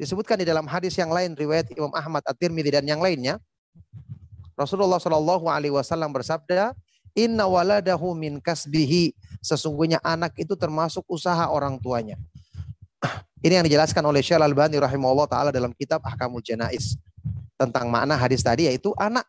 Disebutkan 0.00 0.40
di 0.40 0.48
dalam 0.48 0.64
hadis 0.64 0.96
yang 0.96 1.12
lain 1.12 1.36
riwayat 1.36 1.68
Imam 1.76 1.92
Ahmad 1.92 2.24
At-Tirmidzi 2.24 2.72
dan 2.72 2.88
yang 2.88 3.04
lainnya. 3.04 3.36
Rasulullah 4.56 4.96
Shallallahu 4.96 5.48
alaihi 5.48 5.72
wasallam 5.72 6.08
bersabda, 6.12 6.72
"Inna 7.12 7.44
waladahu 7.44 8.16
min 8.16 8.40
kasbihi." 8.40 9.12
Sesungguhnya 9.44 10.00
anak 10.00 10.36
itu 10.40 10.56
termasuk 10.56 11.04
usaha 11.08 11.48
orang 11.52 11.76
tuanya. 11.80 12.16
Ini 13.44 13.60
yang 13.60 13.66
dijelaskan 13.68 14.04
oleh 14.04 14.20
Syekh 14.20 14.40
Al-Albani 14.40 14.80
rahimahullah 14.80 15.28
taala 15.28 15.50
dalam 15.52 15.72
kitab 15.76 16.00
Ahkamul 16.04 16.44
Janais 16.44 16.96
tentang 17.60 17.92
makna 17.92 18.16
hadis 18.16 18.40
tadi 18.40 18.68
yaitu 18.68 18.92
anak 18.96 19.28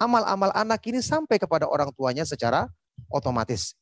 amal-amal 0.00 0.50
anak 0.56 0.82
ini 0.90 0.98
sampai 0.98 1.38
kepada 1.38 1.70
orang 1.70 1.94
tuanya 1.94 2.26
secara 2.26 2.66
otomatis. 3.12 3.78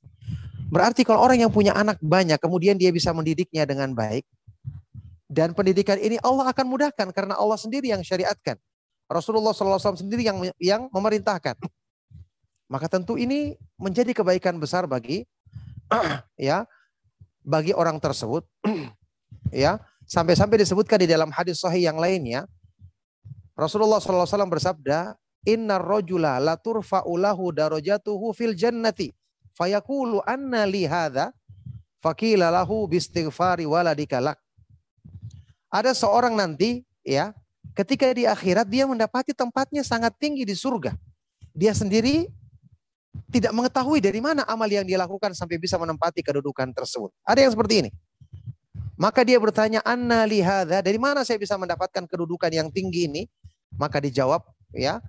Berarti 0.68 1.02
kalau 1.02 1.24
orang 1.24 1.40
yang 1.40 1.52
punya 1.52 1.72
anak 1.72 1.96
banyak, 2.00 2.36
kemudian 2.36 2.76
dia 2.76 2.92
bisa 2.92 3.12
mendidiknya 3.16 3.64
dengan 3.64 3.92
baik, 3.96 4.24
dan 5.28 5.52
pendidikan 5.52 6.00
ini 6.00 6.16
Allah 6.24 6.48
akan 6.52 6.66
mudahkan 6.68 7.08
karena 7.12 7.36
Allah 7.36 7.56
sendiri 7.60 7.92
yang 7.92 8.00
syariatkan. 8.00 8.56
Rasulullah 9.08 9.56
SAW 9.56 9.96
sendiri 9.96 10.24
yang 10.24 10.36
yang 10.60 10.88
memerintahkan. 10.92 11.56
Maka 12.68 12.86
tentu 12.92 13.16
ini 13.16 13.56
menjadi 13.80 14.12
kebaikan 14.12 14.60
besar 14.60 14.84
bagi 14.84 15.24
ya 16.36 16.68
bagi 17.40 17.72
orang 17.72 17.96
tersebut 17.96 18.44
ya 19.64 19.80
sampai-sampai 20.04 20.60
disebutkan 20.60 21.00
di 21.00 21.08
dalam 21.08 21.32
hadis 21.32 21.64
sahih 21.64 21.88
yang 21.88 21.96
lainnya 21.96 22.44
Rasulullah 23.56 23.98
SAW 23.98 24.28
bersabda 24.52 25.16
Inna 25.48 25.82
rojula 25.82 26.36
la 26.38 26.54
turfa'u 26.54 27.18
lahu 27.18 27.50
darajatuhu 27.50 28.30
fil 28.30 28.54
jannati. 28.54 29.10
Fayaqulu 29.58 30.22
anna 30.22 30.62
li 30.62 30.86
faqila 31.98 32.46
lahu 32.54 32.86
bistighfari 32.86 33.66
waladika 33.66 34.22
lak. 34.22 34.38
Ada 35.66 35.98
seorang 35.98 36.38
nanti 36.38 36.86
ya, 37.02 37.34
ketika 37.74 38.06
di 38.14 38.22
akhirat 38.22 38.70
dia 38.70 38.86
mendapati 38.86 39.34
tempatnya 39.34 39.82
sangat 39.82 40.14
tinggi 40.14 40.46
di 40.46 40.54
surga. 40.54 40.94
Dia 41.58 41.74
sendiri 41.74 42.30
tidak 43.34 43.50
mengetahui 43.50 43.98
dari 43.98 44.22
mana 44.22 44.46
amal 44.46 44.70
yang 44.70 44.86
dia 44.86 44.94
lakukan 44.94 45.34
sampai 45.34 45.58
bisa 45.58 45.74
menempati 45.74 46.22
kedudukan 46.22 46.70
tersebut. 46.70 47.10
Ada 47.26 47.42
yang 47.42 47.52
seperti 47.52 47.74
ini. 47.82 47.90
Maka 48.94 49.26
dia 49.26 49.42
bertanya, 49.42 49.82
"Anna 49.82 50.22
lihada, 50.22 50.78
dari 50.82 50.98
mana 51.02 51.26
saya 51.26 51.38
bisa 51.38 51.58
mendapatkan 51.58 52.06
kedudukan 52.06 52.50
yang 52.54 52.70
tinggi 52.70 53.10
ini?" 53.10 53.22
Maka 53.74 53.98
dijawab, 53.98 54.42
ya, 54.70 55.02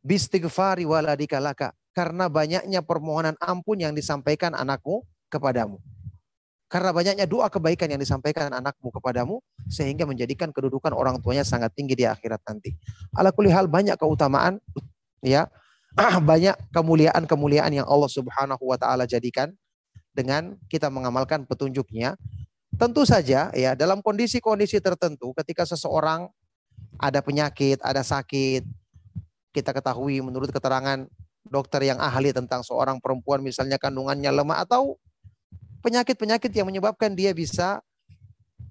bistighfari 0.00 0.88
waladika 0.88 1.38
laka 1.40 1.76
karena 1.92 2.28
banyaknya 2.28 2.80
permohonan 2.80 3.36
ampun 3.38 3.80
yang 3.80 3.92
disampaikan 3.92 4.56
anakmu 4.56 5.04
kepadamu. 5.28 5.80
Karena 6.72 6.88
banyaknya 6.88 7.28
doa 7.28 7.52
kebaikan 7.52 7.92
yang 7.92 8.00
disampaikan 8.00 8.48
anakmu 8.48 8.88
kepadamu 8.88 9.44
sehingga 9.68 10.08
menjadikan 10.08 10.48
kedudukan 10.56 10.96
orang 10.96 11.20
tuanya 11.20 11.44
sangat 11.44 11.68
tinggi 11.76 11.92
di 11.92 12.08
akhirat 12.08 12.40
nanti. 12.48 12.72
Ala 13.12 13.28
hal 13.28 13.68
banyak 13.68 13.92
keutamaan 14.00 14.56
ya, 15.20 15.52
banyak 16.32 16.56
kemuliaan-kemuliaan 16.72 17.76
yang 17.76 17.84
Allah 17.84 18.08
Subhanahu 18.08 18.64
wa 18.64 18.80
taala 18.80 19.04
jadikan 19.04 19.52
dengan 20.16 20.56
kita 20.72 20.88
mengamalkan 20.88 21.44
petunjuknya. 21.44 22.16
Tentu 22.80 23.04
saja 23.04 23.52
ya 23.52 23.76
dalam 23.76 24.00
kondisi-kondisi 24.00 24.80
tertentu 24.80 25.36
ketika 25.36 25.68
seseorang 25.68 26.32
ada 26.96 27.20
penyakit, 27.20 27.84
ada 27.84 28.00
sakit, 28.00 28.64
kita 29.52 29.76
ketahui 29.76 30.24
menurut 30.24 30.48
keterangan 30.48 31.04
dokter 31.52 31.84
yang 31.84 32.00
ahli 32.00 32.32
tentang 32.32 32.64
seorang 32.64 32.96
perempuan 32.96 33.44
misalnya 33.44 33.76
kandungannya 33.76 34.32
lemah 34.32 34.64
atau 34.64 34.96
penyakit-penyakit 35.84 36.48
yang 36.56 36.64
menyebabkan 36.64 37.12
dia 37.12 37.36
bisa 37.36 37.84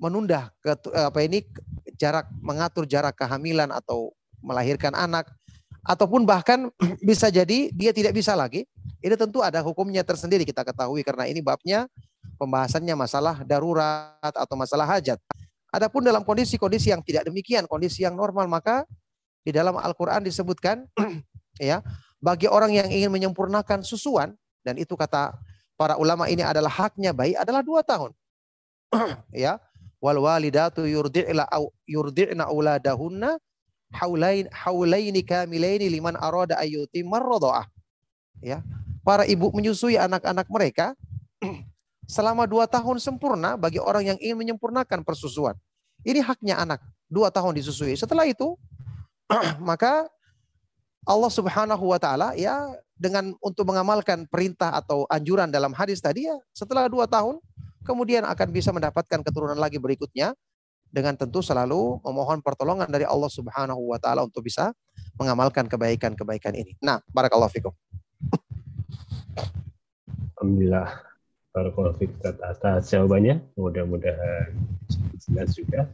menunda 0.02 0.50
ke, 0.66 0.74
apa 0.98 1.20
ini 1.22 1.46
jarak 1.94 2.26
mengatur 2.42 2.90
jarak 2.90 3.14
kehamilan 3.14 3.70
atau 3.70 4.10
melahirkan 4.42 4.98
anak 4.98 5.30
ataupun 5.86 6.26
bahkan 6.26 6.74
bisa 7.10 7.30
jadi 7.30 7.70
dia 7.70 7.94
tidak 7.94 8.18
bisa 8.18 8.34
lagi. 8.34 8.66
Ini 9.02 9.18
tentu 9.18 9.42
ada 9.42 9.62
hukumnya 9.62 10.02
tersendiri 10.06 10.46
kita 10.46 10.66
ketahui 10.66 11.02
karena 11.06 11.26
ini 11.26 11.42
babnya 11.42 11.90
pembahasannya 12.38 12.94
masalah 12.94 13.46
darurat 13.46 14.18
atau 14.34 14.54
masalah 14.58 14.86
hajat. 14.98 15.18
Adapun 15.74 16.06
dalam 16.06 16.22
kondisi-kondisi 16.22 16.94
yang 16.94 17.02
tidak 17.02 17.26
demikian, 17.30 17.66
kondisi 17.66 18.06
yang 18.06 18.14
normal 18.14 18.46
maka 18.46 18.86
di 19.42 19.50
dalam 19.50 19.74
Al-Qur'an 19.74 20.22
disebutkan 20.22 20.86
ya, 21.62 21.82
bagi 22.22 22.45
orang 22.45 22.72
yang 22.72 22.88
ingin 22.88 23.09
menyempurnakan 23.09 23.82
susuan 23.82 24.38
dan 24.61 24.78
itu 24.78 24.93
kata 24.93 25.34
para 25.74 25.97
ulama 25.97 26.30
ini 26.30 26.45
adalah 26.45 26.69
haknya 26.69 27.09
bayi 27.11 27.34
adalah 27.34 27.65
dua 27.65 27.82
tahun. 27.82 28.13
ya, 29.34 29.57
wal 29.97 30.22
walidatu 30.22 30.86
yurdi'la 30.86 31.49
yurdi'na 31.89 32.45
auladahunna 32.45 33.41
haulain 33.97 34.45
haulaini 34.53 35.26
kamilaini 35.26 35.89
liman 35.89 36.13
arada 36.22 36.61
ayyuti 36.61 37.01
marradha'ah. 37.01 37.65
Ya. 38.39 38.61
Para 39.01 39.26
ibu 39.26 39.49
menyusui 39.49 39.97
anak-anak 39.97 40.45
mereka 40.45 40.93
selama 42.05 42.45
dua 42.45 42.69
tahun 42.69 43.01
sempurna 43.01 43.57
bagi 43.57 43.82
orang 43.82 44.13
yang 44.13 44.17
ingin 44.22 44.38
menyempurnakan 44.38 45.01
persusuan. 45.01 45.57
Ini 46.05 46.22
haknya 46.22 46.61
anak, 46.61 46.82
dua 47.09 47.34
tahun 47.34 47.57
disusui. 47.57 47.97
Setelah 47.97 48.30
itu, 48.30 48.53
maka 49.69 50.05
Allah 51.06 51.32
Subhanahu 51.34 51.82
wa 51.89 51.97
taala 51.97 52.38
ya 52.38 52.70
dengan 52.93 53.34
untuk 53.41 53.66
mengamalkan 53.66 54.30
perintah 54.30 54.78
atau 54.78 55.10
anjuran 55.10 55.49
dalam 55.49 55.74
hadis 55.74 55.97
tadi 55.97 56.30
ya 56.30 56.38
setelah 56.54 56.86
dua 56.86 57.10
tahun 57.10 57.41
kemudian 57.82 58.22
akan 58.30 58.47
bisa 58.54 58.70
mendapatkan 58.70 59.26
keturunan 59.26 59.58
lagi 59.58 59.82
berikutnya 59.82 60.38
dengan 60.91 61.18
tentu 61.18 61.39
selalu 61.41 62.04
memohon 62.04 62.43
pertolongan 62.43 62.86
dari 62.91 63.08
Allah 63.08 63.32
Subhanahu 63.32 63.95
wa 63.95 63.97
taala 63.97 64.28
untuk 64.28 64.45
bisa 64.45 64.76
mengamalkan 65.16 65.66
kebaikan-kebaikan 65.66 66.54
ini. 66.54 66.76
Nah, 66.84 66.99
barakallahu 67.10 67.49
fikum. 67.49 67.74
Alhamdulillah. 70.38 70.89
Barakallahu 71.52 71.95
fikum 71.97 72.20
atas 72.28 72.91
jawabannya. 72.91 73.39
Mudah-mudahan 73.56 74.52
jelas 75.28 75.56
juga 75.56 75.88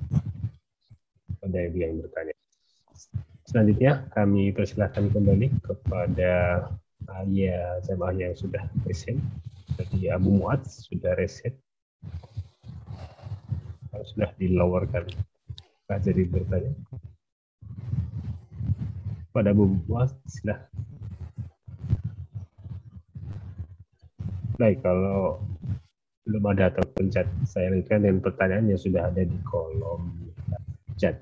pada 1.40 1.58
yang 1.62 2.02
bertanya. 2.02 2.34
Selanjutnya 3.58 4.06
kami 4.14 4.54
persilahkan 4.54 5.10
kembali 5.10 5.50
kepada 5.66 6.62
ayah 7.26 7.82
jemaah 7.90 8.14
yang 8.14 8.38
sudah 8.38 8.62
reset. 8.86 9.18
Jadi 9.82 10.14
Abu 10.14 10.30
Muad 10.30 10.62
sudah 10.70 11.18
reset. 11.18 11.58
Sudah 14.14 14.30
dilawarkan. 14.38 15.10
Nah, 15.90 15.98
jadi 15.98 16.30
bertanya. 16.30 16.70
Pada 19.34 19.58
Abu 19.58 19.74
Muad, 19.90 20.14
silahkan. 20.30 20.70
Baik, 24.62 24.86
kalau 24.86 25.42
belum 26.30 26.46
ada 26.46 26.70
atau 26.70 26.86
pencet, 26.94 27.26
saya 27.50 27.74
lihat 27.74 27.90
dan 27.90 28.22
pertanyaannya 28.22 28.78
sudah 28.78 29.10
ada 29.10 29.26
di 29.26 29.38
kolom 29.50 30.30
chat. 31.02 31.18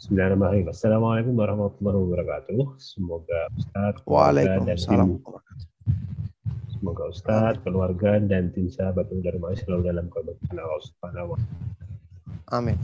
Bismillahirrahmanirrahim. 0.00 0.72
Assalamualaikum 0.72 1.36
warahmatullahi 1.36 1.98
wabarakatuh. 2.08 2.80
Semoga 2.80 3.52
Ustaz, 3.52 4.00
Waalaikumsalam. 4.08 5.20
Semoga 6.72 7.04
Ustaz, 7.12 7.60
keluarga 7.60 8.16
dan 8.16 8.48
tim 8.48 8.72
sahabat 8.72 9.12
Dharma 9.12 9.52
selalu 9.52 9.92
dalam 9.92 10.08
kebaikan 10.08 10.56
Allah 10.56 10.80
Subhanahu 10.88 11.36
wa 11.36 11.38
Amin. 12.48 12.80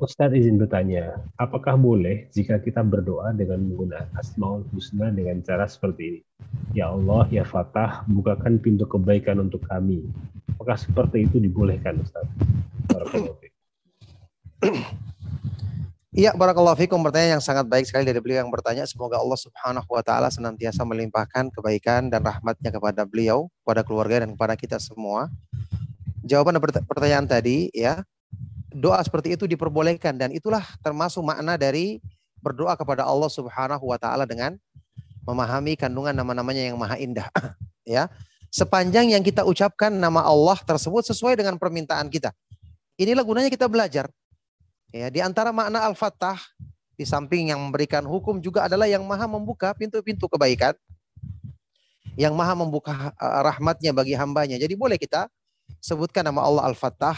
Ustaz 0.00 0.32
izin 0.32 0.56
bertanya, 0.56 1.20
apakah 1.36 1.76
boleh 1.76 2.32
jika 2.32 2.56
kita 2.64 2.80
berdoa 2.80 3.36
dengan 3.36 3.68
menggunakan 3.68 4.08
Asmaul 4.16 4.64
Husna 4.72 5.12
dengan 5.12 5.44
cara 5.44 5.68
seperti 5.68 6.16
ini? 6.16 6.20
Ya 6.72 6.88
Allah, 6.88 7.28
ya 7.28 7.44
Fatah, 7.44 8.08
bukakan 8.08 8.56
pintu 8.56 8.88
kebaikan 8.88 9.36
untuk 9.36 9.68
kami. 9.68 10.08
Apakah 10.56 10.80
seperti 10.80 11.28
itu 11.28 11.44
dibolehkan 11.44 12.00
Ustaz? 12.00 12.24
Iya, 16.12 16.36
barakallahu 16.36 16.76
fikum 16.76 17.00
pertanyaan 17.00 17.40
yang 17.40 17.44
sangat 17.44 17.64
baik 17.64 17.88
sekali 17.88 18.04
dari 18.04 18.20
beliau 18.20 18.44
yang 18.44 18.52
bertanya. 18.52 18.84
Semoga 18.84 19.16
Allah 19.16 19.40
Subhanahu 19.40 19.88
wa 19.88 20.04
taala 20.04 20.28
senantiasa 20.28 20.84
melimpahkan 20.84 21.48
kebaikan 21.48 22.12
dan 22.12 22.20
rahmatnya 22.20 22.68
kepada 22.68 23.08
beliau, 23.08 23.48
kepada 23.64 23.80
keluarga 23.80 24.20
dan 24.20 24.36
kepada 24.36 24.52
kita 24.52 24.76
semua. 24.76 25.32
Jawaban 26.20 26.60
pertanyaan 26.84 27.24
tadi 27.24 27.72
ya, 27.72 28.04
doa 28.68 29.00
seperti 29.00 29.40
itu 29.40 29.48
diperbolehkan 29.48 30.20
dan 30.20 30.36
itulah 30.36 30.60
termasuk 30.84 31.24
makna 31.24 31.56
dari 31.56 32.04
berdoa 32.44 32.76
kepada 32.76 33.08
Allah 33.08 33.32
Subhanahu 33.32 33.88
wa 33.88 33.96
taala 33.96 34.28
dengan 34.28 34.60
memahami 35.24 35.80
kandungan 35.80 36.12
nama-namanya 36.12 36.60
yang 36.60 36.76
maha 36.76 37.00
indah. 37.00 37.32
ya. 37.88 38.12
Sepanjang 38.52 39.16
yang 39.16 39.24
kita 39.24 39.48
ucapkan 39.48 39.88
nama 39.88 40.28
Allah 40.28 40.60
tersebut 40.60 41.08
sesuai 41.08 41.40
dengan 41.40 41.56
permintaan 41.56 42.12
kita. 42.12 42.36
Inilah 43.00 43.24
gunanya 43.24 43.48
kita 43.48 43.64
belajar 43.64 44.12
Ya, 44.92 45.08
di 45.08 45.24
antara 45.24 45.56
makna 45.56 45.88
Al-Fattah 45.88 46.36
di 47.00 47.08
samping 47.08 47.48
yang 47.48 47.56
memberikan 47.56 48.04
hukum 48.04 48.36
juga 48.44 48.68
adalah 48.68 48.84
yang 48.84 49.00
maha 49.08 49.24
membuka 49.24 49.72
pintu-pintu 49.72 50.28
kebaikan. 50.28 50.76
Yang 52.12 52.36
maha 52.36 52.52
membuka 52.52 53.16
uh, 53.16 53.40
rahmatnya 53.40 53.96
bagi 53.96 54.12
hambanya. 54.12 54.60
Jadi 54.60 54.76
boleh 54.76 55.00
kita 55.00 55.32
sebutkan 55.80 56.28
nama 56.28 56.44
Allah 56.44 56.68
Al-Fattah 56.68 57.16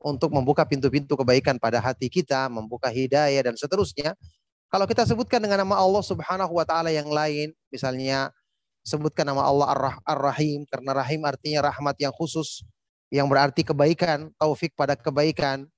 untuk 0.00 0.32
membuka 0.32 0.64
pintu-pintu 0.64 1.20
kebaikan 1.20 1.60
pada 1.60 1.84
hati 1.84 2.08
kita, 2.08 2.48
membuka 2.48 2.88
hidayah 2.88 3.44
dan 3.44 3.60
seterusnya. 3.60 4.16
Kalau 4.72 4.88
kita 4.88 5.04
sebutkan 5.04 5.44
dengan 5.44 5.68
nama 5.68 5.76
Allah 5.76 6.00
Subhanahu 6.00 6.56
wa 6.56 6.64
taala 6.64 6.88
yang 6.88 7.12
lain, 7.12 7.52
misalnya 7.68 8.32
sebutkan 8.88 9.28
nama 9.28 9.44
Allah 9.44 10.00
Ar-Rahim 10.00 10.64
karena 10.64 10.96
rahim 10.96 11.20
artinya 11.28 11.68
rahmat 11.68 12.00
yang 12.00 12.14
khusus 12.16 12.64
yang 13.12 13.28
berarti 13.28 13.62
kebaikan, 13.62 14.32
taufik 14.40 14.72
pada 14.72 14.96
kebaikan. 14.96 15.68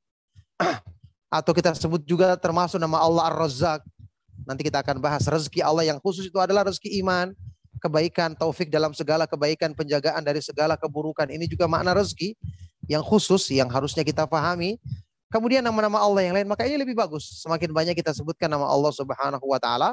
atau 1.28 1.52
kita 1.52 1.76
sebut 1.76 2.00
juga 2.04 2.36
termasuk 2.40 2.80
nama 2.80 3.00
Allah 3.00 3.28
Ar-Razzaq. 3.32 3.84
Nanti 4.48 4.64
kita 4.64 4.80
akan 4.80 4.96
bahas 4.96 5.28
rezeki 5.28 5.60
Allah 5.60 5.84
yang 5.84 6.00
khusus 6.00 6.24
itu 6.24 6.40
adalah 6.40 6.64
rezeki 6.64 7.04
iman, 7.04 7.36
kebaikan, 7.78 8.32
taufik 8.32 8.72
dalam 8.72 8.96
segala 8.96 9.28
kebaikan, 9.28 9.76
penjagaan 9.76 10.24
dari 10.24 10.40
segala 10.40 10.74
keburukan. 10.80 11.28
Ini 11.28 11.44
juga 11.44 11.68
makna 11.68 11.92
rezeki 11.92 12.32
yang 12.88 13.04
khusus 13.04 13.44
yang 13.52 13.68
harusnya 13.68 14.02
kita 14.02 14.24
pahami. 14.24 14.80
Kemudian 15.28 15.60
nama-nama 15.60 16.00
Allah 16.00 16.24
yang 16.24 16.34
lain, 16.40 16.48
maka 16.48 16.64
ini 16.64 16.80
lebih 16.80 16.96
bagus. 16.96 17.44
Semakin 17.44 17.68
banyak 17.68 17.94
kita 18.00 18.16
sebutkan 18.16 18.48
nama 18.48 18.64
Allah 18.64 18.88
Subhanahu 18.96 19.44
wa 19.44 19.60
taala 19.60 19.92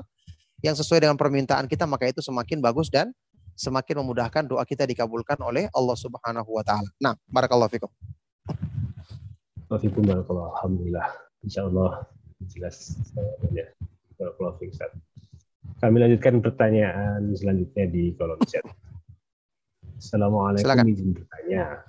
yang 0.63 0.71
sesuai 0.71 1.03
dengan 1.03 1.19
permintaan 1.19 1.67
kita, 1.67 1.83
maka 1.83 2.07
itu 2.07 2.23
semakin 2.23 2.63
bagus 2.63 2.88
dan 2.88 3.11
semakin 3.59 3.99
memudahkan 3.99 4.47
doa 4.47 4.63
kita 4.63 4.88
dikabulkan 4.88 5.36
oleh 5.43 5.67
Allah 5.75 5.97
Subhanahu 5.99 6.47
wa 6.55 6.63
taala. 6.63 6.88
Nah, 7.03 7.19
barakallahu 7.27 7.67
fikum. 7.67 7.91
Alhamdulillah. 10.55 11.24
Insya 11.45 11.69
Allah 11.69 12.09
jelas 12.49 12.97
ya. 13.53 13.69
closing 14.17 14.73
set. 14.73 14.89
Kami 15.77 16.01
lanjutkan 16.01 16.41
pertanyaan 16.41 17.29
selanjutnya 17.37 17.85
di 17.85 18.17
kolom 18.17 18.41
chat. 18.49 18.65
Assalamualaikum 20.01 20.65
Silakan. 20.65 20.89
izin 20.89 21.09
bertanya. 21.13 21.85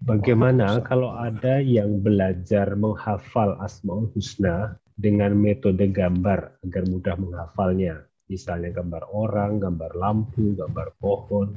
Bagaimana 0.00 0.80
kalau 0.80 1.12
ada 1.12 1.60
yang 1.60 2.00
belajar 2.00 2.72
menghafal 2.72 3.60
Asmaul 3.60 4.08
Husna 4.16 4.80
dengan 4.96 5.36
metode 5.36 5.84
gambar 5.92 6.64
agar 6.64 6.82
mudah 6.88 7.14
menghafalnya? 7.20 8.08
Misalnya 8.32 8.72
gambar 8.72 9.12
orang, 9.12 9.60
gambar 9.60 9.92
lampu, 9.92 10.56
gambar 10.56 10.96
pohon, 10.96 11.52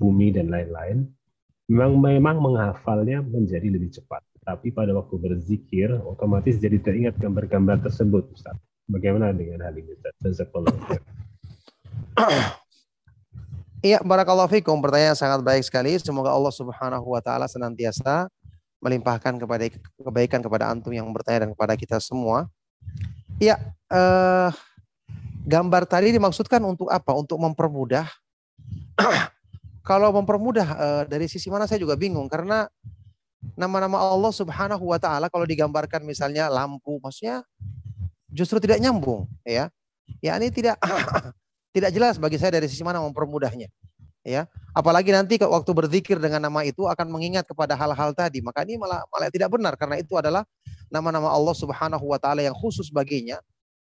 bumi, 0.00 0.32
dan 0.32 0.48
lain-lain. 0.48 1.04
Memang 1.68 2.00
memang 2.00 2.36
menghafalnya 2.40 3.20
menjadi 3.20 3.68
lebih 3.68 3.92
cepat 3.92 4.24
tapi 4.48 4.72
pada 4.72 4.96
waktu 4.96 5.12
berzikir 5.20 5.92
otomatis 6.08 6.56
jadi 6.56 6.80
teringat 6.80 7.20
gambar-gambar 7.20 7.84
tersebut 7.84 8.32
Ustaz. 8.32 8.56
Bagaimana 8.88 9.36
dengan 9.36 9.60
hal 9.60 9.76
ini 9.76 9.92
Ustaz? 9.92 10.16
Iya, 13.78 14.02
barakallahu 14.02 14.50
fikum. 14.50 14.82
Pertanyaan 14.82 15.14
sangat 15.14 15.38
baik 15.46 15.62
sekali. 15.62 15.94
Semoga 16.02 16.34
Allah 16.34 16.50
Subhanahu 16.50 17.14
wa 17.14 17.22
taala 17.22 17.46
senantiasa 17.46 18.26
melimpahkan 18.82 19.38
kepada 19.38 19.70
kebaikan 20.02 20.42
kepada 20.42 20.66
antum 20.74 20.90
yang 20.90 21.06
bertanya 21.14 21.46
dan 21.46 21.54
kepada 21.54 21.78
kita 21.78 22.02
semua. 22.02 22.50
Iya, 23.38 23.54
eh, 23.86 24.50
gambar 25.46 25.86
tadi 25.86 26.10
dimaksudkan 26.10 26.58
untuk 26.66 26.90
apa? 26.90 27.14
Untuk 27.14 27.38
mempermudah. 27.38 28.10
Kalau 29.88 30.10
mempermudah 30.10 30.68
eh, 30.74 31.02
dari 31.06 31.30
sisi 31.30 31.46
mana 31.46 31.70
saya 31.70 31.78
juga 31.78 31.94
bingung 31.94 32.26
karena 32.26 32.66
nama-nama 33.54 33.98
Allah 33.98 34.32
Subhanahu 34.34 34.84
wa 34.90 34.98
taala 34.98 35.30
kalau 35.30 35.46
digambarkan 35.46 36.02
misalnya 36.02 36.50
lampu 36.50 36.98
maksudnya 36.98 37.46
justru 38.30 38.58
tidak 38.62 38.82
nyambung 38.82 39.26
ya. 39.46 39.70
Ya 40.24 40.34
ini 40.40 40.48
tidak 40.48 40.80
tidak 41.76 41.90
jelas 41.92 42.16
bagi 42.16 42.40
saya 42.40 42.56
dari 42.58 42.66
sisi 42.66 42.82
mana 42.82 43.02
mempermudahnya. 43.04 43.68
Ya, 44.26 44.44
apalagi 44.76 45.08
nanti 45.08 45.40
waktu 45.40 45.70
berzikir 45.72 46.20
dengan 46.20 46.42
nama 46.44 46.60
itu 46.60 46.84
akan 46.84 47.08
mengingat 47.08 47.48
kepada 47.48 47.72
hal-hal 47.72 48.12
tadi. 48.12 48.44
Maka 48.44 48.60
ini 48.66 48.76
malah 48.76 49.00
malah 49.08 49.32
tidak 49.32 49.48
benar 49.48 49.72
karena 49.78 49.96
itu 49.96 50.20
adalah 50.20 50.44
nama-nama 50.92 51.32
Allah 51.32 51.56
Subhanahu 51.56 52.04
wa 52.04 52.18
taala 52.20 52.44
yang 52.44 52.52
khusus 52.52 52.92
baginya. 52.92 53.40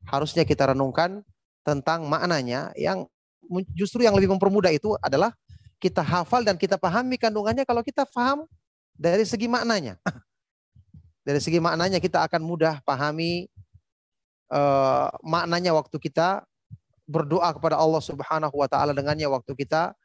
Harusnya 0.06 0.46
kita 0.46 0.70
renungkan 0.70 1.26
tentang 1.66 2.06
maknanya 2.06 2.70
yang 2.78 3.10
justru 3.74 4.06
yang 4.06 4.14
lebih 4.14 4.30
mempermudah 4.30 4.70
itu 4.70 4.94
adalah 5.02 5.34
kita 5.82 6.04
hafal 6.04 6.44
dan 6.46 6.54
kita 6.54 6.76
pahami 6.76 7.16
kandungannya 7.18 7.64
kalau 7.66 7.82
kita 7.82 8.06
paham 8.06 8.46
dari 9.00 9.24
segi 9.24 9.48
maknanya. 9.48 9.96
Dari 11.24 11.40
segi 11.40 11.56
maknanya 11.56 12.00
kita 12.00 12.20
akan 12.28 12.44
mudah 12.44 12.84
pahami 12.84 13.48
eh, 14.52 15.08
maknanya 15.24 15.72
waktu 15.72 15.96
kita 15.96 16.44
berdoa 17.08 17.48
kepada 17.56 17.80
Allah 17.80 18.00
Subhanahu 18.04 18.54
wa 18.56 18.68
taala 18.68 18.92
dengannya 18.92 19.28
waktu 19.28 19.52
kita 19.56 19.96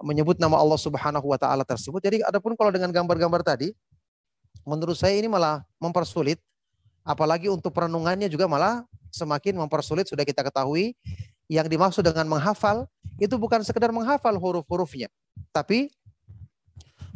menyebut 0.00 0.40
nama 0.40 0.56
Allah 0.56 0.80
Subhanahu 0.80 1.28
wa 1.28 1.36
taala 1.36 1.64
tersebut. 1.64 2.00
Jadi 2.00 2.24
adapun 2.24 2.56
kalau 2.56 2.72
dengan 2.72 2.88
gambar-gambar 2.88 3.44
tadi 3.44 3.76
menurut 4.64 4.96
saya 4.96 5.16
ini 5.16 5.28
malah 5.28 5.64
mempersulit 5.80 6.40
apalagi 7.04 7.48
untuk 7.48 7.72
perenungannya 7.72 8.28
juga 8.28 8.44
malah 8.44 8.84
semakin 9.08 9.56
mempersulit 9.56 10.08
sudah 10.08 10.24
kita 10.24 10.44
ketahui 10.44 10.92
yang 11.50 11.66
dimaksud 11.66 12.04
dengan 12.04 12.28
menghafal 12.28 12.86
itu 13.18 13.34
bukan 13.40 13.64
sekedar 13.64 13.90
menghafal 13.90 14.36
huruf-hurufnya 14.36 15.08
tapi 15.50 15.88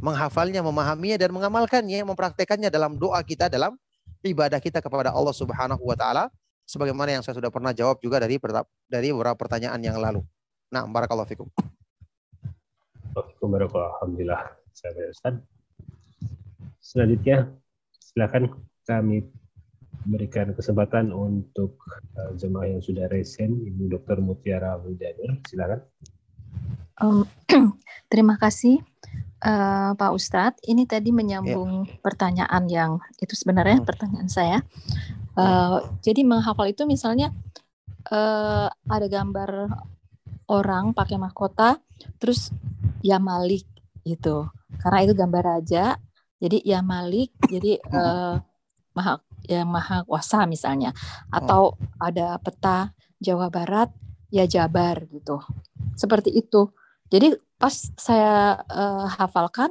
menghafalnya, 0.04 0.60
memahaminya 0.60 1.16
dan 1.16 1.32
mengamalkannya, 1.32 2.04
mempraktekannya 2.04 2.68
dalam 2.68 3.00
doa 3.00 3.24
kita 3.24 3.48
dalam 3.48 3.72
ibadah 4.20 4.60
kita 4.60 4.84
kepada 4.84 5.08
Allah 5.16 5.32
Subhanahu 5.32 5.80
wa 5.80 5.96
taala 5.96 6.28
sebagaimana 6.68 7.16
yang 7.16 7.22
saya 7.24 7.40
sudah 7.40 7.48
pernah 7.48 7.72
jawab 7.72 7.96
juga 8.04 8.20
dari 8.20 8.36
dari 8.88 9.08
beberapa 9.16 9.36
pertanyaan 9.36 9.80
yang 9.80 9.96
lalu. 9.96 10.20
Nah, 10.68 10.84
barakallahu 10.84 11.28
fikum. 11.28 11.48
Alhamdulillah. 13.16 14.60
Saya 14.74 15.08
Ustaz. 15.08 15.38
Selanjutnya, 16.82 17.48
silakan 17.96 18.52
kami 18.84 19.24
berikan 20.04 20.52
kesempatan 20.52 21.14
untuk 21.14 21.80
uh, 22.18 22.34
jemaah 22.36 22.76
yang 22.76 22.82
sudah 22.84 23.08
resen, 23.08 23.56
Ibu 23.64 23.88
Dr. 23.96 24.20
Mutiara 24.20 24.76
Wijanur. 24.82 25.40
Silakan. 25.48 25.80
Em, 27.00 27.24
terima 28.12 28.36
kasih 28.36 28.82
eh, 29.44 29.90
Pak 29.92 30.10
Ustadz. 30.16 30.64
Ini 30.64 30.88
tadi 30.88 31.12
menyambung 31.12 31.84
pertanyaan 32.00 32.64
yang 32.66 32.98
itu 33.20 33.36
sebenarnya 33.36 33.84
Hmm. 33.84 33.88
pertanyaan 33.88 34.28
saya. 34.32 34.58
Eh, 35.36 35.78
jadi 36.00 36.24
menghafal 36.24 36.70
itu 36.72 36.88
misalnya 36.88 37.30
eh, 38.10 38.68
ada 38.68 39.06
gambar 39.08 39.68
orang 40.52 40.92
pakai 40.92 41.16
mahkota, 41.16 41.80
terus 42.20 42.52
ya 43.00 43.16
Malik 43.16 43.64
gitu. 44.04 44.48
Karena 44.80 45.00
itu 45.00 45.16
gambar 45.16 45.42
raja, 45.56 45.96
jadi 46.36 46.60
ya 46.64 46.84
Malik, 46.84 47.32
jadi 47.48 47.80
eh, 47.80 48.34
maha 48.92 49.14
yang 49.48 49.68
maha 49.68 50.04
kuasa 50.04 50.44
misalnya. 50.44 50.92
Atau 51.32 51.80
ada 51.96 52.36
peta 52.40 52.92
Jawa 53.20 53.48
Barat, 53.48 53.88
ya 54.28 54.44
Jabar 54.44 55.08
gitu. 55.08 55.40
Seperti 55.96 56.28
itu. 56.32 56.68
Jadi 57.14 57.30
pas 57.62 57.70
saya 57.94 58.58
eh, 58.66 59.06
hafalkan, 59.14 59.70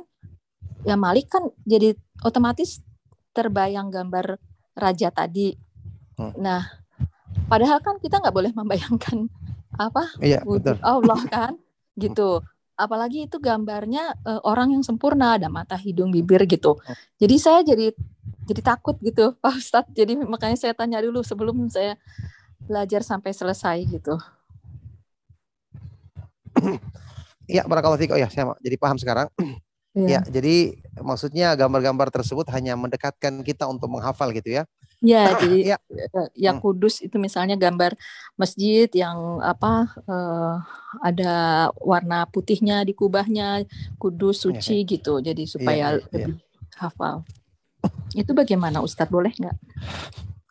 ya 0.88 0.96
Malik 0.96 1.28
kan 1.28 1.52
jadi 1.68 1.92
otomatis 2.24 2.80
terbayang 3.36 3.92
gambar 3.92 4.40
raja 4.80 5.12
tadi. 5.12 5.52
Hmm. 6.16 6.32
Nah, 6.40 6.64
padahal 7.52 7.84
kan 7.84 8.00
kita 8.00 8.24
nggak 8.24 8.32
boleh 8.32 8.56
membayangkan 8.56 9.28
apa 9.76 10.08
Iya, 10.24 10.40
wujud 10.48 10.80
betul. 10.80 10.88
Allah 10.88 11.20
kan, 11.28 11.54
gitu. 12.04 12.40
Apalagi 12.80 13.28
itu 13.28 13.44
gambarnya 13.44 14.16
eh, 14.24 14.42
orang 14.48 14.80
yang 14.80 14.84
sempurna, 14.88 15.36
ada 15.36 15.52
mata, 15.52 15.76
hidung, 15.76 16.16
bibir 16.16 16.48
gitu. 16.48 16.80
Jadi 17.20 17.36
saya 17.44 17.60
jadi 17.68 17.92
jadi 18.48 18.62
takut 18.64 18.96
gitu, 19.04 19.36
Pak 19.44 19.60
Ustadz. 19.60 19.92
Jadi 19.92 20.16
makanya 20.16 20.56
saya 20.56 20.72
tanya 20.72 21.04
dulu 21.04 21.20
sebelum 21.28 21.68
saya 21.68 22.00
belajar 22.64 23.04
sampai 23.04 23.36
selesai 23.36 23.84
gitu. 23.84 24.16
Iya, 27.48 27.64
barakallahu 27.68 28.00
fikum. 28.00 28.16
Ya, 28.16 28.28
saya 28.32 28.56
jadi 28.64 28.76
paham 28.80 28.98
sekarang. 29.00 29.28
Iya. 29.94 30.26
Ya, 30.26 30.42
jadi 30.42 30.74
maksudnya 31.06 31.54
gambar-gambar 31.54 32.10
tersebut 32.10 32.50
hanya 32.50 32.74
mendekatkan 32.74 33.46
kita 33.46 33.70
untuk 33.70 33.94
menghafal 33.94 34.34
gitu 34.34 34.50
ya. 34.50 34.66
Ya, 35.06 35.30
jadi 35.46 35.58
Ya. 35.70 35.78
eh, 35.94 36.30
ya 36.34 36.58
Hmm. 36.58 36.66
Kudus 36.66 36.98
itu 37.06 37.22
misalnya 37.22 37.54
gambar 37.54 37.94
masjid 38.34 38.90
yang 38.90 39.38
apa 39.46 39.94
eh, 40.10 40.56
ada 40.98 41.34
warna 41.78 42.26
putihnya 42.26 42.82
di 42.82 42.98
kubahnya, 42.98 43.70
Kudus 44.02 44.42
Iya, 44.50 44.58
suci 44.58 44.82
gitu. 44.82 45.22
Jadi 45.22 45.46
supaya 45.46 45.94
iya, 45.94 46.02
iya. 46.02 46.10
lebih 46.10 46.42
hafal. 46.74 47.22
Itu 48.18 48.34
bagaimana 48.34 48.82
Ustadz 48.82 49.14
boleh 49.14 49.30
nggak? 49.30 49.58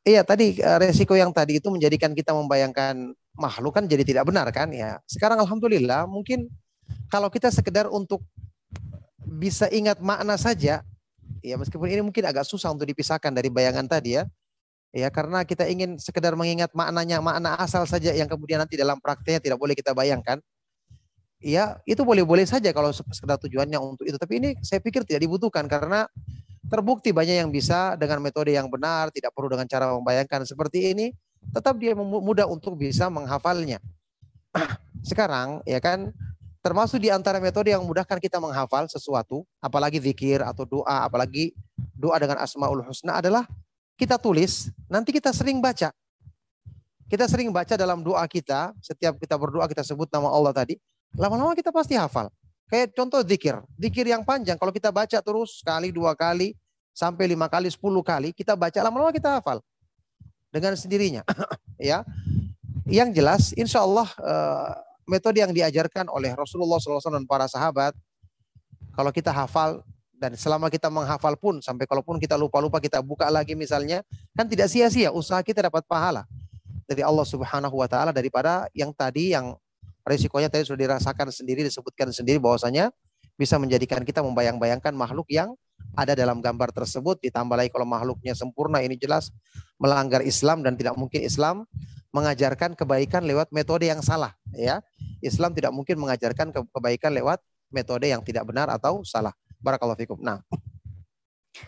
Iya, 0.07 0.23
tadi 0.23 0.55
eh, 0.55 0.79
resiko 0.79 1.19
yang 1.19 1.35
tadi 1.35 1.59
itu 1.59 1.67
menjadikan 1.67 2.15
kita 2.15 2.31
membayangkan 2.31 3.11
makhluk 3.35 3.75
kan 3.75 3.91
jadi 3.91 4.07
tidak 4.07 4.31
benar 4.31 4.47
kan 4.55 4.71
ya. 4.71 5.03
Sekarang 5.11 5.43
alhamdulillah 5.43 6.07
mungkin 6.07 6.47
kalau 7.13 7.29
kita 7.29 7.53
sekedar 7.53 7.89
untuk 7.89 8.23
bisa 9.23 9.67
ingat 9.73 9.99
makna 9.99 10.37
saja 10.37 10.85
ya 11.43 11.59
meskipun 11.59 11.91
ini 11.91 12.01
mungkin 12.01 12.23
agak 12.25 12.47
susah 12.47 12.71
untuk 12.71 12.87
dipisahkan 12.87 13.35
dari 13.35 13.51
bayangan 13.51 13.85
tadi 13.91 14.23
ya. 14.23 14.25
Ya 14.93 15.09
karena 15.09 15.41
kita 15.49 15.65
ingin 15.73 15.97
sekedar 15.97 16.37
mengingat 16.37 16.69
maknanya, 16.77 17.25
makna 17.25 17.57
asal 17.57 17.89
saja 17.89 18.13
yang 18.13 18.29
kemudian 18.29 18.61
nanti 18.61 18.77
dalam 18.77 19.01
prakteknya 19.01 19.41
tidak 19.41 19.57
boleh 19.57 19.73
kita 19.73 19.97
bayangkan. 19.97 20.37
Ya, 21.41 21.81
itu 21.89 22.05
boleh-boleh 22.05 22.45
saja 22.45 22.71
kalau 22.77 22.93
sekedar 22.93 23.41
tujuannya 23.41 23.81
untuk 23.81 24.05
itu. 24.05 24.21
Tapi 24.21 24.39
ini 24.39 24.51
saya 24.61 24.85
pikir 24.85 25.09
tidak 25.09 25.25
dibutuhkan 25.25 25.65
karena 25.65 26.05
terbukti 26.69 27.09
banyak 27.11 27.41
yang 27.41 27.49
bisa 27.49 27.97
dengan 27.97 28.21
metode 28.21 28.53
yang 28.53 28.69
benar, 28.69 29.09
tidak 29.11 29.33
perlu 29.33 29.49
dengan 29.49 29.65
cara 29.65 29.97
membayangkan 29.97 30.45
seperti 30.45 30.93
ini, 30.93 31.11
tetap 31.57 31.81
dia 31.81 31.97
mudah 31.97 32.45
untuk 32.45 32.77
bisa 32.77 33.09
menghafalnya. 33.09 33.81
Sekarang 35.09 35.65
ya 35.65 35.81
kan 35.81 36.13
termasuk 36.63 37.03
di 37.03 37.11
antara 37.11 37.43
metode 37.43 37.75
yang 37.75 37.83
memudahkan 37.83 38.23
kita 38.23 38.39
menghafal 38.39 38.87
sesuatu, 38.87 39.43
apalagi 39.59 39.99
zikir 39.99 40.41
atau 40.47 40.63
doa, 40.63 41.03
apalagi 41.03 41.51
doa 41.99 42.15
dengan 42.23 42.39
asmaul 42.39 42.87
husna 42.87 43.19
adalah 43.19 43.45
kita 43.99 44.15
tulis, 44.17 44.71
nanti 44.87 45.11
kita 45.11 45.35
sering 45.35 45.59
baca. 45.59 45.91
Kita 47.11 47.29
sering 47.29 47.53
baca 47.53 47.77
dalam 47.77 48.01
doa 48.01 48.25
kita, 48.31 48.73
setiap 48.81 49.19
kita 49.21 49.37
berdoa 49.37 49.69
kita 49.69 49.85
sebut 49.85 50.09
nama 50.09 50.33
Allah 50.33 50.55
tadi, 50.55 50.79
lama-lama 51.19 51.53
kita 51.53 51.69
pasti 51.75 51.99
hafal. 51.99 52.31
Kayak 52.71 52.97
contoh 52.97 53.21
zikir, 53.21 53.61
zikir 53.77 54.09
yang 54.09 54.25
panjang 54.25 54.57
kalau 54.57 54.73
kita 54.73 54.89
baca 54.89 55.19
terus 55.21 55.61
sekali, 55.61 55.93
dua 55.93 56.17
kali, 56.17 56.57
sampai 56.97 57.29
lima 57.29 57.51
kali, 57.51 57.69
sepuluh 57.69 58.01
kali, 58.01 58.33
kita 58.33 58.57
baca 58.57 58.81
lama-lama 58.81 59.13
kita 59.13 59.43
hafal 59.43 59.61
dengan 60.49 60.73
sendirinya. 60.73 61.21
ya, 61.77 62.01
yang 62.89 63.13
jelas, 63.13 63.53
insya 63.61 63.85
Allah 63.85 64.09
eh, 64.09 64.73
metode 65.07 65.43
yang 65.43 65.51
diajarkan 65.51 66.09
oleh 66.11 66.33
Rasulullah 66.35 66.79
SAW 66.79 67.19
dan 67.19 67.27
para 67.27 67.47
sahabat, 67.51 67.95
kalau 68.93 69.11
kita 69.11 69.33
hafal 69.33 69.83
dan 70.17 70.39
selama 70.39 70.71
kita 70.71 70.87
menghafal 70.87 71.35
pun 71.35 71.59
sampai 71.59 71.89
kalaupun 71.89 72.23
kita 72.23 72.39
lupa-lupa 72.39 72.79
kita 72.79 73.03
buka 73.03 73.27
lagi 73.27 73.59
misalnya, 73.59 74.07
kan 74.37 74.47
tidak 74.47 74.71
sia-sia 74.71 75.11
usaha 75.11 75.43
kita 75.43 75.67
dapat 75.67 75.83
pahala. 75.89 76.29
Dari 76.87 77.03
Allah 77.03 77.27
Subhanahu 77.27 77.75
Wa 77.83 77.89
Taala 77.89 78.11
daripada 78.13 78.69
yang 78.77 78.93
tadi 78.93 79.33
yang 79.33 79.57
risikonya 80.07 80.51
tadi 80.51 80.67
sudah 80.67 80.91
dirasakan 80.91 81.31
sendiri 81.31 81.63
disebutkan 81.63 82.11
sendiri 82.11 82.43
bahwasanya 82.43 82.91
bisa 83.39 83.57
menjadikan 83.57 84.03
kita 84.05 84.21
membayang-bayangkan 84.21 84.93
makhluk 84.93 85.27
yang 85.31 85.55
ada 85.97 86.15
dalam 86.15 86.39
gambar 86.39 86.71
tersebut 86.73 87.21
ditambah 87.23 87.57
lagi 87.59 87.71
kalau 87.73 87.85
makhluknya 87.89 88.33
sempurna 88.37 88.81
ini 88.81 88.97
jelas 88.97 89.33
melanggar 89.77 90.23
Islam 90.23 90.63
dan 90.63 90.79
tidak 90.79 90.95
mungkin 90.95 91.23
Islam 91.27 91.67
mengajarkan 92.13 92.77
kebaikan 92.77 93.25
lewat 93.25 93.49
metode 93.51 93.89
yang 93.89 94.05
salah 94.05 94.37
ya 94.53 94.85
Islam 95.25 95.57
tidak 95.57 95.73
mungkin 95.73 95.97
mengajarkan 95.97 96.53
ke- 96.53 96.69
kebaikan 96.71 97.13
lewat 97.17 97.41
metode 97.73 98.07
yang 98.13 98.21
tidak 98.21 98.45
benar 98.45 98.69
atau 98.69 99.01
salah 99.03 99.33
barakallahu 99.59 99.97
fikum 99.99 100.21
nah 100.21 100.41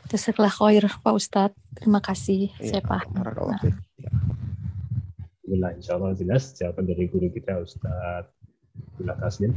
Jazakallah 0.09 0.49
khair 0.49 0.85
Pak 1.05 1.13
Ustadz. 1.13 1.61
Terima 1.77 2.01
kasih. 2.01 2.49
iya, 2.57 2.81
Saya 2.81 2.83
paham. 2.83 3.21
barakallahu 3.21 3.61
fikum. 3.61 3.85
Alhamdulillah, 5.45 5.71
insya 5.77 5.93
Allah 6.01 6.17
jelas 6.17 6.57
jawaban 6.57 6.89
dari 6.89 7.05
guru 7.05 7.29
kita 7.29 7.61
Ustadz 7.61 8.33
Abdullah 8.97 9.17
Taslim. 9.21 9.53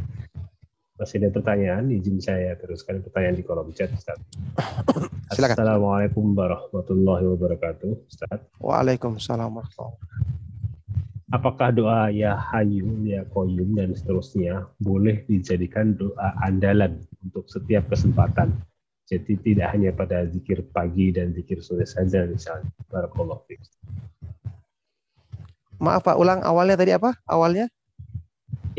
Masih 0.99 1.21
ada 1.23 1.29
pertanyaan, 1.31 1.93
izin 1.93 2.19
saya 2.19 2.57
teruskan 2.59 2.99
pertanyaan 3.05 3.39
di 3.39 3.43
kolom 3.47 3.71
chat 3.71 3.87
Ustadz. 3.95 4.19
Silakan. 5.37 5.55
Assalamualaikum 5.55 6.35
warahmatullahi 6.35 7.23
wabarakatuh 7.31 7.89
Ustadz. 8.11 8.51
Waalaikumsalam 8.59 9.47
warahmatullahi 9.47 9.95
wabarakatuh. 9.95 10.46
Apakah 11.27 11.75
doa 11.75 12.07
ya 12.07 12.39
hayu, 12.39 13.03
ya 13.03 13.27
koyum, 13.27 13.75
dan 13.75 13.91
seterusnya 13.91 14.63
boleh 14.79 15.27
dijadikan 15.27 15.91
doa 15.91 16.31
andalan 16.39 17.03
untuk 17.19 17.51
setiap 17.51 17.91
kesempatan? 17.91 18.55
Jadi 19.11 19.35
tidak 19.43 19.75
hanya 19.75 19.91
pada 19.91 20.23
zikir 20.23 20.63
pagi 20.71 21.11
dan 21.11 21.35
zikir 21.35 21.59
sore 21.59 21.83
saja 21.83 22.23
misalnya. 22.23 22.71
Barakallahu 22.87 23.43
fiik. 23.43 23.59
Maaf 25.83 26.07
Pak, 26.07 26.15
ulang 26.15 26.47
awalnya 26.47 26.79
tadi 26.79 26.95
apa? 26.95 27.11
Awalnya? 27.27 27.67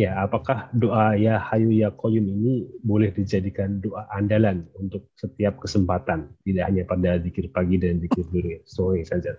Ya, 0.01 0.17
apakah 0.25 0.73
doa 0.73 1.21
ya 1.21 1.37
hayu 1.53 1.69
ya 1.69 1.93
koyum 1.93 2.33
ini 2.33 2.65
boleh 2.81 3.13
dijadikan 3.13 3.77
doa 3.85 4.09
andalan 4.09 4.65
untuk 4.81 5.05
setiap 5.21 5.61
kesempatan, 5.61 6.33
tidak 6.49 6.65
hanya 6.65 6.89
pada 6.89 7.21
zikir 7.21 7.53
pagi 7.53 7.77
dan 7.77 8.01
zikir 8.01 8.25
sore 8.65 9.05
saja? 9.05 9.37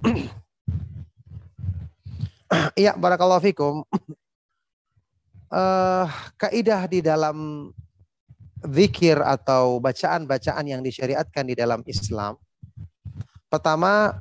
Iya, 2.80 2.96
barakallahu 2.96 3.42
fikum. 3.44 3.84
Uh, 5.48 6.06
kaidah 6.42 6.88
di 6.88 7.00
dalam 7.04 7.68
zikir 8.64 9.22
atau 9.22 9.78
bacaan-bacaan 9.78 10.64
yang 10.66 10.82
disyariatkan 10.82 11.44
di 11.46 11.54
dalam 11.54 11.80
Islam. 11.86 12.34
Pertama, 13.48 14.18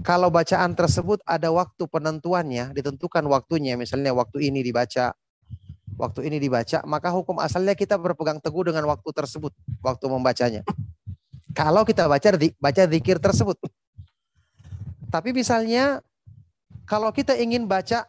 kalau 0.00 0.32
bacaan 0.32 0.72
tersebut 0.72 1.20
ada 1.28 1.52
waktu 1.52 1.84
penentuannya, 1.84 2.72
ditentukan 2.72 3.22
waktunya, 3.28 3.76
misalnya 3.76 4.16
waktu 4.16 4.48
ini 4.48 4.64
dibaca, 4.64 5.12
waktu 6.00 6.20
ini 6.26 6.40
dibaca, 6.40 6.80
maka 6.88 7.12
hukum 7.12 7.36
asalnya 7.38 7.76
kita 7.76 8.00
berpegang 8.00 8.40
teguh 8.40 8.72
dengan 8.72 8.88
waktu 8.88 9.10
tersebut, 9.12 9.52
waktu 9.84 10.04
membacanya. 10.08 10.62
Kalau 11.58 11.84
kita 11.84 12.08
baca 12.08 12.30
baca 12.62 12.82
zikir 12.88 13.20
tersebut. 13.20 13.58
Tapi 15.10 15.34
misalnya 15.34 15.98
kalau 16.90 17.14
kita 17.14 17.38
ingin 17.38 17.70
baca 17.70 18.02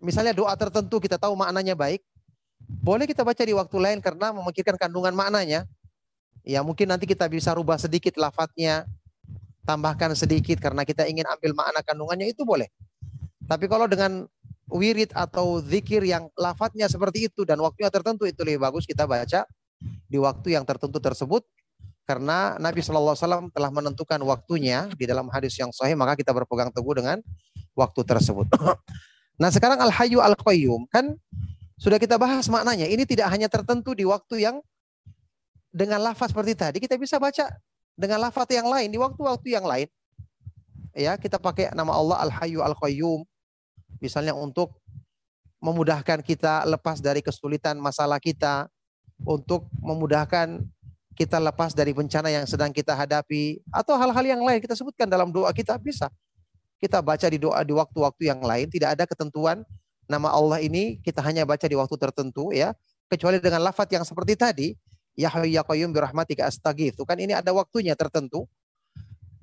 misalnya 0.00 0.32
doa 0.32 0.56
tertentu 0.56 0.96
kita 0.96 1.20
tahu 1.20 1.36
maknanya 1.36 1.76
baik, 1.76 2.00
boleh 2.80 3.04
kita 3.04 3.20
baca 3.20 3.44
di 3.44 3.52
waktu 3.52 3.76
lain 3.76 3.98
karena 4.00 4.32
memikirkan 4.32 4.80
kandungan 4.80 5.12
maknanya. 5.12 5.68
Ya 6.40 6.64
mungkin 6.64 6.88
nanti 6.88 7.04
kita 7.04 7.28
bisa 7.28 7.52
rubah 7.52 7.76
sedikit 7.76 8.16
lafadznya, 8.16 8.88
tambahkan 9.68 10.16
sedikit 10.16 10.56
karena 10.56 10.88
kita 10.88 11.04
ingin 11.04 11.28
ambil 11.28 11.52
makna 11.52 11.84
kandungannya 11.84 12.32
itu 12.32 12.48
boleh. 12.48 12.72
Tapi 13.44 13.68
kalau 13.68 13.84
dengan 13.84 14.24
wirid 14.72 15.12
atau 15.12 15.60
zikir 15.60 16.00
yang 16.00 16.32
lafadznya 16.32 16.88
seperti 16.88 17.28
itu 17.28 17.44
dan 17.44 17.60
waktunya 17.60 17.92
tertentu 17.92 18.24
itu 18.24 18.40
lebih 18.40 18.64
bagus 18.64 18.88
kita 18.88 19.04
baca 19.04 19.44
di 20.08 20.16
waktu 20.16 20.56
yang 20.56 20.64
tertentu 20.64 20.96
tersebut 20.96 21.44
karena 22.10 22.58
Nabi 22.58 22.82
Shallallahu 22.82 23.14
Alaihi 23.14 23.22
Wasallam 23.22 23.46
telah 23.54 23.70
menentukan 23.70 24.18
waktunya 24.26 24.90
di 24.98 25.06
dalam 25.06 25.30
hadis 25.30 25.54
yang 25.54 25.70
sahih 25.70 25.94
maka 25.94 26.18
kita 26.18 26.34
berpegang 26.34 26.74
teguh 26.74 26.98
dengan 26.98 27.22
waktu 27.78 28.02
tersebut. 28.02 28.50
nah 29.40 29.54
sekarang 29.54 29.78
al 29.78 29.94
Hayyu 29.94 30.18
al 30.18 30.34
Qayyum 30.34 30.90
kan 30.90 31.14
sudah 31.78 32.02
kita 32.02 32.18
bahas 32.18 32.50
maknanya. 32.50 32.90
Ini 32.90 33.06
tidak 33.06 33.30
hanya 33.30 33.46
tertentu 33.46 33.94
di 33.94 34.02
waktu 34.02 34.42
yang 34.42 34.58
dengan 35.70 36.02
lafaz 36.02 36.34
seperti 36.34 36.58
tadi 36.58 36.76
kita 36.82 36.98
bisa 36.98 37.22
baca 37.22 37.46
dengan 37.94 38.18
lafaz 38.26 38.50
yang 38.50 38.66
lain 38.66 38.90
di 38.90 38.98
waktu-waktu 38.98 39.54
yang 39.54 39.62
lain. 39.62 39.86
Ya, 40.90 41.14
kita 41.14 41.38
pakai 41.38 41.70
nama 41.70 41.94
Allah 41.94 42.26
Al-Hayyu 42.26 42.66
Al-Qayyum 42.66 43.22
misalnya 44.02 44.34
untuk 44.34 44.74
memudahkan 45.62 46.26
kita 46.26 46.66
lepas 46.66 46.98
dari 46.98 47.22
kesulitan 47.22 47.78
masalah 47.78 48.18
kita, 48.18 48.66
untuk 49.24 49.68
memudahkan 49.80 50.64
kita 51.18 51.36
lepas 51.42 51.74
dari 51.74 51.90
bencana 51.90 52.30
yang 52.30 52.46
sedang 52.46 52.70
kita 52.70 52.94
hadapi 52.94 53.60
atau 53.70 53.98
hal-hal 53.98 54.24
yang 54.24 54.42
lain 54.42 54.62
kita 54.62 54.74
sebutkan 54.78 55.10
dalam 55.10 55.30
doa 55.30 55.50
kita 55.50 55.76
bisa. 55.76 56.08
Kita 56.80 57.04
baca 57.04 57.28
di 57.28 57.36
doa 57.36 57.60
di 57.60 57.76
waktu-waktu 57.76 58.32
yang 58.32 58.40
lain 58.40 58.72
tidak 58.72 58.96
ada 58.96 59.04
ketentuan 59.04 59.66
nama 60.08 60.32
Allah 60.32 60.64
ini 60.64 60.98
kita 61.04 61.20
hanya 61.20 61.44
baca 61.44 61.68
di 61.68 61.76
waktu 61.76 61.94
tertentu 62.00 62.50
ya 62.50 62.72
kecuali 63.10 63.36
dengan 63.36 63.60
lafaz 63.60 63.86
yang 63.92 64.06
seperti 64.06 64.34
tadi 64.38 64.68
Ya 65.18 65.28
Hayyu 65.28 65.60
Ya 65.60 65.62
Qayyum 65.66 65.92
birahmatika 65.92 66.48
astaghitsu. 66.48 67.04
Kan 67.04 67.20
ini 67.20 67.36
ada 67.36 67.50
waktunya 67.52 67.92
tertentu. 67.98 68.48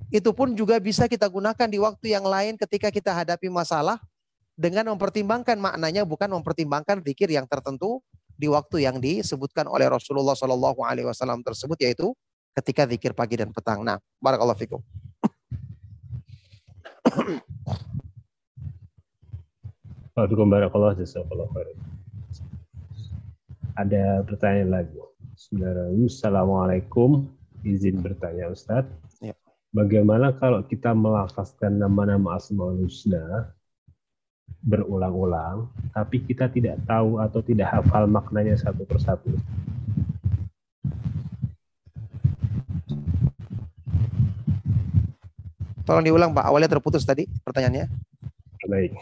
Itu 0.08 0.32
pun 0.32 0.56
juga 0.56 0.80
bisa 0.80 1.04
kita 1.04 1.28
gunakan 1.28 1.68
di 1.68 1.78
waktu 1.78 2.16
yang 2.16 2.24
lain 2.24 2.56
ketika 2.56 2.88
kita 2.88 3.12
hadapi 3.12 3.52
masalah 3.52 4.00
dengan 4.58 4.88
mempertimbangkan 4.90 5.54
maknanya 5.60 6.02
bukan 6.02 6.26
mempertimbangkan 6.32 7.04
zikir 7.04 7.30
yang 7.30 7.46
tertentu 7.46 8.02
di 8.38 8.46
waktu 8.46 8.86
yang 8.86 9.02
disebutkan 9.02 9.66
oleh 9.66 9.90
Rasulullah 9.90 10.38
Shallallahu 10.38 10.86
alaihi 10.86 11.10
wasallam 11.10 11.42
tersebut 11.42 11.74
yaitu 11.82 12.14
ketika 12.54 12.86
zikir 12.86 13.10
pagi 13.10 13.34
dan 13.34 13.50
petang. 13.50 13.82
Nah, 13.82 13.98
barakallahu 14.22 14.58
fikum. 14.58 14.78
Ada 23.78 24.26
pertanyaan 24.26 24.82
lagi. 24.82 24.98
Assalamualaikum. 26.10 27.30
Izin 27.62 28.02
bertanya 28.02 28.50
Ustadz. 28.50 28.90
Ya. 29.22 29.38
Bagaimana 29.70 30.34
kalau 30.34 30.66
kita 30.66 30.90
melafazkan 30.90 31.78
nama-nama 31.78 32.34
Asmaul 32.34 32.82
Husna 32.82 33.54
berulang-ulang, 34.62 35.70
tapi 35.94 36.22
kita 36.26 36.50
tidak 36.50 36.82
tahu 36.84 37.22
atau 37.22 37.40
tidak 37.42 37.70
hafal 37.70 38.10
maknanya 38.10 38.58
satu 38.58 38.82
persatu? 38.84 39.30
Tolong 45.88 46.04
diulang 46.04 46.36
Pak, 46.36 46.44
awalnya 46.44 46.68
terputus 46.68 47.08
tadi 47.08 47.24
pertanyaannya. 47.46 47.88
Baik. 48.68 48.92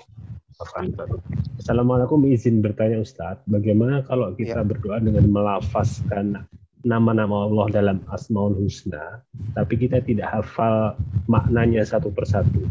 Assalamualaikum 1.58 2.22
izin 2.30 2.62
bertanya 2.62 3.02
Ustadz, 3.02 3.44
bagaimana 3.50 4.06
kalau 4.06 4.32
kita 4.32 4.62
ya. 4.62 4.64
berdoa 4.64 5.02
dengan 5.02 5.28
melafazkan 5.28 6.46
nama-nama 6.86 7.50
Allah 7.50 7.66
dalam 7.74 7.98
Asmaul 8.08 8.54
Husna, 8.54 9.20
tapi 9.58 9.74
kita 9.74 9.98
tidak 10.06 10.30
hafal 10.30 10.94
maknanya 11.26 11.82
satu 11.82 12.14
persatu. 12.14 12.70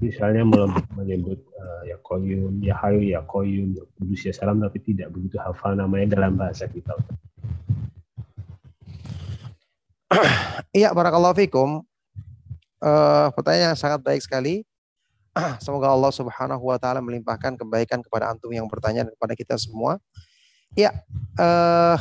Misalnya 0.00 0.48
menyebut 0.96 1.44
uh, 1.60 1.82
ya 1.84 2.00
Koyum, 2.00 2.56
ya 2.64 2.72
Hayu, 2.80 3.04
ya 3.04 3.20
Koyum, 3.20 3.76
ya 3.76 3.84
Kudus, 4.00 4.24
ya 4.24 4.32
Salam, 4.32 4.56
tapi 4.64 4.80
tidak 4.80 5.12
begitu 5.12 5.36
hafal 5.36 5.76
namanya 5.76 6.16
dalam 6.16 6.40
bahasa 6.40 6.64
kita. 6.64 6.96
Iya, 10.70 10.94
barakallahu 10.94 11.34
fikum 11.34 11.82
uh, 12.80 13.28
pertanyaan 13.34 13.74
yang 13.74 13.78
sangat 13.78 14.00
baik 14.00 14.22
sekali. 14.24 14.62
Semoga 15.64 15.92
Allah 15.92 16.12
Subhanahu 16.14 16.62
wa 16.62 16.78
taala 16.80 16.98
melimpahkan 17.04 17.54
kebaikan 17.54 18.02
kepada 18.02 18.32
antum 18.32 18.50
yang 18.50 18.66
bertanya 18.66 19.06
dan 19.06 19.12
kepada 19.14 19.34
kita 19.36 19.54
semua. 19.60 20.00
Ya, 20.78 20.94
uh, 21.38 21.98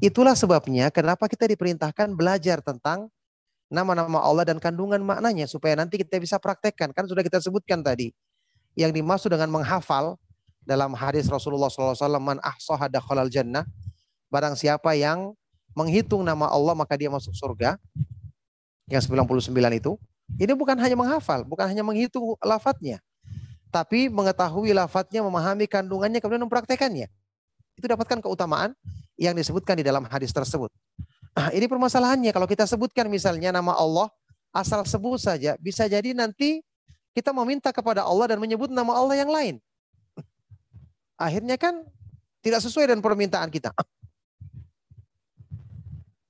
itulah 0.00 0.36
sebabnya 0.36 0.92
kenapa 0.92 1.28
kita 1.28 1.48
diperintahkan 1.48 2.12
belajar 2.12 2.60
tentang 2.60 3.08
nama-nama 3.74 4.22
Allah 4.22 4.46
dan 4.46 4.62
kandungan 4.62 5.02
maknanya 5.02 5.50
supaya 5.50 5.74
nanti 5.74 5.98
kita 5.98 6.22
bisa 6.22 6.38
praktekkan. 6.38 6.94
Kan 6.94 7.10
sudah 7.10 7.26
kita 7.26 7.42
sebutkan 7.42 7.82
tadi. 7.82 8.14
Yang 8.78 9.02
dimaksud 9.02 9.30
dengan 9.34 9.50
menghafal 9.50 10.14
dalam 10.62 10.94
hadis 10.94 11.26
Rasulullah 11.26 11.68
SAW, 11.68 12.18
man 12.22 12.38
ahsaha 12.40 12.86
dakhalal 12.86 13.28
jannah. 13.28 13.66
Barang 14.30 14.54
siapa 14.54 14.94
yang 14.94 15.34
menghitung 15.74 16.22
nama 16.22 16.46
Allah 16.48 16.72
maka 16.74 16.94
dia 16.94 17.10
masuk 17.10 17.34
surga 17.34 17.76
yang 18.86 19.02
99 19.02 19.50
itu, 19.74 19.92
ini 20.38 20.52
bukan 20.54 20.76
hanya 20.78 20.96
menghafal, 20.96 21.42
bukan 21.44 21.66
hanya 21.68 21.82
menghitung 21.82 22.36
lafadznya, 22.40 23.00
tapi 23.72 24.12
mengetahui 24.12 24.70
lafadznya, 24.76 25.24
memahami 25.24 25.66
kandungannya, 25.66 26.20
kemudian 26.20 26.42
mempraktekannya. 26.46 27.08
Itu 27.74 27.86
dapatkan 27.90 28.22
keutamaan 28.22 28.76
yang 29.18 29.34
disebutkan 29.34 29.78
di 29.80 29.84
dalam 29.86 30.06
hadis 30.06 30.30
tersebut. 30.30 30.70
Nah, 31.34 31.50
ini 31.50 31.66
permasalahannya 31.66 32.30
kalau 32.30 32.46
kita 32.46 32.62
sebutkan 32.62 33.10
misalnya 33.10 33.50
nama 33.50 33.74
Allah, 33.74 34.06
asal 34.54 34.86
sebut 34.86 35.18
saja, 35.18 35.58
bisa 35.58 35.90
jadi 35.90 36.14
nanti 36.14 36.62
kita 37.10 37.34
meminta 37.34 37.74
kepada 37.74 38.06
Allah 38.06 38.34
dan 38.34 38.38
menyebut 38.38 38.70
nama 38.70 38.94
Allah 38.94 39.18
yang 39.18 39.30
lain. 39.30 39.58
Akhirnya 41.18 41.58
kan 41.58 41.82
tidak 42.38 42.62
sesuai 42.62 42.90
dengan 42.90 43.02
permintaan 43.02 43.50
kita. 43.50 43.74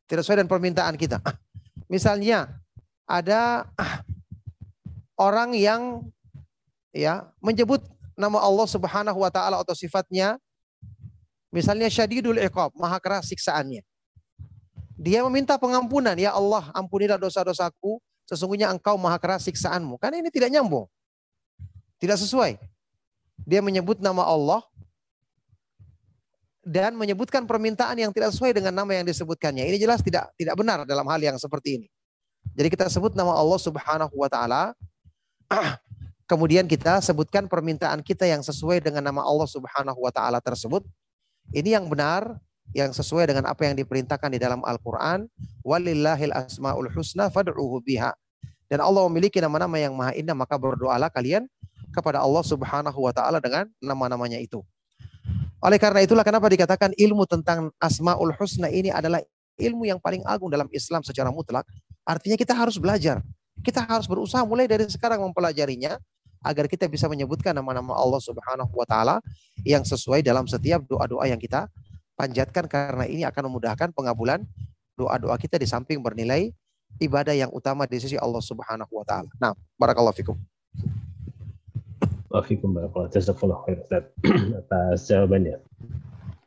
Tidak 0.09 0.21
sesuai 0.25 0.45
dengan 0.45 0.53
permintaan 0.53 0.97
kita. 0.97 1.21
Misalnya 1.89 2.49
ada 3.05 3.69
orang 5.21 5.53
yang 5.53 6.05
ya 6.97 7.29
menyebut 7.45 7.85
nama 8.17 8.41
Allah 8.41 8.69
Subhanahu 8.69 9.19
wa 9.21 9.31
taala 9.33 9.61
atau 9.61 9.77
sifatnya 9.77 10.39
misalnya 11.53 11.89
syadidul 11.93 12.41
iqab, 12.41 12.73
maha 12.77 12.97
keras 13.01 13.29
siksaannya. 13.29 13.85
Dia 15.05 15.21
meminta 15.29 15.61
pengampunan, 15.61 16.17
ya 16.17 16.33
Allah, 16.33 16.73
ampunilah 16.73 17.21
dosa-dosaku, 17.21 18.01
sesungguhnya 18.25 18.73
Engkau 18.73 18.97
maha 18.97 19.21
keras 19.21 19.45
siksaanmu. 19.45 20.01
Karena 20.01 20.25
ini 20.25 20.33
tidak 20.33 20.49
nyambung. 20.49 20.89
Tidak 22.01 22.17
sesuai. 22.17 22.57
Dia 23.45 23.61
menyebut 23.61 24.01
nama 24.01 24.25
Allah 24.25 24.65
dan 26.65 26.97
menyebutkan 26.97 27.45
permintaan 27.45 28.01
yang 28.01 28.09
tidak 28.17 28.33
sesuai 28.33 28.57
dengan 28.57 28.73
nama 28.73 28.89
yang 28.97 29.05
disebutkannya. 29.05 29.69
Ini 29.69 29.77
jelas 29.77 30.01
tidak 30.01 30.33
tidak 30.41 30.57
benar 30.57 30.89
dalam 30.89 31.05
hal 31.05 31.21
yang 31.21 31.37
seperti 31.37 31.85
ini. 31.85 31.89
Jadi 32.57 32.69
kita 32.73 32.89
sebut 32.89 33.13
nama 33.13 33.37
Allah 33.37 33.61
Subhanahu 33.61 34.15
wa 34.17 34.29
taala 34.33 34.73
kemudian 36.31 36.65
kita 36.65 37.05
sebutkan 37.05 37.45
permintaan 37.45 38.01
kita 38.01 38.25
yang 38.25 38.41
sesuai 38.41 38.81
dengan 38.81 39.05
nama 39.05 39.21
Allah 39.21 39.45
Subhanahu 39.45 40.01
wa 40.01 40.13
taala 40.13 40.41
tersebut. 40.41 40.81
Ini 41.53 41.77
yang 41.77 41.93
benar 41.93 42.41
yang 42.73 42.91
sesuai 42.91 43.29
dengan 43.29 43.45
apa 43.51 43.69
yang 43.69 43.77
diperintahkan 43.77 44.31
di 44.33 44.41
dalam 44.41 44.65
Al-Qur'an, 44.65 45.29
walillahil 45.61 46.33
asmaul 46.33 46.89
husna 46.91 47.29
fad'uhu 47.29 47.85
biha. 47.85 48.17
Dan 48.71 48.81
Allah 48.81 49.05
memiliki 49.07 49.39
nama-nama 49.39 49.77
yang 49.77 49.93
maha 49.93 50.17
indah, 50.17 50.33
maka 50.33 50.57
berdoalah 50.57 51.13
kalian 51.13 51.45
kepada 51.95 52.19
Allah 52.25 52.43
Subhanahu 52.43 52.99
wa 52.99 53.13
taala 53.15 53.39
dengan 53.39 53.69
nama-namanya 53.79 54.41
itu. 54.41 54.65
Oleh 55.63 55.79
karena 55.79 56.03
itulah 56.05 56.27
kenapa 56.27 56.51
dikatakan 56.51 56.93
ilmu 56.93 57.25
tentang 57.25 57.73
Asmaul 57.81 58.35
Husna 58.37 58.69
ini 58.69 58.93
adalah 58.93 59.23
ilmu 59.57 59.87
yang 59.87 60.03
paling 60.03 60.21
agung 60.27 60.51
dalam 60.51 60.67
Islam 60.75 61.01
secara 61.07 61.31
mutlak. 61.31 61.65
Artinya 62.05 62.37
kita 62.37 62.53
harus 62.53 62.77
belajar. 62.77 63.23
Kita 63.65 63.81
harus 63.81 64.05
berusaha 64.05 64.45
mulai 64.45 64.69
dari 64.69 64.85
sekarang 64.91 65.25
mempelajarinya 65.25 65.97
agar 66.45 66.69
kita 66.69 66.85
bisa 66.85 67.09
menyebutkan 67.09 67.57
nama-nama 67.57 67.97
Allah 67.97 68.21
Subhanahu 68.21 68.69
wa 68.77 68.85
taala 68.85 69.25
yang 69.65 69.81
sesuai 69.81 70.21
dalam 70.21 70.45
setiap 70.45 70.85
doa-doa 70.85 71.25
yang 71.25 71.41
kita 71.41 71.65
panjatkan 72.15 72.65
karena 72.71 73.05
ini 73.07 73.23
akan 73.27 73.51
memudahkan 73.51 73.91
pengabulan 73.95 74.43
doa-doa 74.95 75.35
kita 75.39 75.59
di 75.59 75.67
samping 75.67 75.99
bernilai 75.99 76.55
ibadah 77.03 77.35
yang 77.35 77.51
utama 77.51 77.87
di 77.91 77.99
sisi 77.99 78.15
Allah 78.15 78.43
Subhanahu 78.43 78.91
wa 78.91 79.05
taala. 79.07 79.31
Nah, 79.43 79.53
barakallahu 79.79 80.15
fikum. 80.15 80.37
Waalaikumsalam 82.35 82.75
warahmatullahi 83.31 83.63
khair 83.67 83.79
atas 84.59 85.07
jawabannya. 85.07 85.59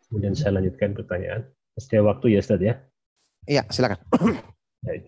Kemudian 0.07 0.35
saya 0.35 0.59
lanjutkan 0.59 0.95
pertanyaan. 0.95 1.47
Setiap 1.79 2.09
waktu 2.09 2.35
ya 2.35 2.39
Ustaz 2.43 2.59
ya? 2.59 2.75
Iya, 3.47 3.63
silakan. 3.71 3.99
Baik. 4.87 5.07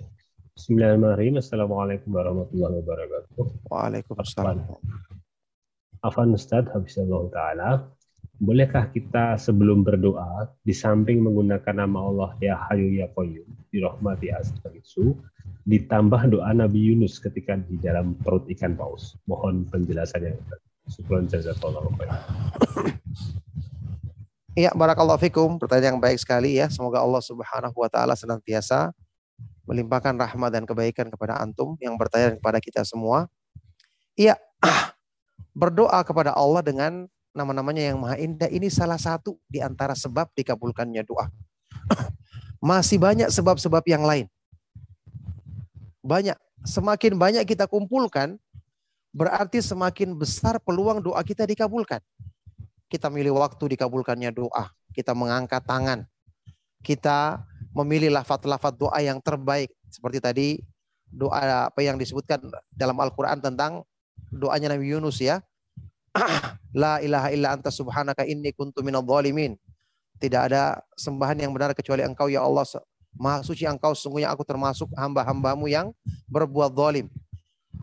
Bismillahirrahmanirrahim. 0.56 1.40
Assalamualaikum 1.40 2.12
warahmatullahi 2.12 2.84
wabarakatuh. 2.84 3.44
Waalaikumsalam. 3.72 4.60
Afan 6.00 6.32
Ustaz, 6.32 6.68
Habibullah 6.72 7.28
Ta'ala. 7.32 7.70
Bolehkah 8.40 8.88
kita 8.88 9.36
sebelum 9.36 9.84
berdoa, 9.84 10.48
di 10.64 10.72
samping 10.72 11.20
menggunakan 11.20 11.76
nama 11.76 12.00
Allah 12.08 12.32
Ya 12.40 12.56
Hayu 12.56 12.88
Ya 12.96 13.12
Qayyum, 13.12 13.44
dirahmati 13.68 14.32
itu, 14.80 15.12
ditambah 15.68 16.32
doa 16.32 16.56
Nabi 16.56 16.88
Yunus 16.88 17.20
ketika 17.20 17.60
di 17.60 17.76
dalam 17.76 18.16
perut 18.16 18.48
ikan 18.48 18.80
paus. 18.80 19.20
Mohon 19.28 19.68
penjelasannya. 19.68 20.40
Syukran 20.88 21.28
jazakallahu 21.28 21.92
khairan. 22.00 22.22
Iya, 24.58 24.72
barakallahu 24.74 25.20
fikum. 25.20 25.60
Pertanyaan 25.62 25.96
yang 25.96 26.02
baik 26.02 26.18
sekali 26.18 26.58
ya. 26.58 26.72
Semoga 26.72 27.04
Allah 27.04 27.22
Subhanahu 27.22 27.76
wa 27.76 27.92
taala 27.92 28.16
senantiasa 28.18 28.96
melimpahkan 29.70 30.18
rahmat 30.18 30.50
dan 30.50 30.64
kebaikan 30.66 31.14
kepada 31.14 31.38
antum 31.38 31.78
yang 31.78 31.94
bertanya 31.94 32.34
kepada 32.40 32.58
kita 32.58 32.82
semua. 32.82 33.30
Iya, 34.18 34.40
berdoa 35.60 36.02
kepada 36.02 36.34
Allah 36.34 36.66
dengan 36.66 37.06
nama-namanya 37.34 37.94
yang 37.94 37.98
maha 38.02 38.18
indah 38.18 38.50
ini 38.50 38.68
salah 38.68 38.98
satu 38.98 39.38
di 39.46 39.62
antara 39.62 39.94
sebab 39.94 40.30
dikabulkannya 40.34 41.06
doa. 41.06 41.30
Masih 42.60 43.00
banyak 43.00 43.30
sebab-sebab 43.32 43.84
yang 43.88 44.04
lain. 44.04 44.26
Banyak. 46.04 46.36
Semakin 46.68 47.16
banyak 47.16 47.44
kita 47.48 47.72
kumpulkan, 47.72 48.36
berarti 49.16 49.64
semakin 49.64 50.12
besar 50.12 50.60
peluang 50.60 51.00
doa 51.00 51.24
kita 51.24 51.48
dikabulkan. 51.48 52.04
Kita 52.92 53.08
milih 53.08 53.38
waktu 53.38 53.78
dikabulkannya 53.78 54.34
doa. 54.34 54.74
Kita 54.92 55.16
mengangkat 55.16 55.64
tangan. 55.64 56.04
Kita 56.82 57.46
memilih 57.72 58.12
lafat-lafat 58.12 58.76
doa 58.76 59.00
yang 59.00 59.22
terbaik. 59.24 59.72
Seperti 59.88 60.20
tadi 60.20 60.48
doa 61.10 61.70
apa 61.70 61.80
yang 61.82 61.96
disebutkan 61.96 62.42
dalam 62.74 62.98
Al-Quran 62.98 63.40
tentang 63.42 63.86
doanya 64.34 64.74
Nabi 64.74 64.92
Yunus 64.92 65.22
ya. 65.22 65.40
La 66.82 67.02
ilaha 67.02 67.34
illa 67.34 67.58
anta 67.58 67.74
subhanaka 67.74 68.24
inni 68.30 68.54
kuntu 68.54 68.86
minal 68.86 69.02
zalimin. 69.02 69.58
Tidak 70.20 70.42
ada 70.52 70.84
sembahan 71.00 71.40
yang 71.40 71.52
benar 71.56 71.72
kecuali 71.74 72.04
engkau 72.04 72.28
ya 72.28 72.44
Allah. 72.44 72.68
Maha 73.18 73.42
suci 73.42 73.66
engkau 73.66 73.98
sungguhnya 73.98 74.30
aku 74.30 74.46
termasuk 74.46 74.92
hamba-hambamu 74.94 75.66
yang 75.66 75.90
berbuat 76.30 76.76
zalim. 76.76 77.10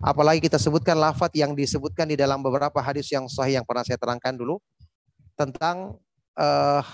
Apalagi 0.05 0.45
kita 0.45 0.61
sebutkan 0.61 0.95
lafat 1.01 1.33
yang 1.35 1.57
disebutkan 1.57 2.07
di 2.07 2.15
dalam 2.21 2.45
beberapa 2.45 2.79
hadis 2.85 3.09
yang 3.09 3.27
sahih 3.27 3.59
yang 3.59 3.67
pernah 3.67 3.83
saya 3.83 3.97
terangkan 3.97 4.37
dulu 4.37 4.61
tentang 5.35 5.97
uh, 6.37 6.85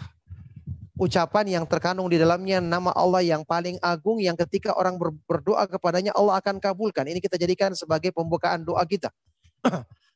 ucapan 1.02 1.58
yang 1.58 1.64
terkandung 1.66 2.06
di 2.06 2.14
dalamnya 2.14 2.62
nama 2.62 2.94
Allah 2.94 3.26
yang 3.26 3.42
paling 3.42 3.74
agung 3.82 4.22
yang 4.22 4.38
ketika 4.38 4.70
orang 4.78 4.94
berdoa 5.26 5.66
kepadanya 5.66 6.14
Allah 6.14 6.38
akan 6.38 6.62
kabulkan. 6.62 7.02
Ini 7.10 7.18
kita 7.18 7.34
jadikan 7.34 7.74
sebagai 7.74 8.14
pembukaan 8.14 8.62
doa 8.62 8.86
kita. 8.86 9.10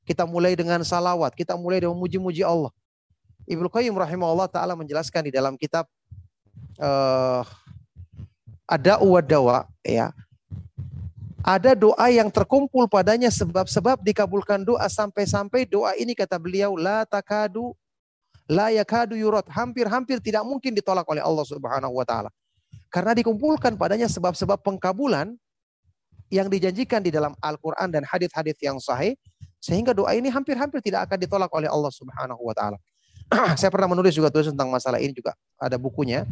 Kita 0.07 0.23
mulai 0.25 0.55
dengan 0.55 0.81
salawat, 0.87 1.35
kita 1.35 1.59
mulai 1.59 1.83
dengan 1.83 1.99
memuji-muji 1.99 2.47
Allah. 2.47 2.71
Ibnu 3.47 3.67
Qayyim 3.67 3.95
rahimahullah 3.95 4.47
taala 4.47 4.79
menjelaskan 4.79 5.27
di 5.27 5.33
dalam 5.35 5.59
kitab 5.59 5.87
uh, 6.79 7.43
ada 8.67 8.99
dawa 9.23 9.71
ya 9.87 10.11
ada 11.47 11.79
doa 11.79 12.11
yang 12.11 12.27
terkumpul 12.27 12.91
padanya 12.91 13.31
sebab-sebab 13.31 14.03
dikabulkan 14.03 14.67
doa 14.67 14.91
sampai-sampai 14.91 15.63
doa 15.63 15.95
ini 15.95 16.11
kata 16.11 16.43
beliau 16.43 16.75
la 16.75 17.07
takadu 17.07 17.71
la 18.51 18.75
yakadu 18.75 19.15
yurat 19.15 19.47
hampir-hampir 19.47 20.19
tidak 20.19 20.43
mungkin 20.43 20.75
ditolak 20.75 21.07
oleh 21.07 21.23
Allah 21.23 21.47
Subhanahu 21.47 21.95
wa 21.95 22.03
taala. 22.03 22.31
Karena 22.91 23.15
dikumpulkan 23.15 23.79
padanya 23.79 24.11
sebab-sebab 24.11 24.59
pengkabulan 24.63 25.35
yang 26.31 26.51
dijanjikan 26.51 27.03
di 27.03 27.15
dalam 27.15 27.35
Al-Qur'an 27.39 27.91
dan 27.91 28.03
hadis-hadis 28.03 28.59
yang 28.59 28.83
sahih 28.83 29.15
sehingga 29.59 29.97
doa 29.97 30.13
ini 30.15 30.31
hampir-hampir 30.31 30.81
tidak 30.85 31.11
akan 31.11 31.19
ditolak 31.21 31.51
oleh 31.51 31.67
Allah 31.67 31.93
Subhanahu 31.93 32.41
wa 32.41 32.55
taala. 32.55 32.79
Saya 33.61 33.71
pernah 33.73 33.91
menulis 33.91 34.15
juga 34.15 34.31
tulis 34.31 34.47
tentang 34.47 34.71
masalah 34.71 35.03
ini 35.03 35.11
juga 35.11 35.35
ada 35.59 35.75
bukunya 35.81 36.23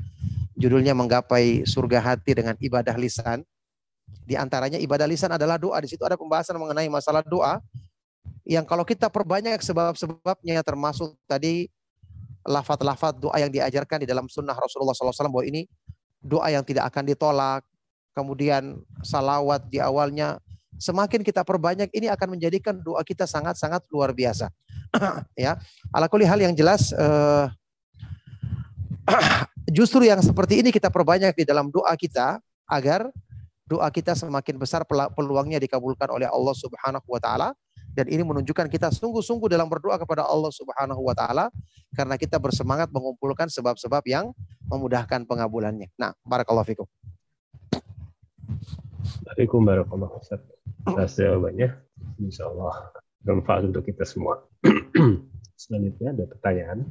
judulnya 0.54 0.94
menggapai 0.94 1.66
surga 1.66 1.98
hati 1.98 2.30
dengan 2.38 2.54
ibadah 2.62 2.94
lisan 2.94 3.42
di 4.24 4.38
antaranya 4.38 4.80
ibadah 4.80 5.04
lisan 5.04 5.32
adalah 5.34 5.60
doa. 5.60 5.76
Di 5.84 5.88
situ 5.90 6.00
ada 6.04 6.16
pembahasan 6.16 6.56
mengenai 6.56 6.88
masalah 6.88 7.20
doa 7.24 7.60
yang 8.44 8.64
kalau 8.64 8.84
kita 8.84 9.08
perbanyak 9.08 9.60
sebab-sebabnya 9.60 10.60
termasuk 10.64 11.16
tadi 11.24 11.68
lafat-lafat 12.44 13.16
doa 13.20 13.36
yang 13.40 13.48
diajarkan 13.48 14.04
di 14.04 14.08
dalam 14.08 14.28
sunnah 14.28 14.52
Rasulullah 14.52 14.92
SAW 14.92 15.32
bahwa 15.32 15.44
ini 15.48 15.64
doa 16.20 16.52
yang 16.52 16.64
tidak 16.64 16.88
akan 16.92 17.04
ditolak. 17.08 17.62
Kemudian 18.14 18.78
salawat 19.02 19.66
di 19.66 19.82
awalnya 19.82 20.38
semakin 20.78 21.20
kita 21.22 21.42
perbanyak 21.46 21.90
ini 21.94 22.10
akan 22.10 22.38
menjadikan 22.38 22.74
doa 22.78 23.02
kita 23.06 23.24
sangat-sangat 23.24 23.84
luar 23.90 24.14
biasa. 24.14 24.50
ya, 25.38 25.58
ala 25.90 26.06
hal 26.06 26.40
yang 26.40 26.54
jelas 26.54 26.94
uh, 26.94 27.50
justru 29.76 30.06
yang 30.08 30.20
seperti 30.20 30.60
ini 30.60 30.70
kita 30.72 30.88
perbanyak 30.88 31.34
di 31.36 31.44
dalam 31.44 31.68
doa 31.68 31.92
kita 31.96 32.40
agar 32.68 33.08
doa 33.64 33.88
kita 33.88 34.12
semakin 34.12 34.60
besar 34.60 34.84
peluangnya 34.86 35.56
dikabulkan 35.56 36.08
oleh 36.12 36.28
Allah 36.28 36.54
Subhanahu 36.56 37.08
wa 37.08 37.20
taala 37.20 37.48
dan 37.94 38.10
ini 38.10 38.26
menunjukkan 38.26 38.66
kita 38.68 38.90
sungguh-sungguh 38.90 39.46
dalam 39.46 39.70
berdoa 39.70 39.96
kepada 39.96 40.26
Allah 40.26 40.50
Subhanahu 40.50 41.00
wa 41.00 41.14
taala 41.14 41.48
karena 41.94 42.18
kita 42.18 42.36
bersemangat 42.42 42.90
mengumpulkan 42.90 43.46
sebab-sebab 43.48 44.02
yang 44.04 44.34
memudahkan 44.66 45.24
pengabulannya. 45.24 45.88
Nah, 45.94 46.12
barakallahu 46.26 46.66
fikum. 46.66 46.86
Waalaikumsalam 49.24 49.86
warahmatullahi 49.88 50.12
wabarakatuh. 50.20 50.53
Atas 50.90 51.16
jawabannya, 51.16 51.72
insya 52.20 52.44
Allah 52.44 52.92
bermanfaat 53.24 53.72
untuk 53.72 53.88
kita 53.88 54.04
semua. 54.04 54.44
Selanjutnya 55.56 56.12
ada 56.12 56.24
pertanyaan. 56.28 56.84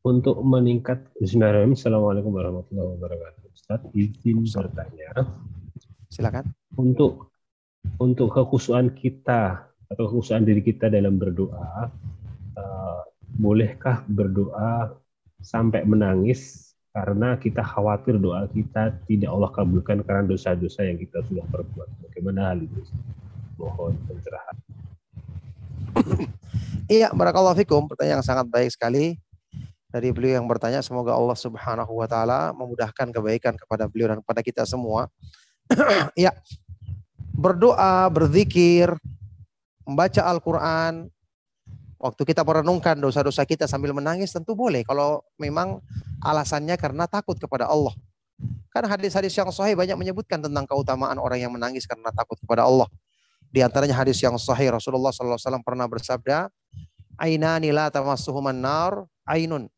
Untuk 0.00 0.40
meningkat 0.42 1.12
Bismillahirrahmanirrahim. 1.20 1.78
Assalamualaikum 1.78 2.32
warahmatullahi 2.34 2.88
wabarakatuh. 2.98 3.42
Ustaz 3.54 3.80
izin 3.94 4.42
bertanya. 4.42 5.14
Silakan. 6.10 6.50
Untuk 6.74 7.30
untuk 8.02 8.34
kekhusuan 8.34 8.98
kita 8.98 9.70
atau 9.86 10.04
kekhusuan 10.10 10.42
diri 10.42 10.64
kita 10.64 10.90
dalam 10.90 11.22
berdoa, 11.22 11.92
uh, 12.58 13.00
bolehkah 13.38 14.02
berdoa 14.10 14.90
sampai 15.38 15.86
menangis 15.86 16.69
karena 16.90 17.38
kita 17.38 17.62
khawatir 17.62 18.18
doa 18.18 18.50
kita 18.50 18.90
tidak 19.06 19.30
Allah 19.30 19.50
kabulkan 19.54 20.02
karena 20.02 20.26
dosa-dosa 20.26 20.82
yang 20.82 20.98
kita 20.98 21.22
sudah 21.30 21.46
perbuat. 21.46 21.86
Bagaimana 22.02 22.50
hal 22.50 22.66
itu? 22.66 22.82
Mohon 23.58 23.94
pencerahan. 24.06 24.56
Iya, 26.90 27.14
barakallahu 27.14 27.54
fikum. 27.54 27.86
Pertanyaan 27.86 28.18
yang 28.18 28.26
sangat 28.26 28.50
baik 28.50 28.74
sekali 28.74 29.14
dari 29.94 30.10
beliau 30.10 30.42
yang 30.42 30.46
bertanya 30.50 30.82
semoga 30.82 31.14
Allah 31.14 31.38
Subhanahu 31.38 32.02
wa 32.02 32.06
taala 32.10 32.50
memudahkan 32.50 33.14
kebaikan 33.14 33.54
kepada 33.54 33.86
beliau 33.86 34.10
dan 34.10 34.18
kepada 34.18 34.42
kita 34.42 34.62
semua. 34.66 35.06
ya. 36.18 36.34
Berdoa, 37.30 38.10
berzikir, 38.10 38.90
membaca 39.86 40.22
Al-Qur'an, 40.26 41.06
waktu 42.00 42.22
kita 42.24 42.40
merenungkan 42.40 42.96
dosa-dosa 42.96 43.44
kita 43.44 43.68
sambil 43.68 43.92
menangis 43.92 44.32
tentu 44.32 44.56
boleh 44.56 44.80
kalau 44.88 45.20
memang 45.36 45.84
alasannya 46.24 46.74
karena 46.80 47.04
takut 47.04 47.36
kepada 47.36 47.68
Allah. 47.68 47.92
Kan 48.72 48.88
hadis-hadis 48.88 49.36
yang 49.36 49.52
sahih 49.52 49.76
banyak 49.76 50.00
menyebutkan 50.00 50.40
tentang 50.40 50.64
keutamaan 50.64 51.20
orang 51.20 51.44
yang 51.44 51.52
menangis 51.52 51.84
karena 51.84 52.08
takut 52.08 52.40
kepada 52.40 52.64
Allah. 52.64 52.88
Di 53.52 53.60
antaranya 53.60 53.98
hadis 54.00 54.16
yang 54.22 54.38
sahih 54.40 54.72
Rasulullah 54.72 55.12
SAW 55.12 55.60
pernah 55.60 55.84
bersabda, 55.84 56.48
Ainani 57.20 57.68
la 57.68 57.92
tamassuhuman 57.92 58.56
nar, 58.56 59.04
ainun 59.28 59.68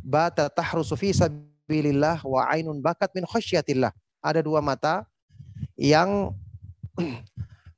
bata 0.00 0.48
tahrusu 0.48 0.96
fi 0.96 1.12
sabilillah 1.12 2.24
wa 2.24 2.48
ainun 2.48 2.80
bakat 2.80 3.12
min 3.12 3.28
khasyatillah. 3.28 3.92
Ada 4.24 4.40
dua 4.40 4.64
mata 4.64 5.04
yang 5.76 6.32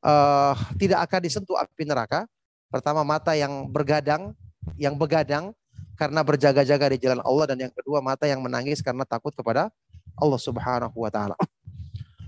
eh, 0.06 0.55
tidak 0.78 1.02
akan 1.10 1.20
disentuh 1.24 1.59
api 1.59 1.82
neraka. 1.82 2.30
Pertama 2.68 3.06
mata 3.06 3.32
yang 3.38 3.70
bergadang, 3.70 4.34
yang 4.74 4.98
begadang 4.98 5.55
karena 5.97 6.20
berjaga-jaga 6.20 6.86
di 6.93 6.98
jalan 7.01 7.22
Allah 7.24 7.55
dan 7.55 7.59
yang 7.68 7.72
kedua 7.72 8.05
mata 8.05 8.28
yang 8.28 8.44
menangis 8.44 8.84
karena 8.84 9.06
takut 9.09 9.32
kepada 9.32 9.72
Allah 10.18 10.40
Subhanahu 10.40 10.97
wa 10.97 11.10
taala. 11.12 11.36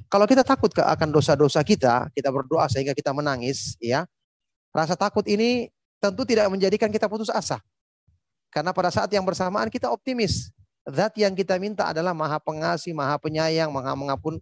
Kalau 0.09 0.25
kita 0.25 0.41
takut 0.41 0.73
ke 0.73 0.81
akan 0.81 1.13
dosa-dosa 1.13 1.61
kita, 1.61 2.09
kita 2.17 2.33
berdoa 2.33 2.65
sehingga 2.73 2.97
kita 2.97 3.13
menangis, 3.13 3.77
ya. 3.77 4.09
Rasa 4.73 4.97
takut 4.97 5.25
ini 5.29 5.69
tentu 6.01 6.25
tidak 6.25 6.49
menjadikan 6.49 6.89
kita 6.89 7.11
putus 7.13 7.29
asa. 7.29 7.61
Karena 8.49 8.73
pada 8.73 8.89
saat 8.89 9.13
yang 9.13 9.25
bersamaan 9.29 9.69
kita 9.69 9.93
optimis. 9.93 10.49
Zat 10.89 11.13
yang 11.21 11.37
kita 11.37 11.61
minta 11.61 11.93
adalah 11.93 12.17
Maha 12.17 12.41
Pengasih, 12.41 12.97
Maha 12.97 13.21
Penyayang, 13.21 13.69
Maha 13.69 13.93
Mengampun, 13.93 14.41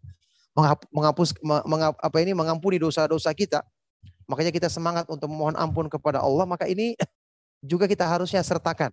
menghapus, 0.95 1.35
mengap, 1.43 1.99
apa 1.99 2.17
ini 2.23 2.31
mengampuni 2.31 2.79
dosa-dosa 2.79 3.35
kita. 3.35 3.67
Makanya 4.27 4.51
kita 4.51 4.69
semangat 4.71 5.07
untuk 5.07 5.31
memohon 5.31 5.55
ampun 5.55 5.87
kepada 5.87 6.23
Allah. 6.23 6.45
Maka 6.47 6.67
ini 6.67 6.99
juga 7.63 7.87
kita 7.87 8.07
harusnya 8.07 8.43
sertakan. 8.43 8.91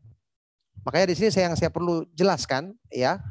Makanya 0.86 1.14
di 1.14 1.16
sini 1.18 1.30
saya 1.30 1.50
yang 1.52 1.58
saya 1.58 1.70
perlu 1.70 2.06
jelaskan, 2.14 2.74
ya. 2.90 3.22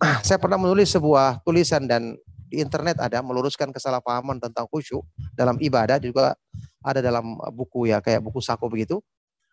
Saya 0.26 0.40
pernah 0.40 0.56
menulis 0.56 0.88
sebuah 0.96 1.44
tulisan 1.44 1.84
dan 1.84 2.16
di 2.48 2.64
internet 2.64 2.96
ada 3.04 3.20
meluruskan 3.20 3.68
kesalahpahaman 3.68 4.40
tentang 4.40 4.64
khusyuk 4.64 5.04
dalam 5.36 5.60
ibadah 5.60 6.00
juga 6.00 6.32
ada 6.80 7.04
dalam 7.04 7.36
buku 7.52 7.92
ya 7.92 8.00
kayak 8.00 8.24
buku 8.24 8.40
saku 8.40 8.64
begitu 8.72 9.04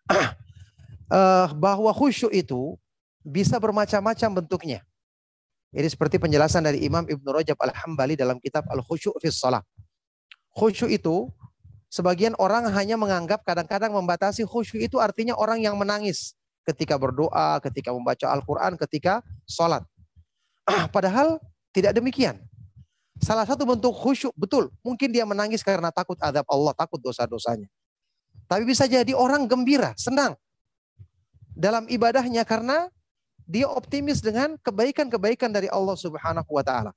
uh, 0.08 1.52
bahwa 1.64 1.92
khusyuk 1.92 2.32
itu 2.32 2.80
bisa 3.22 3.60
bermacam-macam 3.60 4.42
bentuknya. 4.42 4.80
Ini 5.72 5.88
seperti 5.88 6.20
penjelasan 6.20 6.68
dari 6.68 6.84
Imam 6.84 7.06
Ibn 7.08 7.26
Rajab 7.32 7.56
Al-Hambali 7.56 8.12
dalam 8.12 8.36
kitab 8.36 8.68
Al-Khusyuk 8.68 9.16
fi 9.22 9.32
Salah. 9.32 9.64
Khusyuk 10.52 10.92
itu 10.92 11.32
sebagian 11.92 12.32
orang 12.40 12.72
hanya 12.72 12.96
menganggap 12.96 13.44
kadang-kadang 13.44 13.92
membatasi 13.92 14.48
khusyuk 14.48 14.80
itu 14.80 14.96
artinya 14.96 15.36
orang 15.36 15.60
yang 15.60 15.76
menangis 15.76 16.32
ketika 16.64 16.96
berdoa, 16.96 17.60
ketika 17.60 17.92
membaca 17.92 18.32
Al-Quran, 18.32 18.80
ketika 18.80 19.20
sholat. 19.44 19.84
Padahal 20.96 21.36
tidak 21.76 21.92
demikian. 21.92 22.40
Salah 23.20 23.44
satu 23.44 23.68
bentuk 23.68 23.92
khusyuk, 23.92 24.32
betul. 24.34 24.72
Mungkin 24.80 25.12
dia 25.12 25.28
menangis 25.28 25.60
karena 25.60 25.92
takut 25.92 26.16
azab 26.16 26.48
Allah, 26.48 26.72
takut 26.72 26.98
dosa-dosanya. 26.98 27.68
Tapi 28.48 28.64
bisa 28.64 28.88
jadi 28.88 29.12
orang 29.12 29.44
gembira, 29.46 29.92
senang 29.94 30.34
dalam 31.52 31.84
ibadahnya 31.88 32.42
karena 32.48 32.88
dia 33.44 33.68
optimis 33.68 34.24
dengan 34.24 34.56
kebaikan-kebaikan 34.64 35.52
dari 35.52 35.68
Allah 35.68 35.96
Subhanahu 35.98 36.48
wa 36.48 36.64
taala. 36.64 36.92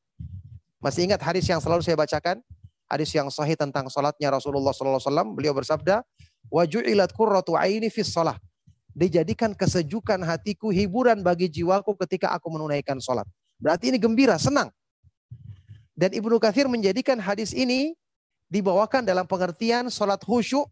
Masih 0.79 1.09
ingat 1.09 1.19
hadis 1.19 1.43
yang 1.49 1.59
selalu 1.59 1.83
saya 1.83 1.97
bacakan? 1.99 2.39
Hadis 2.85 3.09
yang 3.17 3.33
sahih 3.33 3.57
tentang 3.57 3.89
salatnya 3.89 4.29
Rasulullah 4.29 4.73
wasallam. 4.73 5.33
Beliau 5.33 5.57
bersabda, 5.57 6.05
"Wa 6.53 6.63
ju'ilat 6.69 7.09
qurratu 7.11 7.57
aini 7.57 7.89
fi 7.89 8.05
shalah." 8.05 8.37
Dijadikan 8.95 9.51
kesejukan 9.51 10.23
hatiku, 10.23 10.71
hiburan 10.71 11.19
bagi 11.19 11.51
jiwaku 11.51 11.99
ketika 12.05 12.31
aku 12.31 12.47
menunaikan 12.47 12.95
salat. 13.03 13.27
Berarti 13.59 13.91
ini 13.91 13.99
gembira, 13.99 14.39
senang. 14.39 14.71
Dan 15.95 16.15
Ibnu 16.15 16.39
Katsir 16.39 16.67
menjadikan 16.71 17.19
hadis 17.19 17.51
ini 17.51 17.91
dibawakan 18.47 19.03
dalam 19.03 19.27
pengertian 19.27 19.91
salat 19.91 20.23
khusyuk 20.23 20.67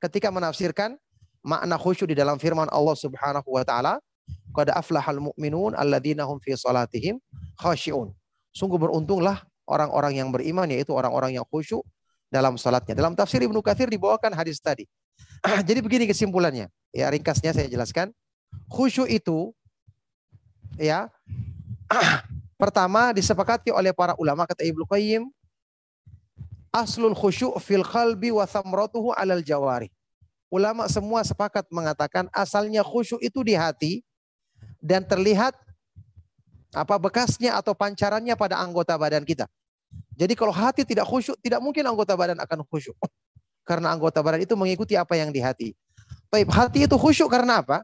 ketika 0.00 0.32
menafsirkan 0.32 0.96
makna 1.44 1.76
khusyuk 1.76 2.12
di 2.12 2.16
dalam 2.16 2.40
firman 2.40 2.68
Allah 2.72 2.96
Subhanahu 2.96 3.48
wa 3.48 3.64
taala, 3.64 4.00
"Qad 4.56 4.72
aflahal 4.72 5.20
mu'minun 5.20 5.76
alladzina 5.76 6.24
hum 6.24 6.40
fi 6.40 6.56
salatihim 6.56 7.20
khashi'un." 7.60 8.12
Sungguh 8.56 8.80
beruntunglah 8.80 9.44
orang-orang 9.66 10.22
yang 10.22 10.28
beriman 10.30 10.66
yaitu 10.70 10.94
orang-orang 10.94 11.36
yang 11.36 11.44
khusyuk 11.46 11.82
dalam 12.30 12.56
salatnya. 12.58 12.94
Dalam 12.94 13.12
tafsir 13.14 13.42
Ibnu 13.42 13.60
Katsir 13.60 13.90
dibawakan 13.90 14.32
hadis 14.34 14.58
tadi. 14.62 14.86
Jadi 15.68 15.80
begini 15.82 16.06
kesimpulannya. 16.08 16.70
Ya, 16.90 17.06
ringkasnya 17.12 17.52
saya 17.52 17.68
jelaskan. 17.68 18.10
Khusyuk 18.72 19.10
itu 19.10 19.52
ya 20.80 21.12
pertama 22.60 23.12
disepakati 23.12 23.70
oleh 23.70 23.92
para 23.92 24.16
ulama 24.16 24.48
kata 24.48 24.64
Ibnu 24.64 24.88
Qayyim 24.88 25.28
aslul 26.72 27.16
khusyuk 27.16 27.56
fil 27.60 27.84
qalbi 27.84 28.32
wa 28.32 28.44
thamratuhu 28.44 29.12
alal 29.16 29.40
jawari 29.40 29.88
ulama 30.52 30.86
semua 30.88 31.24
sepakat 31.24 31.64
mengatakan 31.72 32.28
asalnya 32.32 32.84
khusyuk 32.84 33.20
itu 33.24 33.40
di 33.40 33.56
hati 33.56 33.92
dan 34.80 35.02
terlihat 35.04 35.56
apa 36.76 37.00
bekasnya 37.00 37.56
atau 37.56 37.72
pancarannya 37.72 38.36
pada 38.36 38.60
anggota 38.60 38.92
badan 39.00 39.24
kita. 39.24 39.48
Jadi 40.12 40.36
kalau 40.36 40.52
hati 40.52 40.84
tidak 40.84 41.08
khusyuk, 41.08 41.40
tidak 41.40 41.64
mungkin 41.64 41.88
anggota 41.88 42.12
badan 42.12 42.36
akan 42.36 42.60
khusyuk. 42.68 42.96
Karena 43.68 43.96
anggota 43.96 44.20
badan 44.20 44.44
itu 44.44 44.52
mengikuti 44.52 44.92
apa 44.92 45.16
yang 45.16 45.32
di 45.32 45.40
hati. 45.40 45.72
Baik, 46.28 46.52
hati 46.52 46.84
itu 46.84 46.94
khusyuk 46.94 47.26
karena 47.32 47.64
apa? 47.64 47.82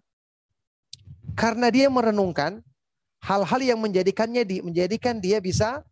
Karena 1.34 1.70
dia 1.74 1.90
merenungkan 1.90 2.62
hal-hal 3.22 3.60
yang 3.62 3.78
menjadikannya 3.82 4.42
di, 4.46 4.62
menjadikan 4.62 5.18
dia 5.18 5.42
bisa 5.42 5.82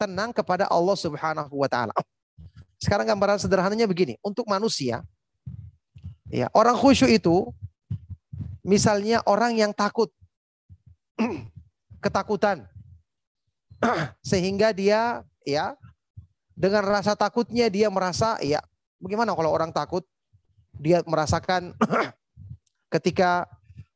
tenang 0.00 0.32
kepada 0.32 0.64
Allah 0.68 0.96
Subhanahu 0.96 1.52
wa 1.60 1.68
taala. 1.68 1.92
Sekarang 2.84 3.04
gambaran 3.04 3.36
sederhananya 3.36 3.84
begini, 3.84 4.16
untuk 4.24 4.48
manusia 4.48 5.04
Ya, 6.34 6.50
orang 6.50 6.74
khusyuk 6.74 7.14
itu 7.14 7.54
misalnya 8.66 9.22
orang 9.22 9.54
yang 9.54 9.70
takut 9.70 10.10
ketakutan 12.04 12.68
sehingga 14.20 14.76
dia 14.76 15.24
ya 15.48 15.72
dengan 16.52 16.84
rasa 16.84 17.16
takutnya 17.16 17.72
dia 17.72 17.88
merasa 17.88 18.36
ya 18.44 18.60
bagaimana 19.00 19.32
kalau 19.32 19.48
orang 19.48 19.72
takut 19.72 20.04
dia 20.76 21.00
merasakan 21.08 21.72
ketika 22.94 23.48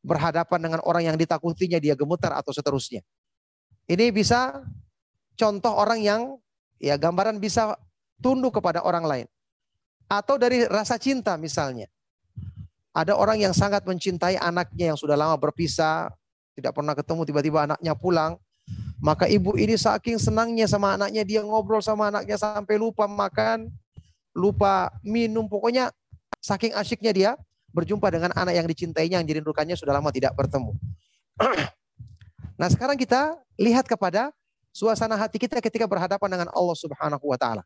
berhadapan 0.02 0.58
dengan 0.70 0.80
orang 0.86 1.12
yang 1.12 1.16
ditakutinya 1.18 1.76
dia 1.76 1.92
gemetar 1.98 2.32
atau 2.32 2.54
seterusnya. 2.54 3.02
Ini 3.88 4.08
bisa 4.08 4.62
contoh 5.36 5.72
orang 5.74 6.00
yang 6.00 6.22
ya 6.80 6.96
gambaran 6.96 7.42
bisa 7.42 7.76
tunduk 8.22 8.58
kepada 8.58 8.84
orang 8.84 9.04
lain. 9.04 9.26
Atau 10.08 10.40
dari 10.40 10.64
rasa 10.64 10.96
cinta 10.96 11.36
misalnya. 11.36 11.86
Ada 12.96 13.14
orang 13.14 13.38
yang 13.38 13.54
sangat 13.54 13.84
mencintai 13.84 14.40
anaknya 14.40 14.90
yang 14.90 14.98
sudah 14.98 15.14
lama 15.14 15.36
berpisah, 15.38 16.10
tidak 16.58 16.74
pernah 16.74 16.98
ketemu, 16.98 17.22
tiba-tiba 17.22 17.58
anaknya 17.70 17.94
pulang. 17.94 18.34
Maka 18.98 19.30
ibu 19.30 19.54
ini 19.54 19.78
saking 19.78 20.18
senangnya 20.18 20.66
sama 20.66 20.98
anaknya, 20.98 21.22
dia 21.22 21.40
ngobrol 21.46 21.78
sama 21.78 22.10
anaknya 22.10 22.34
sampai 22.34 22.74
lupa 22.74 23.06
makan, 23.06 23.70
lupa 24.34 24.90
minum, 25.06 25.46
pokoknya 25.46 25.94
saking 26.42 26.74
asyiknya 26.74 27.12
dia 27.14 27.30
berjumpa 27.70 28.10
dengan 28.10 28.34
anak 28.34 28.58
yang 28.58 28.66
dicintainya, 28.66 29.22
yang 29.22 29.28
dirindukannya 29.28 29.78
sudah 29.78 29.94
lama 29.94 30.10
tidak 30.10 30.34
bertemu. 30.34 30.74
nah 32.60 32.66
sekarang 32.66 32.98
kita 32.98 33.38
lihat 33.54 33.86
kepada 33.86 34.34
suasana 34.74 35.14
hati 35.14 35.38
kita 35.38 35.62
ketika 35.62 35.86
berhadapan 35.86 36.28
dengan 36.34 36.48
Allah 36.50 36.74
Subhanahu 36.74 37.22
wa 37.22 37.38
taala. 37.38 37.62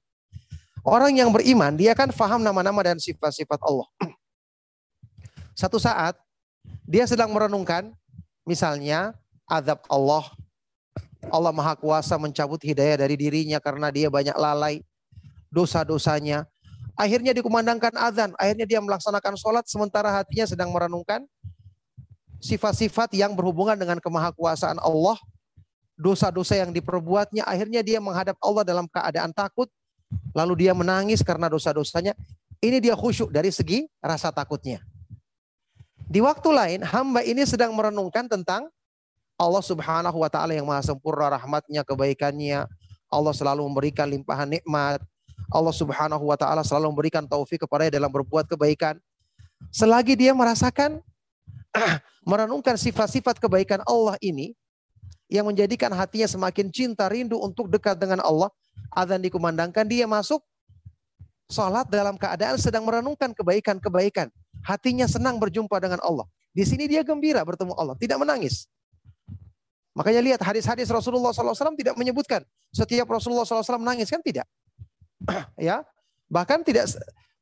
Orang 0.85 1.15
yang 1.17 1.33
beriman, 1.33 1.73
dia 1.79 1.97
kan 1.97 2.13
faham 2.13 2.45
nama-nama 2.45 2.93
dan 2.93 3.01
sifat-sifat 3.01 3.57
Allah. 3.65 3.89
Satu 5.61 5.81
saat 5.81 6.19
dia 6.85 7.09
sedang 7.09 7.33
merenungkan 7.33 7.95
misalnya 8.47 9.15
azab 9.49 9.83
Allah. 9.91 10.27
Allah 11.31 11.55
Maha 11.55 11.79
Kuasa 11.79 12.19
mencabut 12.19 12.59
hidayah 12.59 12.99
dari 12.99 13.15
dirinya 13.15 13.63
karena 13.63 13.95
dia 13.95 14.11
banyak 14.11 14.35
lalai 14.35 14.83
dosa-dosanya. 15.55 16.51
Akhirnya 16.99 17.33
dikumandangkan 17.33 17.95
azan, 17.95 18.35
akhirnya 18.37 18.67
dia 18.67 18.83
melaksanakan 18.83 19.39
sholat 19.39 19.65
sementara 19.71 20.13
hatinya 20.13 20.45
sedang 20.45 20.75
merenungkan 20.75 21.25
sifat-sifat 22.43 23.15
yang 23.15 23.39
berhubungan 23.39 23.79
dengan 23.79 24.03
kemahakuasaan 24.03 24.83
Allah, 24.83 25.17
dosa-dosa 25.95 26.59
yang 26.59 26.75
diperbuatnya, 26.75 27.47
akhirnya 27.47 27.81
dia 27.87 28.03
menghadap 28.03 28.35
Allah 28.43 28.67
dalam 28.67 28.91
keadaan 28.91 29.31
takut, 29.31 29.71
lalu 30.35 30.67
dia 30.67 30.75
menangis 30.75 31.23
karena 31.23 31.47
dosa-dosanya. 31.47 32.19
Ini 32.59 32.83
dia 32.83 32.99
khusyuk 32.99 33.31
dari 33.31 33.55
segi 33.55 33.87
rasa 34.03 34.35
takutnya. 34.35 34.83
Di 36.13 36.21
waktu 36.21 36.49
lain, 36.53 36.81
hamba 36.85 37.25
ini 37.25 37.41
sedang 37.49 37.73
merenungkan 37.73 38.29
tentang 38.29 38.69
Allah 39.41 39.65
subhanahu 39.65 40.21
wa 40.21 40.29
ta'ala 40.29 40.53
yang 40.53 40.69
maha 40.69 40.85
sempurna 40.85 41.33
rahmatnya, 41.33 41.81
kebaikannya. 41.89 42.69
Allah 43.09 43.33
selalu 43.33 43.65
memberikan 43.65 44.05
limpahan 44.13 44.45
nikmat. 44.45 45.01
Allah 45.49 45.73
subhanahu 45.73 46.29
wa 46.29 46.37
ta'ala 46.37 46.61
selalu 46.69 46.93
memberikan 46.93 47.25
taufik 47.25 47.65
kepada 47.65 47.89
dalam 47.89 48.13
berbuat 48.13 48.45
kebaikan. 48.45 49.01
Selagi 49.73 50.13
dia 50.13 50.37
merasakan, 50.37 51.01
merenungkan 52.29 52.77
sifat-sifat 52.77 53.41
kebaikan 53.41 53.81
Allah 53.89 54.21
ini, 54.21 54.53
yang 55.33 55.49
menjadikan 55.49 55.89
hatinya 55.97 56.29
semakin 56.29 56.69
cinta, 56.69 57.09
rindu 57.09 57.41
untuk 57.41 57.73
dekat 57.73 57.97
dengan 57.97 58.21
Allah, 58.21 58.53
azan 58.93 59.25
dikumandangkan, 59.25 59.89
dia 59.89 60.05
masuk 60.05 60.45
sholat 61.49 61.89
dalam 61.89 62.21
keadaan 62.21 62.61
sedang 62.61 62.85
merenungkan 62.85 63.33
kebaikan-kebaikan 63.33 64.29
Hatinya 64.63 65.11
senang 65.11 65.43
berjumpa 65.43 65.79
dengan 65.83 65.99
Allah. 66.03 66.27
Di 66.53 66.63
sini 66.63 66.87
dia 66.87 67.03
gembira 67.03 67.43
bertemu 67.43 67.75
Allah, 67.75 67.97
tidak 67.99 68.21
menangis. 68.23 68.71
Makanya 69.93 70.21
lihat 70.25 70.41
hadis-hadis 70.41 70.89
Rasulullah 70.89 71.37
SAW 71.37 71.77
tidak 71.77 71.99
menyebutkan 72.01 72.41
setiap 72.73 73.05
Rasulullah 73.13 73.45
SAW 73.45 73.83
menangis 73.83 74.09
kan 74.09 74.25
tidak. 74.25 74.49
ya, 75.61 75.85
Bahkan 76.33 76.65
tidak 76.65 76.89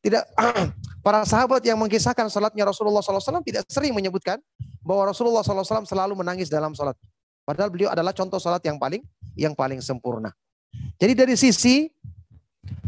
tidak 0.02 0.26
para 1.06 1.22
sahabat 1.22 1.62
yang 1.62 1.78
mengisahkan 1.78 2.26
salatnya 2.26 2.66
Rasulullah 2.66 2.98
SAW 2.98 3.47
tidak 3.47 3.62
sering 3.70 3.94
menyebutkan 3.94 4.42
bahwa 4.82 5.14
Rasulullah 5.14 5.47
SAW 5.47 5.86
selalu 5.86 6.18
menangis 6.18 6.51
dalam 6.51 6.74
salat. 6.74 6.98
Padahal 7.47 7.70
beliau 7.70 7.94
adalah 7.94 8.10
contoh 8.10 8.42
salat 8.42 8.59
yang 8.66 8.82
paling 8.82 9.06
yang 9.38 9.55
paling 9.55 9.78
sempurna. 9.78 10.34
Jadi 10.98 11.12
dari 11.14 11.34
sisi 11.38 11.86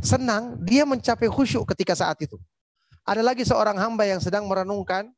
senang, 0.02 0.58
dia 0.58 0.82
mencapai 0.82 1.30
khusyuk 1.30 1.70
ketika 1.70 1.94
saat 1.94 2.18
itu. 2.18 2.34
Ada 3.02 3.22
lagi 3.22 3.42
seorang 3.42 3.74
hamba 3.78 4.06
yang 4.06 4.22
sedang 4.22 4.46
merenungkan 4.46 5.10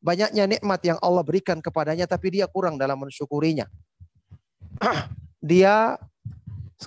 banyaknya 0.00 0.48
nikmat 0.48 0.80
yang 0.80 0.98
Allah 1.04 1.20
berikan 1.20 1.60
kepadanya 1.60 2.08
tapi 2.08 2.40
dia 2.40 2.48
kurang 2.48 2.80
dalam 2.80 2.96
mensyukurinya. 2.96 3.68
dia 5.52 6.00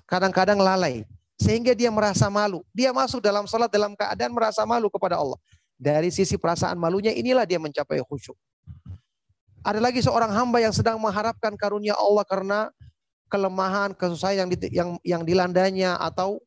kadang-kadang 0.09 0.57
lalai 0.57 1.05
sehingga 1.37 1.77
dia 1.77 1.93
merasa 1.93 2.27
malu. 2.27 2.65
Dia 2.73 2.89
masuk 2.89 3.21
dalam 3.21 3.45
salat 3.45 3.69
dalam 3.69 3.93
keadaan 3.93 4.33
merasa 4.33 4.65
malu 4.65 4.89
kepada 4.89 5.19
Allah. 5.21 5.37
Dari 5.75 6.09
sisi 6.09 6.39
perasaan 6.39 6.79
malunya 6.79 7.11
inilah 7.11 7.43
dia 7.43 7.59
mencapai 7.59 7.99
khusyuk. 8.01 8.35
Ada 9.65 9.81
lagi 9.81 10.01
seorang 10.01 10.29
hamba 10.29 10.61
yang 10.61 10.71
sedang 10.71 11.01
mengharapkan 11.01 11.53
karunia 11.57 11.97
Allah 11.97 12.21
karena 12.25 12.59
kelemahan, 13.27 13.97
kesusahan 13.97 14.45
yang 14.45 14.49
di, 14.49 14.57
yang 14.69 14.89
yang 15.01 15.21
dilandanya 15.25 15.97
atau 15.97 16.37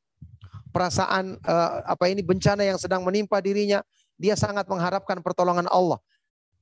perasaan 0.79 1.35
uh, 1.43 1.83
apa 1.83 2.07
ini 2.07 2.23
bencana 2.23 2.63
yang 2.63 2.79
sedang 2.79 3.03
menimpa 3.03 3.43
dirinya, 3.43 3.83
dia 4.15 4.39
sangat 4.39 4.63
mengharapkan 4.71 5.19
pertolongan 5.19 5.67
Allah. 5.67 5.99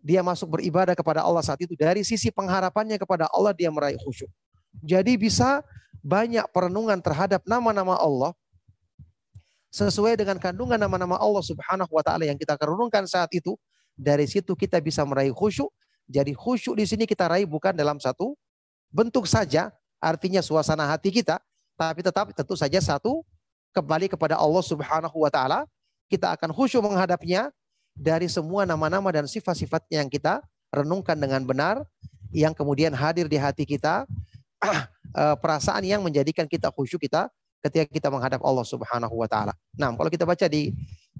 Dia 0.00 0.24
masuk 0.24 0.56
beribadah 0.56 0.96
kepada 0.96 1.20
Allah 1.20 1.44
saat 1.44 1.60
itu 1.60 1.76
dari 1.76 2.00
sisi 2.00 2.32
pengharapannya 2.32 2.96
kepada 2.96 3.28
Allah 3.28 3.52
dia 3.52 3.68
meraih 3.68 4.00
khusyuk. 4.00 4.32
Jadi 4.80 5.20
bisa 5.20 5.60
banyak 6.00 6.48
perenungan 6.48 6.96
terhadap 7.04 7.44
nama-nama 7.44 8.00
Allah 8.00 8.32
sesuai 9.68 10.16
dengan 10.16 10.40
kandungan 10.40 10.80
nama-nama 10.80 11.20
Allah 11.20 11.44
Subhanahu 11.44 11.92
wa 11.92 12.00
taala 12.00 12.24
yang 12.24 12.40
kita 12.40 12.56
renungkan 12.56 13.04
saat 13.04 13.28
itu, 13.36 13.52
dari 13.92 14.24
situ 14.24 14.56
kita 14.56 14.80
bisa 14.80 15.04
meraih 15.04 15.36
khusyuk. 15.36 15.68
Jadi 16.08 16.32
khusyuk 16.32 16.80
di 16.80 16.88
sini 16.88 17.04
kita 17.04 17.28
raih 17.28 17.44
bukan 17.44 17.76
dalam 17.76 18.00
satu 18.00 18.32
bentuk 18.88 19.28
saja, 19.28 19.68
artinya 20.00 20.40
suasana 20.40 20.88
hati 20.88 21.12
kita, 21.12 21.36
tapi 21.76 22.00
tetap 22.00 22.32
tentu 22.32 22.56
saja 22.56 22.80
satu 22.80 23.20
kembali 23.76 24.08
kepada 24.08 24.40
Allah 24.40 24.64
Subhanahu 24.64 25.20
wa 25.20 25.28
taala, 25.28 25.68
kita 26.08 26.32
akan 26.32 26.56
khusyuk 26.56 26.80
menghadapnya 26.80 27.52
dari 27.92 28.24
semua 28.32 28.64
nama-nama 28.64 29.12
dan 29.12 29.28
sifat-sifatnya 29.28 30.00
yang 30.00 30.08
kita 30.08 30.40
renungkan 30.72 31.16
dengan 31.16 31.44
benar 31.44 31.84
yang 32.32 32.56
kemudian 32.56 32.92
hadir 32.96 33.28
di 33.28 33.36
hati 33.36 33.68
kita 33.68 34.08
eh, 34.64 35.36
perasaan 35.36 35.84
yang 35.84 36.00
menjadikan 36.00 36.48
kita 36.48 36.72
khusyuk 36.72 37.04
kita 37.04 37.28
ketika 37.64 37.84
kita 37.88 38.08
menghadap 38.08 38.40
Allah 38.40 38.64
Subhanahu 38.64 39.12
wa 39.12 39.28
taala. 39.28 39.52
Nah, 39.76 39.92
kalau 39.92 40.08
kita 40.08 40.24
baca 40.24 40.46
di 40.48 40.72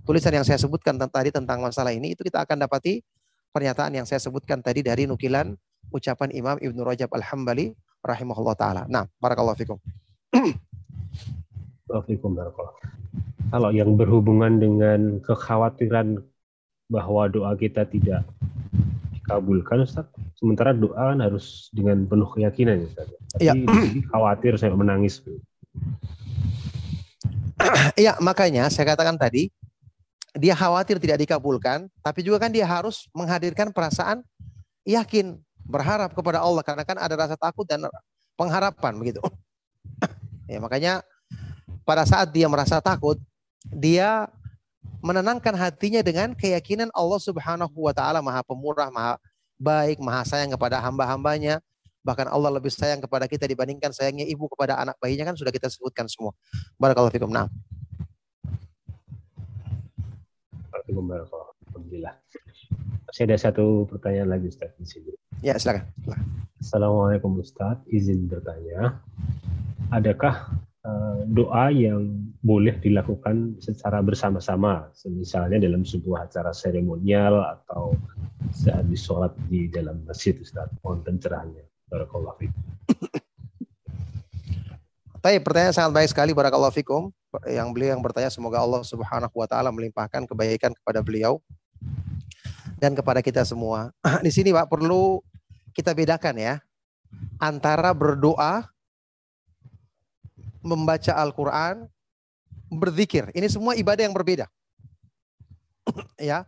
tulisan 0.07 0.33
yang 0.33 0.47
saya 0.47 0.57
sebutkan 0.57 0.97
tadi 0.97 1.35
tentang 1.35 1.61
masalah 1.61 1.93
ini 1.93 2.15
itu 2.15 2.23
kita 2.23 2.45
akan 2.45 2.65
dapati 2.65 3.03
pernyataan 3.51 3.93
yang 3.97 4.07
saya 4.07 4.21
sebutkan 4.23 4.61
tadi 4.63 4.85
dari 4.85 5.09
nukilan 5.09 5.53
ucapan 5.91 6.29
Imam 6.33 6.57
Ibnu 6.61 6.81
Rajab 6.85 7.11
Al-Hambali 7.13 7.73
rahimahullah 8.05 8.55
taala. 8.55 8.83
Nah, 8.87 9.09
barakallahu 9.19 9.59
fikum. 9.59 9.79
Kalau 13.47 13.71
yang 13.71 13.95
berhubungan 13.95 14.59
dengan 14.59 15.23
kekhawatiran 15.23 16.19
bahwa 16.91 17.31
doa 17.31 17.55
kita 17.55 17.87
tidak 17.87 18.27
dikabulkan 19.15 19.87
Ustaz, 19.87 20.07
sementara 20.39 20.75
doa 20.75 21.15
kan 21.15 21.19
harus 21.23 21.71
dengan 21.71 22.07
penuh 22.07 22.27
keyakinan 22.31 22.83
ya 22.83 22.87
Ustaz. 22.91 23.07
Tapi 23.39 23.47
ya. 23.47 23.55
khawatir 24.11 24.59
saya 24.59 24.75
menangis. 24.75 25.23
Iya, 27.99 28.19
makanya 28.23 28.67
saya 28.71 28.95
katakan 28.95 29.19
tadi 29.19 29.51
dia 30.37 30.53
khawatir 30.53 31.01
tidak 31.01 31.23
dikabulkan, 31.23 31.89
tapi 32.05 32.21
juga 32.21 32.43
kan 32.43 32.53
dia 32.53 32.69
harus 32.69 33.09
menghadirkan 33.17 33.73
perasaan 33.73 34.21
yakin, 34.85 35.39
berharap 35.65 36.13
kepada 36.13 36.43
Allah 36.43 36.63
karena 36.67 36.83
kan 36.83 36.99
ada 36.99 37.15
rasa 37.15 37.35
takut 37.39 37.67
dan 37.67 37.87
pengharapan 38.35 38.95
begitu. 38.99 39.23
ya 40.53 40.59
makanya 40.59 41.03
pada 41.87 42.03
saat 42.03 42.27
dia 42.35 42.51
merasa 42.51 42.83
takut, 42.83 43.15
dia 43.71 44.27
menenangkan 44.99 45.55
hatinya 45.55 46.03
dengan 46.03 46.35
keyakinan 46.35 46.91
Allah 46.91 47.21
Subhanahu 47.23 47.79
wa 47.79 47.95
taala 47.95 48.19
Maha 48.19 48.43
Pemurah, 48.43 48.91
Maha 48.91 49.23
baik, 49.55 50.03
Maha 50.03 50.27
sayang 50.27 50.51
kepada 50.51 50.83
hamba-hambanya. 50.83 51.63
Bahkan 52.03 52.27
Allah 52.27 52.51
lebih 52.55 52.71
sayang 52.75 53.03
kepada 53.03 53.31
kita 53.31 53.47
dibandingkan 53.47 53.95
sayangnya 53.95 54.27
ibu 54.27 54.51
kepada 54.51 54.79
anak 54.79 54.99
bayinya 54.99 55.31
kan 55.31 55.39
sudah 55.39 55.55
kita 55.55 55.71
sebutkan 55.71 56.11
semua. 56.11 56.35
Barakallahu 56.79 57.15
fikum. 57.15 57.31
Nah. 57.31 57.47
Alhamdulillah. 60.75 62.15
Masih 63.11 63.23
ada 63.27 63.39
satu 63.39 63.87
pertanyaan 63.91 64.39
lagi 64.39 64.51
Ustaz 64.51 64.71
di 64.79 64.87
sini. 64.87 65.11
Ya, 65.43 65.59
silakan. 65.59 65.87
silakan. 66.03 66.27
Assalamualaikum 66.63 67.31
Ustaz, 67.43 67.79
izin 67.91 68.27
bertanya. 68.31 69.03
Adakah 69.91 70.51
doa 71.31 71.71
yang 71.75 72.27
boleh 72.43 72.79
dilakukan 72.79 73.59
secara 73.59 73.99
bersama-sama, 74.03 74.91
misalnya 75.11 75.59
dalam 75.59 75.83
sebuah 75.83 76.31
acara 76.31 76.55
seremonial 76.55 77.43
atau 77.59 77.95
saat 78.55 78.87
sholat 78.95 79.35
di 79.51 79.67
dalam 79.67 80.03
masjid, 80.07 80.37
Ustaz. 80.39 80.71
Mohon 80.81 81.01
pencerahannya. 81.03 81.65
Barakallahu 81.87 82.37
fikum. 82.39 82.63
Baik, 85.27 85.43
pertanyaan 85.43 85.75
sangat 85.75 85.91
baik 85.91 86.11
sekali 86.15 86.31
barakallahu 86.31 86.71
fikum. 86.71 87.11
Yang 87.51 87.69
beliau 87.75 87.99
yang 87.99 88.03
bertanya 88.03 88.31
semoga 88.31 88.63
Allah 88.63 88.87
Subhanahu 88.87 89.35
wa 89.35 89.47
taala 89.51 89.75
melimpahkan 89.75 90.23
kebaikan 90.23 90.71
kepada 90.71 91.03
beliau 91.03 91.43
dan 92.79 92.95
kepada 92.95 93.19
kita 93.19 93.43
semua. 93.43 93.91
Di 94.27 94.31
sini 94.31 94.55
Pak 94.55 94.71
perlu 94.71 95.19
kita 95.75 95.99
bedakan 95.99 96.39
ya 96.39 96.63
antara 97.43 97.91
berdoa 97.91 98.71
membaca 100.67 101.15
Al-Quran, 101.15 101.87
berzikir. 102.67 103.31
Ini 103.31 103.47
semua 103.47 103.79
ibadah 103.79 104.03
yang 104.03 104.15
berbeda. 104.15 104.51
ya. 106.19 106.43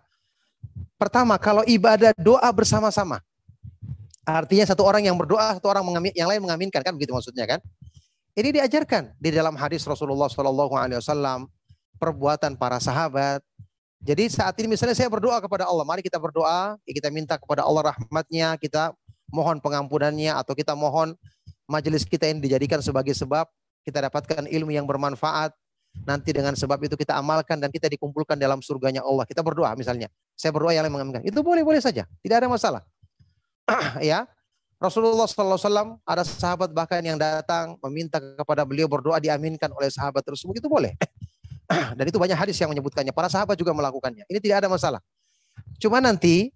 Pertama, 0.98 1.38
kalau 1.38 1.62
ibadah 1.62 2.10
doa 2.18 2.50
bersama-sama. 2.50 3.22
Artinya 4.26 4.66
satu 4.68 4.84
orang 4.84 5.08
yang 5.08 5.16
berdoa, 5.16 5.56
satu 5.56 5.72
orang 5.72 5.86
yang 6.12 6.28
lain 6.28 6.42
mengaminkan 6.44 6.84
kan 6.84 6.92
begitu 6.92 7.16
maksudnya 7.16 7.48
kan? 7.48 7.62
Ini 8.36 8.60
diajarkan 8.60 9.16
di 9.16 9.32
dalam 9.32 9.56
hadis 9.56 9.88
Rasulullah 9.88 10.28
Wasallam, 10.28 11.48
perbuatan 11.96 12.54
para 12.60 12.76
sahabat. 12.76 13.40
Jadi 13.98 14.30
saat 14.30 14.54
ini 14.60 14.76
misalnya 14.76 14.94
saya 14.94 15.10
berdoa 15.10 15.42
kepada 15.42 15.66
Allah, 15.66 15.82
mari 15.82 16.04
kita 16.04 16.20
berdoa, 16.20 16.76
kita 16.86 17.08
minta 17.10 17.34
kepada 17.34 17.66
Allah 17.66 17.90
rahmatnya, 17.90 18.54
kita 18.60 18.94
mohon 19.32 19.58
pengampunannya 19.58 20.30
atau 20.36 20.54
kita 20.54 20.76
mohon 20.78 21.18
majelis 21.66 22.06
kita 22.06 22.30
ini 22.30 22.38
dijadikan 22.38 22.78
sebagai 22.78 23.12
sebab 23.12 23.48
kita 23.88 24.04
dapatkan 24.04 24.44
ilmu 24.44 24.76
yang 24.76 24.84
bermanfaat, 24.84 25.56
nanti 26.04 26.30
dengan 26.36 26.52
sebab 26.52 26.76
itu 26.84 26.94
kita 26.94 27.16
amalkan 27.16 27.56
dan 27.56 27.72
kita 27.72 27.88
dikumpulkan 27.88 28.36
dalam 28.36 28.60
surganya 28.60 29.00
Allah. 29.00 29.24
Kita 29.24 29.40
berdoa 29.40 29.72
misalnya. 29.72 30.12
Saya 30.36 30.52
berdoa 30.52 30.76
yang 30.76 30.84
lain 30.84 30.94
mengaminkan. 30.94 31.22
Itu 31.24 31.40
boleh-boleh 31.40 31.80
saja. 31.80 32.04
Tidak 32.20 32.36
ada 32.36 32.46
masalah. 32.46 32.84
ya. 34.04 34.28
Rasulullah 34.78 35.26
SAW 35.26 35.98
ada 36.06 36.22
sahabat 36.22 36.70
bahkan 36.70 37.02
yang 37.02 37.18
datang 37.18 37.74
meminta 37.82 38.22
kepada 38.22 38.62
beliau 38.62 38.86
berdoa 38.86 39.18
diaminkan 39.18 39.66
oleh 39.74 39.90
sahabat 39.90 40.22
tersebut 40.22 40.62
itu 40.62 40.68
boleh. 40.70 40.94
dan 41.98 42.04
itu 42.06 42.14
banyak 42.20 42.38
hadis 42.38 42.54
yang 42.60 42.70
menyebutkannya. 42.70 43.10
Para 43.10 43.26
sahabat 43.26 43.58
juga 43.58 43.74
melakukannya. 43.74 44.22
Ini 44.30 44.38
tidak 44.38 44.62
ada 44.62 44.68
masalah. 44.70 45.00
Cuma 45.82 45.98
nanti 45.98 46.54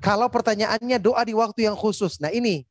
kalau 0.00 0.32
pertanyaannya 0.32 0.96
doa 0.96 1.20
di 1.20 1.36
waktu 1.36 1.68
yang 1.68 1.76
khusus. 1.76 2.16
Nah 2.24 2.32
ini 2.32 2.64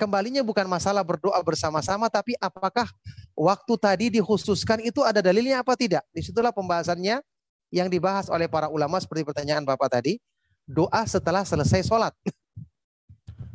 kembalinya 0.00 0.40
bukan 0.40 0.64
masalah 0.64 1.04
berdoa 1.04 1.36
bersama-sama, 1.44 2.08
tapi 2.08 2.32
apakah 2.40 2.88
waktu 3.36 3.74
tadi 3.76 4.06
dikhususkan 4.16 4.80
itu 4.80 5.04
ada 5.04 5.20
dalilnya 5.20 5.60
apa 5.60 5.76
tidak? 5.76 6.00
Di 6.16 6.24
situlah 6.24 6.48
pembahasannya 6.56 7.20
yang 7.68 7.92
dibahas 7.92 8.32
oleh 8.32 8.48
para 8.48 8.72
ulama 8.72 8.96
seperti 8.96 9.28
pertanyaan 9.28 9.60
Bapak 9.68 10.00
tadi. 10.00 10.16
Doa 10.64 11.04
setelah 11.04 11.44
selesai 11.44 11.84
sholat. 11.84 12.16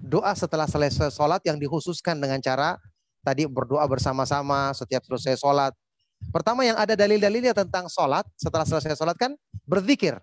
Doa 0.06 0.38
setelah 0.38 0.70
selesai 0.70 1.10
sholat 1.10 1.42
yang 1.50 1.58
dikhususkan 1.58 2.22
dengan 2.22 2.38
cara 2.38 2.78
tadi 3.26 3.50
berdoa 3.50 3.82
bersama-sama 3.90 4.70
setiap 4.78 5.02
selesai 5.10 5.42
sholat. 5.42 5.74
Pertama 6.30 6.62
yang 6.62 6.78
ada 6.78 6.94
dalil-dalilnya 6.94 7.58
tentang 7.58 7.90
sholat, 7.90 8.24
setelah 8.38 8.64
selesai 8.70 8.94
sholat 8.94 9.18
kan 9.18 9.34
berzikir. 9.66 10.22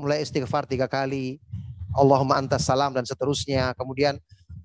Mulai 0.00 0.24
istighfar 0.24 0.64
tiga 0.64 0.88
kali, 0.88 1.36
Allahumma 1.92 2.40
antas 2.40 2.64
salam 2.64 2.96
dan 2.96 3.04
seterusnya. 3.04 3.76
Kemudian 3.76 4.16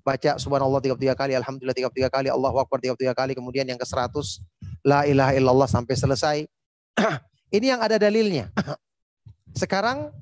baca 0.06 0.38
subhanallah 0.38 0.78
33 0.78 1.18
kali, 1.18 1.32
alhamdulillah 1.34 1.74
33 1.74 2.06
kali, 2.06 2.28
Allahu 2.30 2.62
akbar 2.62 2.78
33 2.78 3.10
kali, 3.10 3.32
kemudian 3.34 3.66
yang 3.66 3.74
ke-100 3.74 4.38
la 4.86 5.02
ilaha 5.02 5.34
illallah 5.34 5.66
sampai 5.66 5.94
selesai. 5.98 6.36
Ini 7.56 7.74
yang 7.74 7.80
ada 7.82 7.98
dalilnya. 7.98 8.54
Sekarang 9.66 10.14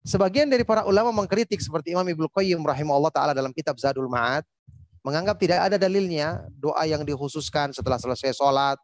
sebagian 0.00 0.48
dari 0.48 0.64
para 0.64 0.88
ulama 0.88 1.12
mengkritik 1.12 1.60
seperti 1.60 1.92
Imam 1.92 2.08
Ibnu 2.08 2.32
Qayyim 2.32 2.64
rahimahullah 2.64 3.12
taala 3.12 3.32
dalam 3.36 3.52
kitab 3.52 3.76
Zadul 3.76 4.08
Ma'ad 4.08 4.48
menganggap 5.04 5.36
tidak 5.36 5.68
ada 5.68 5.76
dalilnya 5.76 6.40
doa 6.56 6.80
yang 6.88 7.04
dikhususkan 7.04 7.76
setelah 7.76 8.00
selesai 8.00 8.32
sholat 8.32 8.80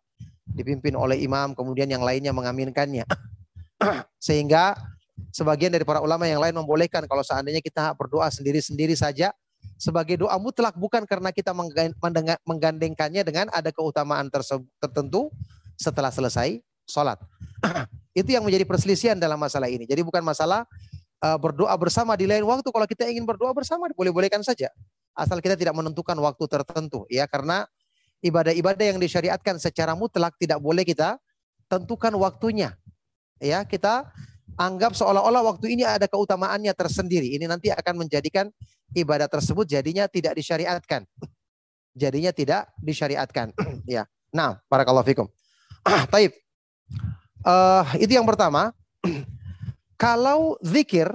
dipimpin 0.53 0.97
oleh 0.97 1.21
imam, 1.25 1.53
kemudian 1.57 1.89
yang 1.89 2.05
lainnya 2.05 2.37
mengaminkannya. 2.37 3.09
Sehingga 4.27 4.77
sebagian 5.33 5.73
dari 5.73 5.85
para 5.85 6.01
ulama 6.01 6.29
yang 6.29 6.41
lain 6.41 6.57
membolehkan 6.57 7.05
kalau 7.09 7.25
seandainya 7.25 7.61
kita 7.65 7.93
berdoa 7.97 8.29
sendiri-sendiri 8.29 8.93
saja 8.97 9.33
sebagai 9.75 10.23
doa 10.23 10.39
mutlak 10.39 10.79
bukan 10.79 11.03
karena 11.05 11.35
kita 11.35 11.51
menggandengkannya 12.47 13.23
dengan 13.27 13.47
ada 13.51 13.69
keutamaan 13.75 14.31
tertentu 14.81 15.29
setelah 15.77 16.09
selesai 16.15 16.63
sholat. 16.87 17.19
Itu 18.19 18.33
yang 18.33 18.47
menjadi 18.47 18.65
perselisihan 18.65 19.19
dalam 19.19 19.37
masalah 19.37 19.69
ini. 19.69 19.85
Jadi 19.85 20.01
bukan 20.01 20.25
masalah 20.25 20.65
uh, 21.21 21.37
berdoa 21.37 21.75
bersama 21.77 22.17
di 22.17 22.25
lain 22.25 22.47
waktu. 22.49 22.65
Kalau 22.65 22.87
kita 22.89 23.05
ingin 23.11 23.29
berdoa 23.29 23.53
bersama, 23.53 23.91
boleh-bolehkan 23.93 24.41
saja. 24.41 24.73
Asal 25.13 25.45
kita 25.45 25.57
tidak 25.57 25.77
menentukan 25.77 26.17
waktu 26.17 26.45
tertentu. 26.49 27.05
ya 27.13 27.29
Karena 27.29 27.69
ibadah-ibadah 28.25 28.97
yang 28.97 28.99
disyariatkan 29.01 29.61
secara 29.61 29.93
mutlak 29.93 30.33
tidak 30.41 30.61
boleh 30.61 30.85
kita 30.85 31.21
tentukan 31.69 32.13
waktunya. 32.17 32.73
Ya, 33.37 33.61
kita 33.69 34.09
anggap 34.55 34.95
seolah-olah 34.95 35.43
waktu 35.43 35.75
ini 35.75 35.83
ada 35.83 36.07
keutamaannya 36.07 36.71
tersendiri. 36.73 37.35
Ini 37.35 37.51
nanti 37.51 37.75
akan 37.75 38.07
menjadikan 38.07 38.47
ibadah 38.95 39.27
tersebut 39.27 39.67
jadinya 39.67 40.07
tidak 40.07 40.39
disyariatkan. 40.39 41.03
Jadinya 41.97 42.31
tidak 42.31 42.71
disyariatkan. 42.79 43.51
ya. 43.89 44.07
Nah, 44.31 44.63
barakallahu 44.71 45.07
fikum. 45.07 45.27
Taib. 46.13 46.31
Uh, 47.43 47.85
itu 47.99 48.15
yang 48.15 48.27
pertama. 48.29 48.71
Kalau 49.97 50.61
zikir 50.61 51.09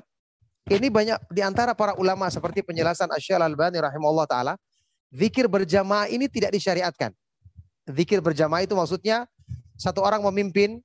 ini 0.70 0.90
banyak 0.90 1.20
di 1.30 1.42
antara 1.46 1.78
para 1.78 1.94
ulama 1.98 2.30
seperti 2.34 2.66
penjelasan 2.66 3.10
Asy-Syaikh 3.14 3.38
Al-Albani 3.38 3.78
rahimahullah 3.78 4.26
taala, 4.26 4.54
zikir 5.14 5.46
berjamaah 5.46 6.10
ini 6.10 6.26
tidak 6.26 6.54
disyariatkan. 6.56 7.14
Zikir 7.86 8.22
berjamaah 8.22 8.66
itu 8.66 8.74
maksudnya 8.74 9.30
satu 9.78 10.02
orang 10.02 10.22
memimpin, 10.22 10.82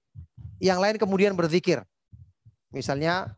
yang 0.61 0.81
lain 0.81 0.97
kemudian 0.97 1.37
berzikir. 1.37 1.85
Misalnya 2.75 3.35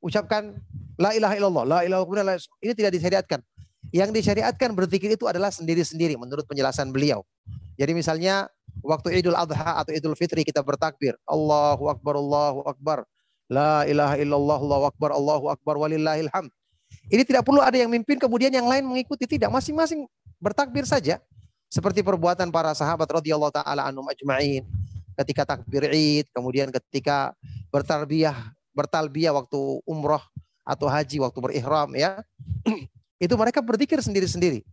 ucapkan 0.00 0.56
la 0.96 1.14
ilaha 1.14 1.34
illallah, 1.36 1.64
la 1.64 1.78
ilaha 1.86 2.02
illallah. 2.04 2.36
Ini 2.60 2.72
tidak 2.74 2.92
disyariatkan. 2.96 3.40
Yang 3.90 4.10
disyariatkan 4.22 4.70
berzikir 4.76 5.10
itu 5.10 5.26
adalah 5.26 5.50
sendiri-sendiri 5.50 6.14
menurut 6.14 6.44
penjelasan 6.46 6.92
beliau. 6.94 7.24
Jadi 7.80 7.96
misalnya 7.96 8.46
waktu 8.84 9.18
Idul 9.18 9.34
Adha 9.34 9.80
atau 9.80 9.90
Idul 9.90 10.14
Fitri 10.14 10.44
kita 10.44 10.60
bertakbir, 10.60 11.16
Allahu 11.24 11.88
akbar, 11.88 12.14
Allahu 12.20 12.60
akbar. 12.68 12.98
La 13.50 13.82
ilaha 13.82 14.14
illallah, 14.14 14.58
Allahu 14.62 14.84
akbar, 14.94 15.10
Allahu 15.10 15.46
akbar 15.50 15.74
walillahil 15.74 16.30
hamd. 16.30 16.54
Ini 17.10 17.26
tidak 17.26 17.42
perlu 17.42 17.58
ada 17.58 17.74
yang 17.74 17.90
mimpin 17.90 18.14
kemudian 18.14 18.54
yang 18.54 18.68
lain 18.70 18.86
mengikuti 18.86 19.26
tidak, 19.26 19.50
masing-masing 19.50 20.06
bertakbir 20.38 20.86
saja. 20.86 21.18
Seperti 21.66 22.02
perbuatan 22.02 22.50
para 22.54 22.70
sahabat 22.74 23.06
radhiyallahu 23.10 23.50
taala 23.50 23.86
anhum 23.86 24.06
ajma'in 24.06 24.66
ketika 25.20 25.44
takbir 25.44 25.86
Id, 25.92 26.32
kemudian 26.32 26.72
ketika 26.72 27.36
bertarbiyah 27.68 28.56
bertalbiyah 28.72 29.34
waktu 29.34 29.60
umroh 29.84 30.22
atau 30.64 30.86
haji 30.86 31.20
waktu 31.20 31.38
berihram 31.38 31.90
ya. 31.98 32.22
itu 33.24 33.34
mereka 33.36 33.60
berzikir 33.60 34.00
sendiri-sendiri. 34.00 34.64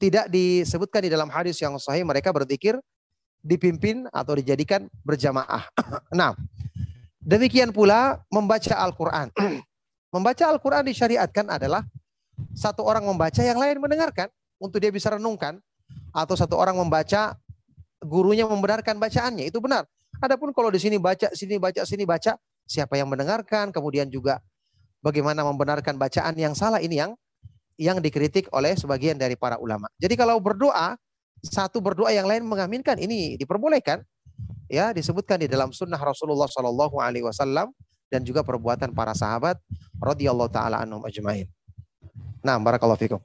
Tidak 0.00 0.32
disebutkan 0.32 1.04
di 1.04 1.10
dalam 1.12 1.28
hadis 1.28 1.60
yang 1.60 1.76
sahih 1.76 2.06
mereka 2.06 2.32
berzikir 2.32 2.80
dipimpin 3.44 4.08
atau 4.08 4.36
dijadikan 4.36 4.88
berjamaah. 5.04 5.68
nah, 6.16 6.32
demikian 7.20 7.74
pula 7.74 8.24
membaca 8.32 8.72
Al-Qur'an. 8.80 9.28
membaca 10.14 10.44
Al-Qur'an 10.48 10.84
disyariatkan 10.86 11.52
adalah 11.52 11.84
satu 12.56 12.80
orang 12.80 13.04
membaca 13.04 13.44
yang 13.44 13.60
lain 13.60 13.76
mendengarkan 13.76 14.32
untuk 14.56 14.80
dia 14.80 14.88
bisa 14.88 15.12
renungkan 15.12 15.60
atau 16.14 16.34
satu 16.34 16.56
orang 16.56 16.76
membaca 16.78 17.36
gurunya 18.00 18.48
membenarkan 18.48 18.96
bacaannya 18.96 19.48
itu 19.48 19.60
benar. 19.60 19.84
Adapun 20.20 20.52
kalau 20.52 20.68
di 20.68 20.80
sini 20.80 21.00
baca 21.00 21.32
sini 21.32 21.56
baca 21.56 21.80
sini 21.84 22.04
baca 22.04 22.36
siapa 22.68 22.96
yang 22.96 23.08
mendengarkan, 23.08 23.72
kemudian 23.72 24.08
juga 24.08 24.40
bagaimana 25.00 25.44
membenarkan 25.44 25.96
bacaan 25.96 26.36
yang 26.36 26.52
salah 26.52 26.80
ini 26.80 27.00
yang 27.00 27.12
yang 27.80 27.96
dikritik 27.96 28.52
oleh 28.52 28.76
sebagian 28.76 29.16
dari 29.16 29.40
para 29.40 29.56
ulama. 29.56 29.88
Jadi 29.96 30.12
kalau 30.12 30.36
berdoa, 30.36 31.00
satu 31.40 31.80
berdoa 31.80 32.12
yang 32.12 32.28
lain 32.28 32.44
mengaminkan 32.44 33.00
ini 33.00 33.40
diperbolehkan. 33.40 34.04
Ya, 34.70 34.94
disebutkan 34.94 35.42
di 35.42 35.50
dalam 35.50 35.74
sunnah 35.74 35.98
Rasulullah 35.98 36.46
Shallallahu 36.46 37.02
alaihi 37.02 37.26
wasallam 37.26 37.74
dan 38.06 38.22
juga 38.22 38.46
perbuatan 38.46 38.94
para 38.94 39.18
sahabat 39.18 39.58
radhiyallahu 39.98 40.46
taala 40.46 40.86
anhum 40.86 41.02
ajmain. 41.02 41.50
Nah, 42.38 42.54
barakallahu 42.54 43.00
fikum. 43.00 43.20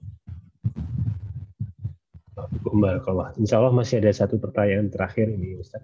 Barakallah. 2.75 3.31
Insya 3.39 3.63
Allah 3.63 3.71
masih 3.71 4.03
ada 4.03 4.11
satu 4.11 4.35
pertanyaan 4.35 4.91
terakhir 4.91 5.31
ini 5.31 5.55
Ustaz. 5.55 5.81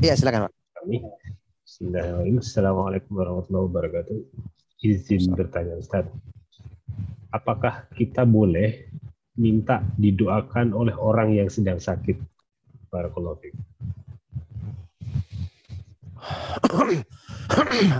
Iya, 0.00 0.16
silakan 0.16 0.48
Pak. 0.48 0.52
Kami 0.80 1.04
Bismillahirrahmanirrahim. 1.66 2.38
Assalamualaikum 2.40 3.12
warahmatullahi 3.20 3.66
wabarakatuh. 3.68 4.16
Izin 4.80 5.36
bertanya 5.36 5.76
Ustaz. 5.76 6.08
Apakah 7.28 7.84
kita 7.92 8.24
boleh 8.24 8.88
minta 9.36 9.84
didoakan 10.00 10.72
oleh 10.72 10.96
orang 10.96 11.36
yang 11.36 11.52
sedang 11.52 11.76
sakit? 11.76 12.16
Barakallahu 12.88 13.36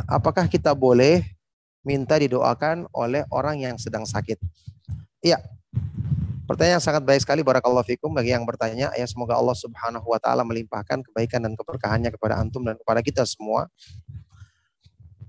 Apakah 0.09 0.49
kita 0.49 0.73
boleh 0.73 1.21
minta 1.85 2.17
didoakan 2.17 2.89
oleh 2.97 3.29
orang 3.29 3.61
yang 3.61 3.77
sedang 3.77 4.09
sakit? 4.09 4.41
Iya, 5.21 5.37
Pertanyaan 6.47 6.79
sangat 6.79 7.03
baik 7.03 7.27
sekali 7.27 7.43
barakallahu 7.43 7.83
fikum 7.83 8.15
bagi 8.15 8.31
yang 8.31 8.47
bertanya. 8.47 8.95
Ya 8.95 9.07
semoga 9.11 9.35
Allah 9.35 9.59
Subhanahu 9.59 10.07
wa 10.07 10.19
taala 10.23 10.47
melimpahkan 10.47 11.03
kebaikan 11.03 11.43
dan 11.43 11.59
keberkahannya 11.59 12.15
kepada 12.15 12.39
antum 12.39 12.63
dan 12.63 12.79
kepada 12.79 13.03
kita 13.03 13.27
semua. 13.27 13.67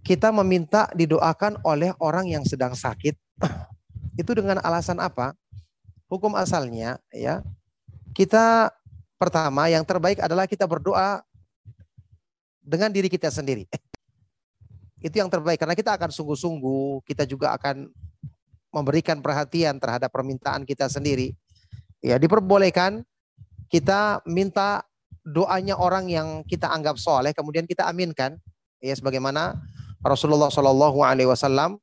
Kita 0.06 0.30
meminta 0.30 0.94
didoakan 0.94 1.66
oleh 1.66 1.90
orang 1.98 2.30
yang 2.30 2.46
sedang 2.46 2.78
sakit. 2.78 3.18
Itu 4.22 4.38
dengan 4.38 4.62
alasan 4.62 5.02
apa? 5.02 5.34
Hukum 6.06 6.38
asalnya 6.38 7.02
ya. 7.10 7.42
Kita 8.14 8.70
pertama 9.18 9.74
yang 9.74 9.82
terbaik 9.82 10.22
adalah 10.22 10.46
kita 10.46 10.70
berdoa 10.70 11.26
dengan 12.62 12.94
diri 12.94 13.10
kita 13.10 13.34
sendiri. 13.34 13.66
Itu 15.02 15.18
yang 15.18 15.34
terbaik 15.34 15.58
karena 15.58 15.74
kita 15.74 15.98
akan 15.98 16.14
sungguh-sungguh, 16.14 17.02
kita 17.10 17.26
juga 17.26 17.58
akan 17.58 17.90
memberikan 18.72 19.24
perhatian 19.24 19.80
terhadap 19.80 20.12
permintaan 20.12 20.68
kita 20.68 20.92
sendiri. 20.92 21.34
Ya, 22.04 22.20
diperbolehkan 22.22 23.04
kita 23.68 24.24
minta 24.28 24.86
doanya 25.28 25.76
orang 25.76 26.08
yang 26.08 26.44
kita 26.48 26.72
anggap 26.72 26.96
soleh, 26.96 27.36
kemudian 27.36 27.68
kita 27.68 27.88
aminkan. 27.88 28.40
Ya, 28.80 28.94
sebagaimana 28.94 29.58
Rasulullah 30.06 30.54
Shallallahu 30.54 31.02
Alaihi 31.02 31.28
Wasallam 31.28 31.82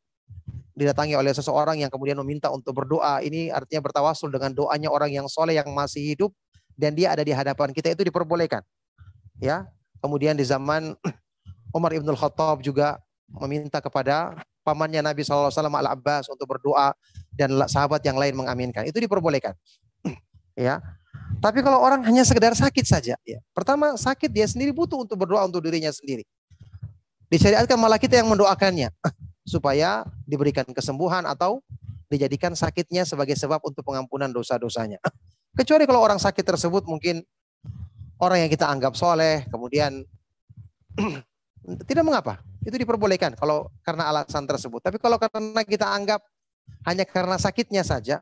didatangi 0.74 1.14
oleh 1.14 1.30
seseorang 1.30 1.78
yang 1.82 1.90
kemudian 1.90 2.18
meminta 2.22 2.50
untuk 2.50 2.74
berdoa. 2.74 3.22
Ini 3.22 3.50
artinya 3.54 3.82
bertawasul 3.84 4.30
dengan 4.30 4.54
doanya 4.54 4.90
orang 4.90 5.10
yang 5.10 5.26
soleh 5.30 5.58
yang 5.58 5.70
masih 5.70 6.14
hidup 6.14 6.30
dan 6.74 6.94
dia 6.94 7.14
ada 7.14 7.22
di 7.22 7.30
hadapan 7.30 7.70
kita 7.70 7.94
itu 7.94 8.02
diperbolehkan. 8.06 8.62
Ya, 9.38 9.66
kemudian 10.02 10.38
di 10.38 10.46
zaman 10.46 10.94
Umar 11.76 11.94
ibn 11.94 12.10
Khattab 12.14 12.62
juga 12.62 12.98
meminta 13.30 13.82
kepada 13.82 14.38
pamannya 14.64 15.04
Nabi 15.04 15.20
SAW 15.22 15.52
Al-Abbas 15.52 16.32
untuk 16.32 16.48
berdoa 16.48 16.96
dan 17.36 17.52
sahabat 17.68 18.00
yang 18.02 18.16
lain 18.16 18.32
mengaminkan. 18.32 18.88
Itu 18.88 18.96
diperbolehkan. 18.98 19.52
ya. 20.56 20.80
Tapi 21.38 21.60
kalau 21.60 21.78
orang 21.84 22.00
hanya 22.08 22.24
sekedar 22.24 22.56
sakit 22.56 22.84
saja, 22.88 23.14
ya. 23.22 23.38
Pertama 23.52 23.94
sakit 24.00 24.32
dia 24.32 24.48
sendiri 24.48 24.72
butuh 24.72 25.04
untuk 25.04 25.20
berdoa 25.20 25.44
untuk 25.44 25.60
dirinya 25.60 25.92
sendiri. 25.92 26.24
Disyariatkan 27.28 27.76
malah 27.76 28.00
kita 28.00 28.18
yang 28.18 28.32
mendoakannya 28.32 28.88
supaya 29.52 30.08
diberikan 30.24 30.64
kesembuhan 30.72 31.28
atau 31.28 31.60
dijadikan 32.08 32.56
sakitnya 32.56 33.04
sebagai 33.04 33.36
sebab 33.36 33.60
untuk 33.60 33.84
pengampunan 33.84 34.32
dosa-dosanya. 34.32 34.96
Kecuali 35.58 35.84
kalau 35.84 36.00
orang 36.00 36.16
sakit 36.16 36.42
tersebut 36.42 36.88
mungkin 36.88 37.20
orang 38.18 38.46
yang 38.46 38.50
kita 38.50 38.64
anggap 38.64 38.96
soleh, 38.96 39.44
kemudian 39.52 40.02
tidak 41.88 42.04
mengapa 42.04 42.44
itu 42.64 42.76
diperbolehkan 42.76 43.36
kalau 43.36 43.68
karena 43.84 44.08
alasan 44.08 44.44
tersebut. 44.44 44.80
Tapi 44.84 44.96
kalau 45.00 45.16
karena 45.16 45.62
kita 45.64 45.88
anggap 45.88 46.20
hanya 46.88 47.04
karena 47.04 47.36
sakitnya 47.36 47.84
saja, 47.84 48.20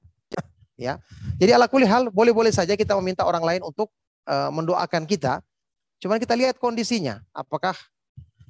ya. 0.78 0.98
Jadi 1.38 1.50
ala 1.54 1.66
kulli 1.70 1.86
hal 1.86 2.10
boleh-boleh 2.10 2.50
saja 2.50 2.74
kita 2.74 2.94
meminta 2.98 3.26
orang 3.26 3.42
lain 3.42 3.62
untuk 3.62 3.90
uh, 4.26 4.50
mendoakan 4.50 5.06
kita. 5.06 5.42
Cuman 6.02 6.18
kita 6.18 6.34
lihat 6.34 6.58
kondisinya, 6.58 7.22
apakah 7.30 7.74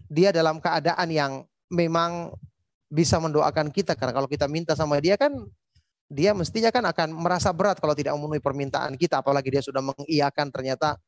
dia 0.08 0.32
dalam 0.32 0.60
keadaan 0.60 1.08
yang 1.12 1.32
memang 1.68 2.32
bisa 2.92 3.16
mendoakan 3.16 3.72
kita 3.72 3.96
karena 3.96 4.12
kalau 4.12 4.28
kita 4.28 4.44
minta 4.44 4.76
sama 4.76 5.00
dia 5.00 5.16
kan 5.16 5.32
dia 6.12 6.36
mestinya 6.36 6.68
kan 6.68 6.84
akan 6.84 7.16
merasa 7.16 7.48
berat 7.48 7.80
kalau 7.80 7.96
tidak 7.96 8.12
memenuhi 8.12 8.44
permintaan 8.44 9.00
kita 9.00 9.24
apalagi 9.24 9.48
dia 9.48 9.64
sudah 9.64 9.80
mengiyakan 9.80 10.52
ternyata 10.52 11.00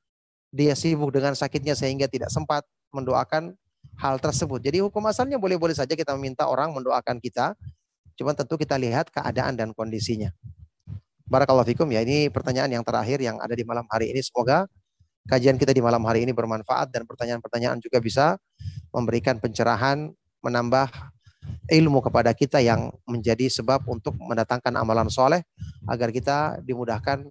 dia 0.49 0.73
sibuk 0.73 1.13
dengan 1.13 1.37
sakitnya 1.37 1.77
sehingga 1.77 2.09
tidak 2.09 2.33
sempat 2.33 2.65
mendoakan 2.89 3.53
hal 3.99 4.19
tersebut. 4.19 4.61
Jadi 4.63 4.83
hukum 4.83 5.03
asalnya 5.07 5.39
boleh-boleh 5.39 5.75
saja 5.77 5.95
kita 5.95 6.15
meminta 6.19 6.47
orang 6.49 6.75
mendoakan 6.75 7.19
kita. 7.23 7.55
Cuma 8.15 8.31
tentu 8.35 8.55
kita 8.55 8.79
lihat 8.79 9.11
keadaan 9.11 9.59
dan 9.59 9.75
kondisinya. 9.75 10.31
Barakallahu 11.27 11.67
fikum 11.67 11.89
ya. 11.91 12.05
Ini 12.05 12.31
pertanyaan 12.31 12.71
yang 12.71 12.85
terakhir 12.87 13.19
yang 13.19 13.41
ada 13.43 13.55
di 13.57 13.67
malam 13.67 13.87
hari 13.91 14.15
ini. 14.15 14.23
Semoga 14.23 14.71
kajian 15.27 15.57
kita 15.57 15.73
di 15.73 15.83
malam 15.83 16.05
hari 16.05 16.23
ini 16.23 16.31
bermanfaat 16.37 16.93
dan 16.93 17.09
pertanyaan-pertanyaan 17.09 17.81
juga 17.81 17.99
bisa 17.99 18.37
memberikan 18.95 19.41
pencerahan, 19.41 20.13
menambah 20.45 20.93
ilmu 21.73 22.05
kepada 22.05 22.33
kita 22.37 22.61
yang 22.61 22.93
menjadi 23.09 23.49
sebab 23.49 23.85
untuk 23.89 24.17
mendatangkan 24.21 24.73
amalan 24.77 25.09
soleh 25.09 25.45
agar 25.89 26.13
kita 26.13 26.61
dimudahkan 26.61 27.25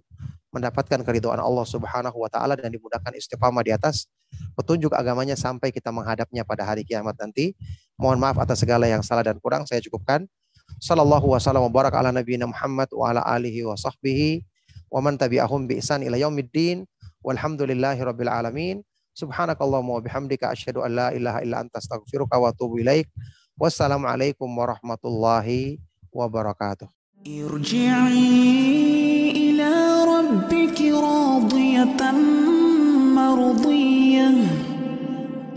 mendapatkan 0.54 1.02
keridhaan 1.02 1.42
Allah 1.42 1.66
Subhanahu 1.66 2.14
wa 2.14 2.30
taala 2.30 2.54
dan 2.54 2.70
dimudahkan 2.70 3.10
istiqamah 3.18 3.66
di 3.66 3.74
atas 3.74 4.06
petunjuk 4.54 4.94
agamanya 4.94 5.34
sampai 5.34 5.74
kita 5.74 5.90
menghadapnya 5.90 6.46
pada 6.46 6.62
hari 6.62 6.86
kiamat 6.86 7.18
nanti. 7.18 7.58
Mohon 7.98 8.18
maaf 8.22 8.38
atas 8.38 8.62
segala 8.62 8.86
yang 8.86 9.02
salah 9.02 9.26
dan 9.26 9.42
kurang 9.42 9.66
saya 9.66 9.82
cukupkan. 9.82 10.30
Sallallahu 10.78 11.34
wasallam 11.34 11.66
wa 11.66 11.72
barak 11.72 11.94
ala 11.98 12.14
nabiyina 12.14 12.46
Muhammad 12.46 12.88
wa 12.94 13.10
ala 13.10 13.20
alihi 13.26 13.66
wa 13.66 13.74
sahbihi 13.74 14.42
wa 14.90 15.02
man 15.02 15.18
tabi'ahum 15.18 15.66
bi 15.66 15.82
ihsan 15.82 16.06
ila 16.06 16.14
yaumiddin. 16.14 16.86
Walhamdulillahi 17.24 18.00
rabbil 18.04 18.30
alamin. 18.30 18.76
Subhanakallahumma 19.14 19.98
wa 19.98 20.02
bihamdika 20.02 20.50
asyhadu 20.50 20.82
an 20.82 20.90
la 20.94 21.08
ilaha 21.14 21.38
illa 21.46 21.62
anta 21.62 21.78
astaghfiruka 21.78 22.34
wa 22.34 22.50
atubu 22.50 22.82
ilaik. 22.82 23.06
Wassalamualaikum 23.54 24.50
warahmatullahi 24.50 25.78
wabarakatuh. 26.10 26.90
Irji'i 27.22 28.26
ila 29.54 29.93
راضية 31.34 32.12
مرضية 33.14 34.30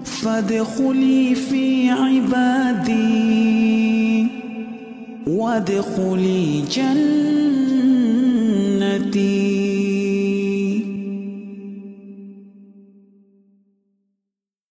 فادخلي 0.03 1.35
في 1.35 1.89
عبادي. 1.89 3.47
وادخلي 5.27 6.63
جنتي. 9.01 9.66